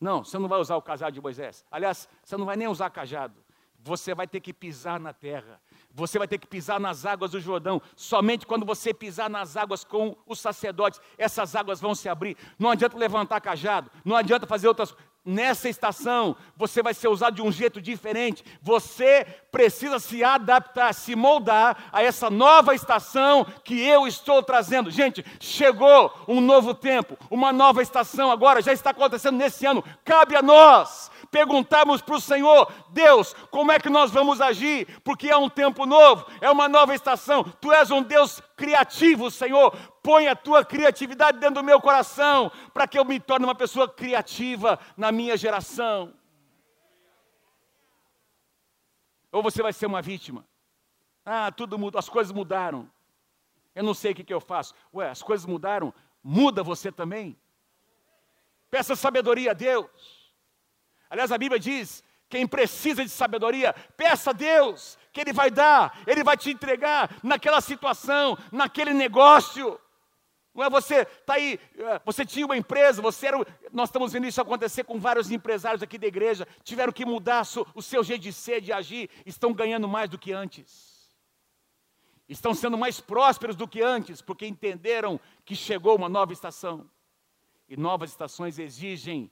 Não, 0.00 0.24
você 0.24 0.38
não 0.38 0.48
vai 0.48 0.58
usar 0.58 0.76
o 0.76 0.82
cajado 0.82 1.12
de 1.12 1.20
Moisés. 1.20 1.64
Aliás, 1.70 2.08
você 2.22 2.36
não 2.36 2.44
vai 2.44 2.56
nem 2.56 2.68
usar 2.68 2.90
cajado 2.90 3.44
você 3.84 4.14
vai 4.14 4.26
ter 4.26 4.40
que 4.40 4.52
pisar 4.52 4.98
na 4.98 5.12
terra, 5.12 5.60
você 5.92 6.18
vai 6.18 6.26
ter 6.26 6.38
que 6.38 6.46
pisar 6.46 6.80
nas 6.80 7.04
águas 7.04 7.32
do 7.32 7.40
Jordão. 7.40 7.82
Somente 7.94 8.46
quando 8.46 8.64
você 8.64 8.94
pisar 8.94 9.28
nas 9.28 9.56
águas 9.56 9.84
com 9.84 10.16
os 10.26 10.40
sacerdotes, 10.40 11.00
essas 11.18 11.54
águas 11.54 11.80
vão 11.80 11.94
se 11.94 12.08
abrir. 12.08 12.36
Não 12.58 12.70
adianta 12.70 12.96
levantar 12.96 13.40
cajado, 13.42 13.90
não 14.02 14.16
adianta 14.16 14.46
fazer 14.46 14.68
outras 14.68 14.96
Nessa 15.24 15.70
estação, 15.70 16.36
você 16.54 16.82
vai 16.82 16.92
ser 16.92 17.08
usado 17.08 17.36
de 17.36 17.40
um 17.40 17.50
jeito 17.50 17.80
diferente. 17.80 18.44
Você 18.60 19.24
precisa 19.50 19.98
se 19.98 20.22
adaptar, 20.22 20.92
se 20.92 21.16
moldar 21.16 21.88
a 21.90 22.02
essa 22.02 22.28
nova 22.28 22.74
estação 22.74 23.46
que 23.64 23.80
eu 23.80 24.06
estou 24.06 24.42
trazendo. 24.42 24.90
Gente, 24.90 25.24
chegou 25.40 26.12
um 26.28 26.42
novo 26.42 26.74
tempo, 26.74 27.16
uma 27.30 27.54
nova 27.54 27.80
estação 27.80 28.30
agora, 28.30 28.60
já 28.60 28.72
está 28.72 28.90
acontecendo 28.90 29.38
nesse 29.38 29.64
ano. 29.64 29.82
Cabe 30.04 30.36
a 30.36 30.42
nós 30.42 31.10
perguntarmos 31.34 32.00
para 32.00 32.14
o 32.14 32.20
Senhor: 32.20 32.72
Deus, 32.90 33.34
como 33.50 33.72
é 33.72 33.80
que 33.80 33.90
nós 33.90 34.12
vamos 34.12 34.40
agir? 34.40 35.00
Porque 35.00 35.28
é 35.28 35.36
um 35.36 35.50
tempo 35.50 35.84
novo, 35.84 36.24
é 36.40 36.48
uma 36.48 36.68
nova 36.68 36.94
estação. 36.94 37.42
Tu 37.60 37.72
és 37.72 37.90
um 37.90 38.00
Deus 38.00 38.40
criativo, 38.56 39.32
Senhor. 39.32 39.76
Põe 40.00 40.28
a 40.28 40.36
tua 40.36 40.64
criatividade 40.64 41.40
dentro 41.40 41.56
do 41.56 41.64
meu 41.64 41.80
coração, 41.80 42.52
para 42.72 42.86
que 42.86 42.96
eu 42.96 43.04
me 43.04 43.18
torne 43.18 43.44
uma 43.44 43.54
pessoa 43.54 43.88
criativa 43.88 44.78
na 44.96 45.10
minha 45.10 45.36
geração. 45.36 46.14
Ou 49.32 49.42
você 49.42 49.60
vai 49.60 49.72
ser 49.72 49.86
uma 49.86 50.00
vítima. 50.00 50.46
Ah, 51.26 51.50
tudo 51.50 51.76
mudou, 51.76 51.98
as 51.98 52.08
coisas 52.08 52.32
mudaram. 52.32 52.88
Eu 53.74 53.82
não 53.82 53.94
sei 53.94 54.12
o 54.12 54.14
que, 54.14 54.22
que 54.22 54.32
eu 54.32 54.40
faço. 54.40 54.72
Ué, 54.94 55.10
as 55.10 55.20
coisas 55.20 55.44
mudaram, 55.46 55.92
muda 56.22 56.62
você 56.62 56.92
também. 56.92 57.36
Peça 58.70 58.94
sabedoria 58.94 59.50
a 59.50 59.54
Deus. 59.54 60.13
Aliás, 61.10 61.30
a 61.32 61.38
Bíblia 61.38 61.58
diz: 61.58 62.02
quem 62.28 62.46
precisa 62.46 63.04
de 63.04 63.10
sabedoria, 63.10 63.72
peça 63.96 64.30
a 64.30 64.32
Deus, 64.32 64.98
que 65.12 65.20
Ele 65.20 65.32
vai 65.32 65.50
dar, 65.50 66.02
Ele 66.06 66.24
vai 66.24 66.36
te 66.36 66.50
entregar 66.50 67.10
naquela 67.22 67.60
situação, 67.60 68.36
naquele 68.50 68.92
negócio. 68.92 69.78
Não 70.54 70.64
é 70.64 70.70
você, 70.70 71.02
está 71.02 71.34
aí, 71.34 71.58
é, 71.76 72.00
você 72.04 72.24
tinha 72.24 72.46
uma 72.46 72.56
empresa, 72.56 73.02
você 73.02 73.26
era. 73.26 73.38
Nós 73.72 73.88
estamos 73.88 74.12
vendo 74.12 74.26
isso 74.26 74.40
acontecer 74.40 74.84
com 74.84 75.00
vários 75.00 75.30
empresários 75.30 75.82
aqui 75.82 75.98
da 75.98 76.06
igreja, 76.06 76.46
tiveram 76.62 76.92
que 76.92 77.04
mudar 77.04 77.42
o 77.74 77.82
seu 77.82 78.04
jeito 78.04 78.22
de 78.22 78.32
ser, 78.32 78.60
de 78.60 78.72
agir, 78.72 79.10
estão 79.26 79.52
ganhando 79.52 79.88
mais 79.88 80.08
do 80.08 80.18
que 80.18 80.32
antes. 80.32 80.94
Estão 82.28 82.54
sendo 82.54 82.78
mais 82.78 83.00
prósperos 83.00 83.54
do 83.54 83.68
que 83.68 83.82
antes, 83.82 84.22
porque 84.22 84.46
entenderam 84.46 85.20
que 85.44 85.54
chegou 85.54 85.96
uma 85.96 86.08
nova 86.08 86.32
estação. 86.32 86.88
E 87.68 87.76
novas 87.76 88.10
estações 88.10 88.58
exigem 88.58 89.30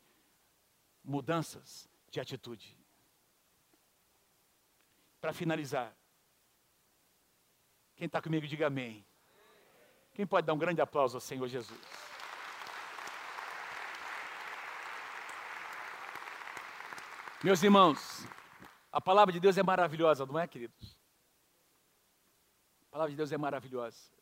mudanças 1.04 1.88
de 2.10 2.20
atitude. 2.20 2.76
Para 5.20 5.32
finalizar, 5.32 5.96
quem 7.94 8.06
está 8.06 8.20
comigo, 8.20 8.46
diga 8.46 8.66
amém. 8.66 9.06
Quem 10.14 10.26
pode 10.26 10.46
dar 10.46 10.52
um 10.52 10.58
grande 10.58 10.80
aplauso 10.80 11.16
ao 11.16 11.20
Senhor 11.20 11.46
Jesus? 11.48 11.80
Meus 17.42 17.62
irmãos, 17.62 18.26
a 18.90 19.00
palavra 19.00 19.32
de 19.32 19.40
Deus 19.40 19.56
é 19.58 19.62
maravilhosa, 19.62 20.26
não 20.26 20.38
é, 20.38 20.46
queridos? 20.46 20.96
A 22.86 22.90
palavra 22.90 23.10
de 23.10 23.16
Deus 23.16 23.32
é 23.32 23.38
maravilhosa. 23.38 24.12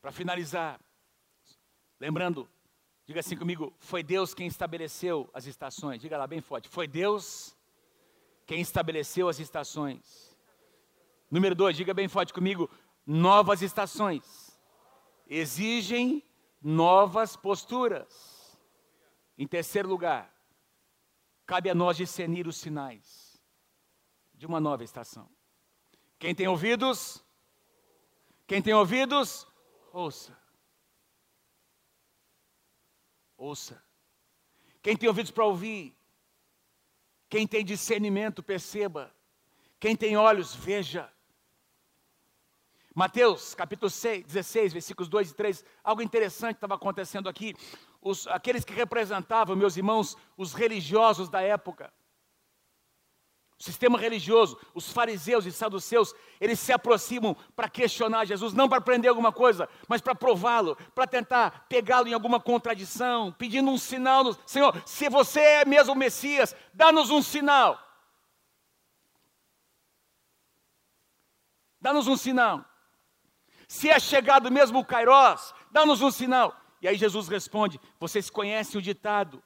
Para 0.00 0.12
finalizar, 0.12 0.78
lembrando, 1.98 2.50
diga 3.06 3.20
assim 3.20 3.36
comigo: 3.36 3.72
foi 3.78 4.02
Deus 4.02 4.34
quem 4.34 4.46
estabeleceu 4.46 5.28
as 5.32 5.46
estações. 5.46 6.00
Diga 6.00 6.18
lá 6.18 6.26
bem 6.26 6.40
forte: 6.40 6.68
foi 6.68 6.86
Deus 6.86 7.56
quem 8.46 8.60
estabeleceu 8.60 9.28
as 9.28 9.38
estações. 9.38 10.36
Número 11.30 11.54
dois, 11.54 11.76
diga 11.76 11.94
bem 11.94 12.08
forte 12.08 12.32
comigo: 12.32 12.70
novas 13.06 13.62
estações 13.62 14.54
exigem 15.26 16.22
novas 16.60 17.36
posturas. 17.36 18.34
Em 19.36 19.46
terceiro 19.46 19.88
lugar, 19.88 20.32
cabe 21.44 21.68
a 21.68 21.74
nós 21.74 21.96
discernir 21.96 22.46
os 22.46 22.56
sinais 22.56 23.42
de 24.32 24.46
uma 24.46 24.60
nova 24.60 24.84
estação. 24.84 25.28
Quem 26.18 26.34
tem 26.34 26.46
ouvidos, 26.46 27.24
quem 28.46 28.62
tem 28.62 28.72
ouvidos, 28.72 29.46
ouça. 29.92 30.36
Ouça. 33.36 33.82
Quem 34.82 34.96
tem 34.96 35.08
ouvidos 35.08 35.30
para 35.30 35.44
ouvir, 35.44 35.96
quem 37.28 37.46
tem 37.46 37.64
discernimento, 37.64 38.42
perceba. 38.42 39.12
Quem 39.80 39.96
tem 39.96 40.16
olhos, 40.16 40.54
veja. 40.54 41.10
Mateus 42.94 43.54
capítulo 43.54 43.90
6, 43.90 44.24
16, 44.24 44.72
versículos 44.72 45.08
2 45.08 45.30
e 45.30 45.34
3, 45.34 45.64
algo 45.82 46.00
interessante 46.00 46.56
estava 46.56 46.76
acontecendo 46.76 47.28
aqui. 47.28 47.54
Os, 48.00 48.26
aqueles 48.28 48.64
que 48.64 48.72
representavam, 48.72 49.56
meus 49.56 49.76
irmãos, 49.76 50.16
os 50.36 50.52
religiosos 50.52 51.28
da 51.28 51.42
época, 51.42 51.92
o 53.58 53.62
sistema 53.62 53.98
religioso, 53.98 54.58
os 54.74 54.90
fariseus 54.90 55.46
e 55.46 55.52
saduceus, 55.52 56.14
eles 56.40 56.58
se 56.58 56.72
aproximam 56.72 57.36
para 57.54 57.68
questionar 57.68 58.24
Jesus, 58.24 58.52
não 58.52 58.68
para 58.68 58.78
aprender 58.78 59.08
alguma 59.08 59.32
coisa, 59.32 59.68
mas 59.88 60.00
para 60.00 60.14
prová-lo, 60.14 60.76
para 60.94 61.06
tentar 61.06 61.66
pegá-lo 61.68 62.08
em 62.08 62.12
alguma 62.12 62.40
contradição, 62.40 63.32
pedindo 63.32 63.70
um 63.70 63.78
sinal. 63.78 64.24
No, 64.24 64.36
Senhor, 64.44 64.82
se 64.84 65.08
você 65.08 65.40
é 65.40 65.64
mesmo 65.64 65.92
o 65.92 65.96
Messias, 65.96 66.54
dá-nos 66.72 67.10
um 67.10 67.22
sinal. 67.22 67.80
Dá-nos 71.80 72.08
um 72.08 72.16
sinal. 72.16 72.64
Se 73.68 73.88
é 73.88 74.00
chegado 74.00 74.50
mesmo 74.50 74.80
o 74.80 74.84
Kairós, 74.84 75.54
dá-nos 75.70 76.02
um 76.02 76.10
sinal. 76.10 76.56
E 76.82 76.88
aí 76.88 76.96
Jesus 76.96 77.28
responde: 77.28 77.80
Vocês 78.00 78.28
conhecem 78.28 78.78
o 78.78 78.82
ditado: 78.82 79.42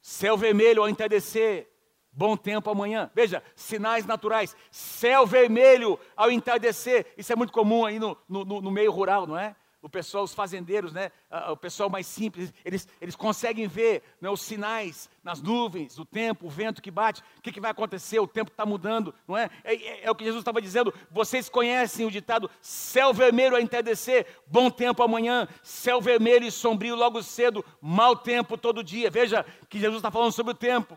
céu 0.00 0.36
vermelho 0.36 0.82
ao 0.82 0.88
entardecer, 0.88 1.71
bom 2.12 2.36
tempo 2.36 2.70
amanhã. 2.70 3.10
Veja, 3.14 3.42
sinais 3.56 4.04
naturais: 4.04 4.54
céu 4.70 5.26
vermelho 5.26 5.98
ao 6.16 6.30
entardecer. 6.30 7.06
Isso 7.16 7.32
é 7.32 7.36
muito 7.36 7.52
comum 7.52 7.84
aí 7.84 7.98
no, 7.98 8.16
no, 8.28 8.44
no 8.44 8.70
meio 8.70 8.92
rural, 8.92 9.26
não 9.26 9.38
é? 9.38 9.56
o 9.82 9.88
pessoal, 9.88 10.22
os 10.22 10.32
fazendeiros, 10.32 10.92
né, 10.92 11.10
o 11.50 11.56
pessoal 11.56 11.90
mais 11.90 12.06
simples, 12.06 12.54
eles, 12.64 12.86
eles 13.00 13.16
conseguem 13.16 13.66
ver 13.66 14.00
né, 14.20 14.30
os 14.30 14.40
sinais 14.40 15.10
nas 15.24 15.42
nuvens, 15.42 15.98
o 15.98 16.04
tempo, 16.04 16.46
o 16.46 16.50
vento 16.50 16.80
que 16.80 16.90
bate, 16.90 17.20
o 17.38 17.42
que, 17.42 17.50
que 17.50 17.60
vai 17.60 17.72
acontecer, 17.72 18.20
o 18.20 18.26
tempo 18.26 18.52
está 18.52 18.64
mudando, 18.64 19.12
não 19.26 19.36
é? 19.36 19.50
É, 19.64 19.74
é? 19.74 20.04
é, 20.04 20.10
o 20.10 20.14
que 20.14 20.24
Jesus 20.24 20.40
estava 20.40 20.62
dizendo, 20.62 20.94
vocês 21.10 21.48
conhecem 21.48 22.06
o 22.06 22.10
ditado, 22.12 22.48
céu 22.60 23.12
vermelho 23.12 23.56
a 23.56 23.60
entardecer, 23.60 24.24
bom 24.46 24.70
tempo 24.70 25.02
amanhã, 25.02 25.48
céu 25.64 26.00
vermelho 26.00 26.46
e 26.46 26.52
sombrio 26.52 26.94
logo 26.94 27.20
cedo, 27.20 27.64
mau 27.80 28.14
tempo 28.14 28.56
todo 28.56 28.84
dia, 28.84 29.10
veja 29.10 29.44
que 29.68 29.80
Jesus 29.80 29.96
está 29.96 30.12
falando 30.12 30.32
sobre 30.32 30.52
o 30.52 30.56
tempo, 30.56 30.96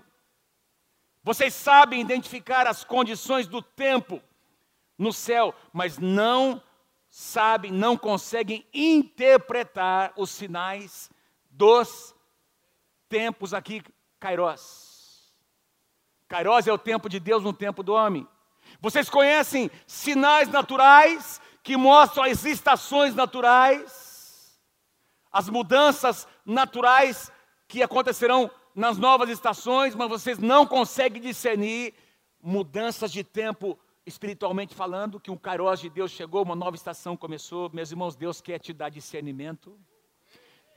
vocês 1.25 1.55
sabem 1.55 1.99
identificar 1.99 2.67
as 2.67 2.83
condições 2.83 3.47
do 3.47 3.59
tempo 3.59 4.21
no 4.95 5.11
céu, 5.11 5.55
mas 5.73 5.97
não 5.97 6.61
sabem, 7.09 7.71
não 7.71 7.97
conseguem 7.97 8.63
interpretar 8.71 10.13
os 10.15 10.29
sinais 10.29 11.09
dos 11.49 12.13
tempos 13.09 13.55
aqui, 13.55 13.81
Kairos. 14.19 15.33
Kairos 16.27 16.67
é 16.67 16.71
o 16.71 16.77
tempo 16.77 17.09
de 17.09 17.19
Deus 17.19 17.43
no 17.43 17.53
tempo 17.53 17.81
do 17.81 17.93
homem. 17.93 18.27
Vocês 18.79 19.09
conhecem 19.09 19.71
sinais 19.87 20.47
naturais 20.47 21.41
que 21.63 21.75
mostram 21.75 22.23
as 22.23 22.45
estações 22.45 23.15
naturais, 23.15 24.61
as 25.31 25.49
mudanças 25.49 26.27
naturais 26.45 27.31
que 27.67 27.81
acontecerão 27.81 28.51
nas 28.75 28.97
novas 28.97 29.29
estações, 29.29 29.95
mas 29.95 30.09
vocês 30.09 30.37
não 30.37 30.67
conseguem 30.67 31.21
discernir 31.21 31.93
mudanças 32.41 33.09
de 33.11 33.23
tempo 33.23 33.79
espiritualmente 34.05 34.75
falando, 34.75 35.19
que 35.19 35.31
um 35.31 35.37
cairós 35.37 35.79
de 35.79 35.89
Deus 35.89 36.11
chegou, 36.11 36.43
uma 36.43 36.55
nova 36.55 36.75
estação 36.75 37.15
começou. 37.15 37.71
Meus 37.73 37.89
irmãos, 37.89 38.15
Deus 38.15 38.41
quer 38.41 38.59
te 38.59 38.73
dar 38.73 38.89
discernimento. 38.89 39.79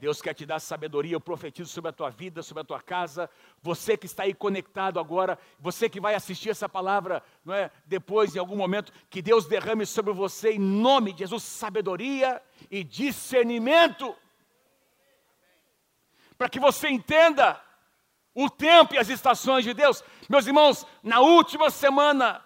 Deus 0.01 0.23
quer 0.23 0.33
te 0.33 0.47
dar 0.47 0.61
sabedoria, 0.61 1.17
eu 1.17 1.21
profetizo 1.21 1.69
sobre 1.69 1.89
a 1.91 1.93
tua 1.93 2.09
vida, 2.09 2.41
sobre 2.41 2.61
a 2.61 2.65
tua 2.65 2.81
casa. 2.81 3.29
Você 3.61 3.97
que 3.97 4.07
está 4.07 4.23
aí 4.23 4.33
conectado 4.33 5.01
agora, 5.01 5.37
você 5.59 5.89
que 5.89 6.01
vai 6.01 6.15
assistir 6.15 6.51
essa 6.51 6.69
palavra, 6.69 7.21
não 7.45 7.53
é? 7.53 7.69
Depois, 7.85 8.35
em 8.35 8.39
algum 8.39 8.55
momento, 8.55 8.93
que 9.11 9.21
Deus 9.21 9.47
derrame 9.47 9.85
sobre 9.85 10.13
você, 10.13 10.53
em 10.53 10.59
nome 10.61 11.13
de 11.13 11.19
Jesus, 11.21 11.43
sabedoria 11.43 12.41
e 12.71 12.85
discernimento. 12.85 14.15
Para 16.39 16.49
que 16.49 16.61
você 16.61 16.89
entenda 16.89 17.61
o 18.45 18.51
tempo 18.51 18.95
e 18.95 18.99
as 18.99 19.09
estações 19.09 19.65
de 19.65 19.75
Deus. 19.75 20.03
Meus 20.29 20.47
irmãos, 20.47 20.87
na 21.03 21.21
última 21.21 21.71
semana 21.71 22.45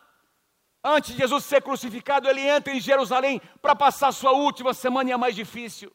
Antes 0.84 1.12
de 1.12 1.18
Jesus 1.18 1.44
ser 1.44 1.62
crucificado, 1.62 2.28
ele 2.28 2.40
entra 2.40 2.74
em 2.74 2.80
Jerusalém 2.80 3.40
para 3.60 3.76
passar 3.76 4.10
sua 4.10 4.32
última 4.32 4.74
semana 4.74 5.10
e 5.10 5.12
a 5.12 5.18
mais 5.18 5.34
difícil. 5.34 5.94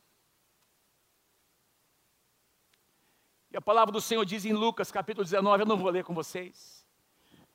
E 3.51 3.57
a 3.57 3.61
palavra 3.61 3.91
do 3.91 3.99
Senhor 3.99 4.23
diz 4.23 4.45
em 4.45 4.53
Lucas 4.53 4.89
capítulo 4.89 5.25
19, 5.25 5.63
eu 5.63 5.67
não 5.67 5.75
vou 5.75 5.89
ler 5.89 6.05
com 6.05 6.13
vocês, 6.13 6.85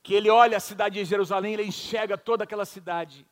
que 0.02 0.12
ele 0.12 0.28
olha 0.28 0.58
a 0.58 0.60
cidade 0.60 0.96
de 0.96 1.04
Jerusalém, 1.06 1.54
ele 1.54 1.64
enxerga 1.64 2.18
toda 2.18 2.44
aquela 2.44 2.66
cidade. 2.66 3.26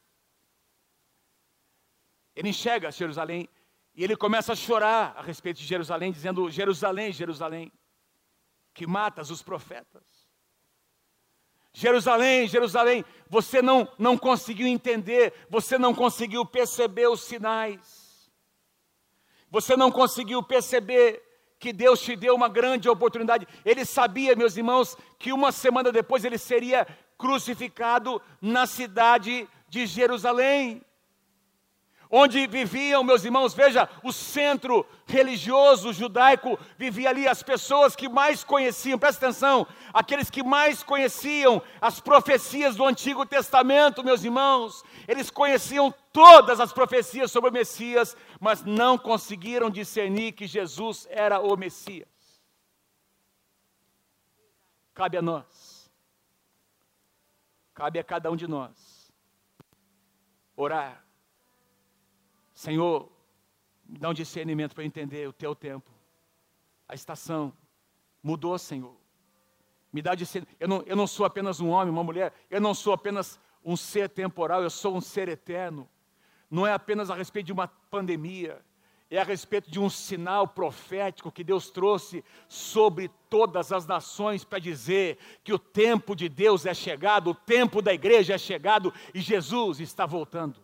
Ele 2.34 2.48
enxerga 2.48 2.90
Jerusalém 2.90 3.50
e 3.94 4.02
ele 4.02 4.16
começa 4.16 4.54
a 4.54 4.56
chorar 4.56 5.14
a 5.14 5.20
respeito 5.20 5.58
de 5.58 5.66
Jerusalém, 5.66 6.10
dizendo: 6.10 6.48
Jerusalém, 6.48 7.12
Jerusalém, 7.12 7.70
que 8.80 8.86
matas 8.86 9.30
os 9.30 9.42
profetas 9.42 10.02
Jerusalém, 11.70 12.48
Jerusalém, 12.48 13.04
você 13.28 13.60
não, 13.60 13.86
não 13.98 14.16
conseguiu 14.16 14.66
entender, 14.66 15.34
você 15.50 15.78
não 15.78 15.94
conseguiu 15.94 16.44
perceber 16.46 17.06
os 17.08 17.20
sinais, 17.20 18.32
você 19.50 19.76
não 19.76 19.92
conseguiu 19.92 20.42
perceber 20.42 21.22
que 21.58 21.74
Deus 21.74 22.00
te 22.00 22.16
deu 22.16 22.34
uma 22.34 22.48
grande 22.48 22.88
oportunidade. 22.88 23.46
Ele 23.66 23.84
sabia, 23.84 24.34
meus 24.34 24.56
irmãos, 24.56 24.96
que 25.18 25.30
uma 25.30 25.52
semana 25.52 25.92
depois 25.92 26.24
ele 26.24 26.38
seria 26.38 26.86
crucificado 27.18 28.20
na 28.40 28.66
cidade 28.66 29.46
de 29.68 29.86
Jerusalém. 29.86 30.82
Onde 32.10 32.46
viviam, 32.48 33.04
meus 33.04 33.24
irmãos, 33.24 33.54
veja, 33.54 33.88
o 34.02 34.12
centro 34.12 34.84
religioso 35.06 35.92
judaico 35.92 36.58
vivia 36.76 37.08
ali 37.08 37.28
as 37.28 37.42
pessoas 37.42 37.94
que 37.94 38.08
mais 38.08 38.42
conheciam, 38.42 38.98
presta 38.98 39.26
atenção, 39.26 39.66
aqueles 39.94 40.28
que 40.28 40.42
mais 40.42 40.82
conheciam 40.82 41.62
as 41.80 42.00
profecias 42.00 42.74
do 42.74 42.84
Antigo 42.84 43.24
Testamento, 43.24 44.02
meus 44.02 44.24
irmãos, 44.24 44.82
eles 45.06 45.30
conheciam 45.30 45.94
todas 46.12 46.58
as 46.58 46.72
profecias 46.72 47.30
sobre 47.30 47.50
o 47.50 47.52
Messias, 47.52 48.16
mas 48.40 48.64
não 48.64 48.98
conseguiram 48.98 49.70
discernir 49.70 50.32
que 50.32 50.48
Jesus 50.48 51.06
era 51.10 51.38
o 51.38 51.56
Messias. 51.56 52.08
Cabe 54.92 55.16
a 55.16 55.22
nós, 55.22 55.88
cabe 57.72 58.00
a 58.00 58.04
cada 58.04 58.30
um 58.30 58.36
de 58.36 58.48
nós, 58.48 59.12
orar 60.56 61.09
Senhor, 62.60 63.10
me 63.86 63.98
dá 63.98 64.10
um 64.10 64.12
discernimento 64.12 64.74
para 64.74 64.84
entender 64.84 65.26
o 65.26 65.32
teu 65.32 65.54
tempo. 65.54 65.90
A 66.86 66.94
estação 66.94 67.54
mudou, 68.22 68.58
Senhor. 68.58 68.94
Me 69.90 70.02
dá 70.02 70.14
discernimento. 70.14 70.58
Eu 70.60 70.68
não, 70.68 70.82
eu 70.82 70.94
não 70.94 71.06
sou 71.06 71.24
apenas 71.24 71.58
um 71.58 71.70
homem, 71.70 71.90
uma 71.90 72.04
mulher. 72.04 72.34
Eu 72.50 72.60
não 72.60 72.74
sou 72.74 72.92
apenas 72.92 73.40
um 73.64 73.78
ser 73.78 74.10
temporal. 74.10 74.62
Eu 74.62 74.68
sou 74.68 74.94
um 74.94 75.00
ser 75.00 75.26
eterno. 75.26 75.88
Não 76.50 76.66
é 76.66 76.74
apenas 76.74 77.08
a 77.08 77.14
respeito 77.14 77.46
de 77.46 77.52
uma 77.54 77.66
pandemia. 77.66 78.60
É 79.08 79.18
a 79.18 79.24
respeito 79.24 79.70
de 79.70 79.80
um 79.80 79.88
sinal 79.88 80.46
profético 80.46 81.32
que 81.32 81.42
Deus 81.42 81.70
trouxe 81.70 82.22
sobre 82.46 83.10
todas 83.30 83.72
as 83.72 83.86
nações 83.86 84.44
para 84.44 84.58
dizer 84.58 85.16
que 85.42 85.54
o 85.54 85.58
tempo 85.58 86.14
de 86.14 86.28
Deus 86.28 86.66
é 86.66 86.74
chegado, 86.74 87.30
o 87.30 87.34
tempo 87.34 87.80
da 87.80 87.94
igreja 87.94 88.34
é 88.34 88.38
chegado 88.38 88.92
e 89.14 89.20
Jesus 89.22 89.80
está 89.80 90.04
voltando. 90.04 90.60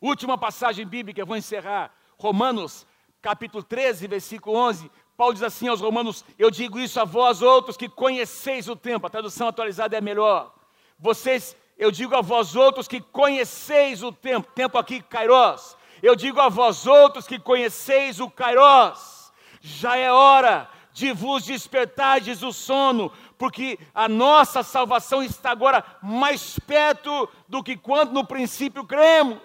Última 0.00 0.38
passagem 0.38 0.86
bíblica, 0.86 1.20
eu 1.20 1.26
vou 1.26 1.36
encerrar. 1.36 1.92
Romanos, 2.18 2.86
capítulo 3.20 3.62
13, 3.62 4.06
versículo 4.06 4.56
11. 4.56 4.90
Paulo 5.16 5.34
diz 5.34 5.42
assim 5.42 5.68
aos 5.68 5.80
Romanos: 5.80 6.24
Eu 6.38 6.50
digo 6.50 6.78
isso 6.78 6.98
a 6.98 7.04
vós 7.04 7.42
outros 7.42 7.76
que 7.76 7.88
conheceis 7.88 8.68
o 8.68 8.74
tempo. 8.74 9.06
A 9.06 9.10
tradução 9.10 9.48
atualizada 9.48 9.96
é 9.96 10.00
melhor. 10.00 10.54
Vocês, 10.98 11.54
eu 11.76 11.90
digo 11.90 12.16
a 12.16 12.22
vós 12.22 12.56
outros 12.56 12.88
que 12.88 13.00
conheceis 13.00 14.02
o 14.02 14.10
tempo. 14.10 14.50
Tempo 14.52 14.78
aqui, 14.78 15.02
Kairos. 15.02 15.76
Eu 16.02 16.16
digo 16.16 16.40
a 16.40 16.48
vós 16.48 16.86
outros 16.86 17.26
que 17.26 17.38
conheceis 17.38 18.20
o 18.20 18.30
Kairos. 18.30 19.30
Já 19.60 19.96
é 19.96 20.10
hora 20.10 20.66
de 20.92 21.12
vos 21.12 21.44
despertardes 21.44 22.42
o 22.42 22.52
sono, 22.52 23.12
porque 23.38 23.78
a 23.94 24.08
nossa 24.08 24.62
salvação 24.62 25.22
está 25.22 25.50
agora 25.50 25.84
mais 26.02 26.58
perto 26.58 27.28
do 27.48 27.62
que 27.62 27.76
quando 27.76 28.12
no 28.12 28.26
princípio 28.26 28.84
cremos. 28.84 29.38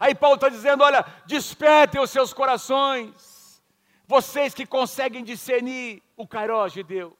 Aí 0.00 0.14
Paulo 0.14 0.36
está 0.36 0.48
dizendo: 0.48 0.82
olha, 0.82 1.04
despertem 1.26 2.00
os 2.00 2.10
seus 2.10 2.32
corações, 2.32 3.62
vocês 4.06 4.54
que 4.54 4.64
conseguem 4.64 5.22
discernir 5.22 6.02
o 6.16 6.26
Kairos 6.26 6.72
de 6.72 6.82
Deus. 6.82 7.12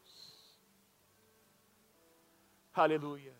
Aleluia, 2.72 3.34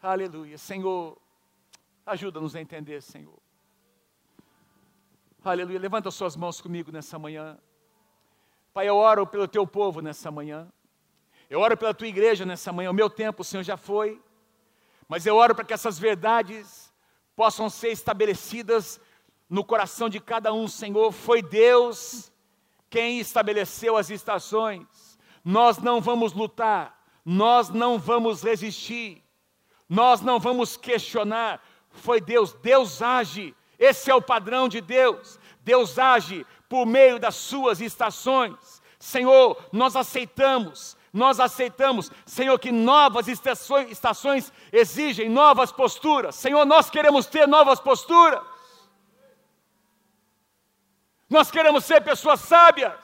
aleluia. 0.00 0.56
Senhor, 0.56 1.18
ajuda-nos 2.06 2.54
a 2.54 2.60
entender, 2.60 3.02
Senhor. 3.02 3.38
Aleluia. 5.42 5.80
Levanta 5.80 6.10
suas 6.10 6.36
mãos 6.36 6.60
comigo 6.60 6.92
nessa 6.92 7.18
manhã. 7.18 7.58
Pai, 8.72 8.88
eu 8.88 8.94
oro 8.94 9.26
pelo 9.26 9.48
teu 9.48 9.66
povo 9.66 10.00
nessa 10.00 10.30
manhã. 10.30 10.70
Eu 11.48 11.58
oro 11.60 11.76
pela 11.76 11.92
tua 11.92 12.06
igreja 12.06 12.46
nessa 12.46 12.72
manhã. 12.72 12.90
O 12.90 12.94
meu 12.94 13.10
tempo, 13.10 13.42
Senhor, 13.42 13.64
já 13.64 13.76
foi. 13.76 14.22
Mas 15.08 15.26
eu 15.26 15.34
oro 15.34 15.54
para 15.54 15.64
que 15.64 15.72
essas 15.72 15.98
verdades 15.98 16.89
possam 17.34 17.70
ser 17.70 17.88
estabelecidas 17.88 19.00
no 19.48 19.64
coração 19.64 20.08
de 20.08 20.20
cada 20.20 20.52
um, 20.52 20.68
Senhor. 20.68 21.10
Foi 21.12 21.42
Deus 21.42 22.30
quem 22.88 23.18
estabeleceu 23.18 23.96
as 23.96 24.10
estações. 24.10 25.18
Nós 25.44 25.78
não 25.78 26.00
vamos 26.00 26.32
lutar, 26.32 27.02
nós 27.24 27.68
não 27.68 27.98
vamos 27.98 28.42
resistir, 28.42 29.24
nós 29.88 30.20
não 30.20 30.38
vamos 30.38 30.76
questionar. 30.76 31.62
Foi 31.90 32.20
Deus, 32.20 32.52
Deus 32.54 33.02
age. 33.02 33.54
Esse 33.78 34.10
é 34.10 34.14
o 34.14 34.22
padrão 34.22 34.68
de 34.68 34.80
Deus. 34.80 35.38
Deus 35.62 35.98
age 35.98 36.46
por 36.68 36.86
meio 36.86 37.18
das 37.18 37.34
suas 37.34 37.80
estações. 37.80 38.80
Senhor, 38.98 39.56
nós 39.72 39.96
aceitamos 39.96 40.96
nós 41.12 41.40
aceitamos, 41.40 42.10
Senhor, 42.24 42.56
que 42.58 42.70
novas 42.70 43.26
estações, 43.26 43.90
estações 43.90 44.52
exigem 44.72 45.28
novas 45.28 45.72
posturas. 45.72 46.36
Senhor, 46.36 46.64
nós 46.64 46.88
queremos 46.88 47.26
ter 47.26 47.48
novas 47.48 47.80
posturas. 47.80 48.40
Nós 51.28 51.50
queremos 51.50 51.84
ser 51.84 52.00
pessoas 52.02 52.40
sábias. 52.40 52.94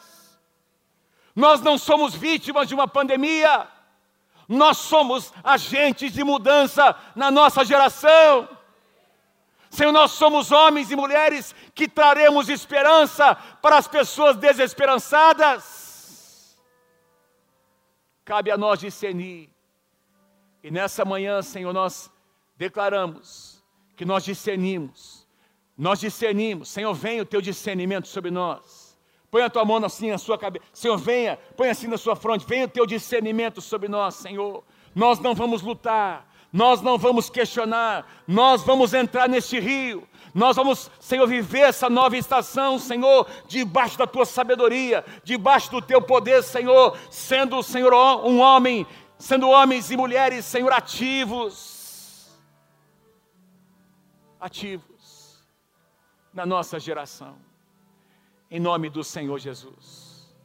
Nós 1.34 1.61
não 1.61 1.76
somos 1.76 2.14
vítimas 2.14 2.68
de 2.68 2.74
uma 2.74 2.86
pandemia. 2.86 3.66
Nós 4.48 4.78
somos 4.78 5.32
agentes 5.42 6.12
de 6.12 6.22
mudança 6.22 6.94
na 7.16 7.30
nossa 7.30 7.64
geração. 7.64 8.48
Senhor, 9.68 9.90
nós 9.90 10.12
somos 10.12 10.52
homens 10.52 10.92
e 10.92 10.96
mulheres 10.96 11.54
que 11.74 11.88
traremos 11.88 12.48
esperança 12.48 13.34
para 13.61 13.76
as 13.76 13.88
pessoas 13.88 14.36
desesperançadas. 14.36 15.75
Cabe 18.26 18.50
a 18.50 18.58
nós 18.58 18.80
discernir. 18.80 19.48
E 20.62 20.68
nessa 20.68 21.04
manhã, 21.04 21.40
Senhor, 21.42 21.72
nós 21.72 22.10
declaramos 22.56 23.64
que 23.94 24.04
nós 24.04 24.24
discernimos. 24.24 25.26
Nós 25.78 26.00
discernimos. 26.00 26.68
Senhor, 26.68 26.92
venha 26.92 27.22
o 27.22 27.24
teu 27.24 27.40
discernimento 27.40 28.08
sobre 28.08 28.32
nós. 28.32 28.98
Põe 29.30 29.42
a 29.42 29.48
tua 29.48 29.64
mão 29.64 29.76
assim 29.84 30.10
na 30.10 30.18
sua 30.18 30.36
cabeça. 30.36 30.64
Senhor, 30.72 30.98
venha, 30.98 31.38
põe 31.56 31.68
assim 31.68 31.86
na 31.86 31.96
sua 31.96 32.16
fronte. 32.16 32.44
Venha 32.44 32.64
o 32.64 32.68
teu 32.68 32.84
discernimento 32.84 33.60
sobre 33.60 33.88
nós, 33.88 34.16
Senhor. 34.16 34.64
Nós 34.92 35.20
não 35.20 35.32
vamos 35.32 35.62
lutar, 35.62 36.28
nós 36.52 36.82
não 36.82 36.98
vamos 36.98 37.30
questionar, 37.30 38.24
nós 38.26 38.64
vamos 38.64 38.92
entrar 38.92 39.28
neste 39.28 39.60
rio, 39.60 40.08
nós 40.37 40.55
vamos, 40.55 40.91
Senhor, 41.01 41.26
viver 41.26 41.61
essa 41.61 41.89
nova 41.89 42.14
estação, 42.14 42.78
Senhor, 42.78 43.26
debaixo 43.49 43.97
da 43.97 44.07
tua 44.07 44.26
sabedoria, 44.26 45.03
debaixo 45.24 45.70
do 45.70 45.80
teu 45.80 46.03
poder, 46.03 46.43
Senhor, 46.43 46.95
sendo, 47.11 47.62
Senhor, 47.62 47.95
um 48.22 48.39
homem, 48.39 48.87
sendo 49.18 49.49
homens 49.49 49.91
e 49.91 49.97
mulheres, 49.97 50.45
Senhor, 50.45 50.70
ativos. 50.74 52.39
Ativos 54.39 55.43
na 56.34 56.45
nossa 56.45 56.78
geração. 56.78 57.39
Em 58.51 58.61
nome 58.61 58.91
do 58.91 59.03
Senhor 59.03 59.39
Jesus. 59.39 60.37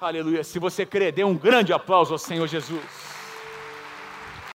Aleluia. 0.00 0.44
Se 0.44 0.60
você 0.60 0.86
crê, 0.86 1.10
dê 1.10 1.24
um 1.24 1.36
grande 1.36 1.72
aplauso 1.72 2.12
ao 2.12 2.18
Senhor 2.18 2.46
Jesus. 2.46 3.11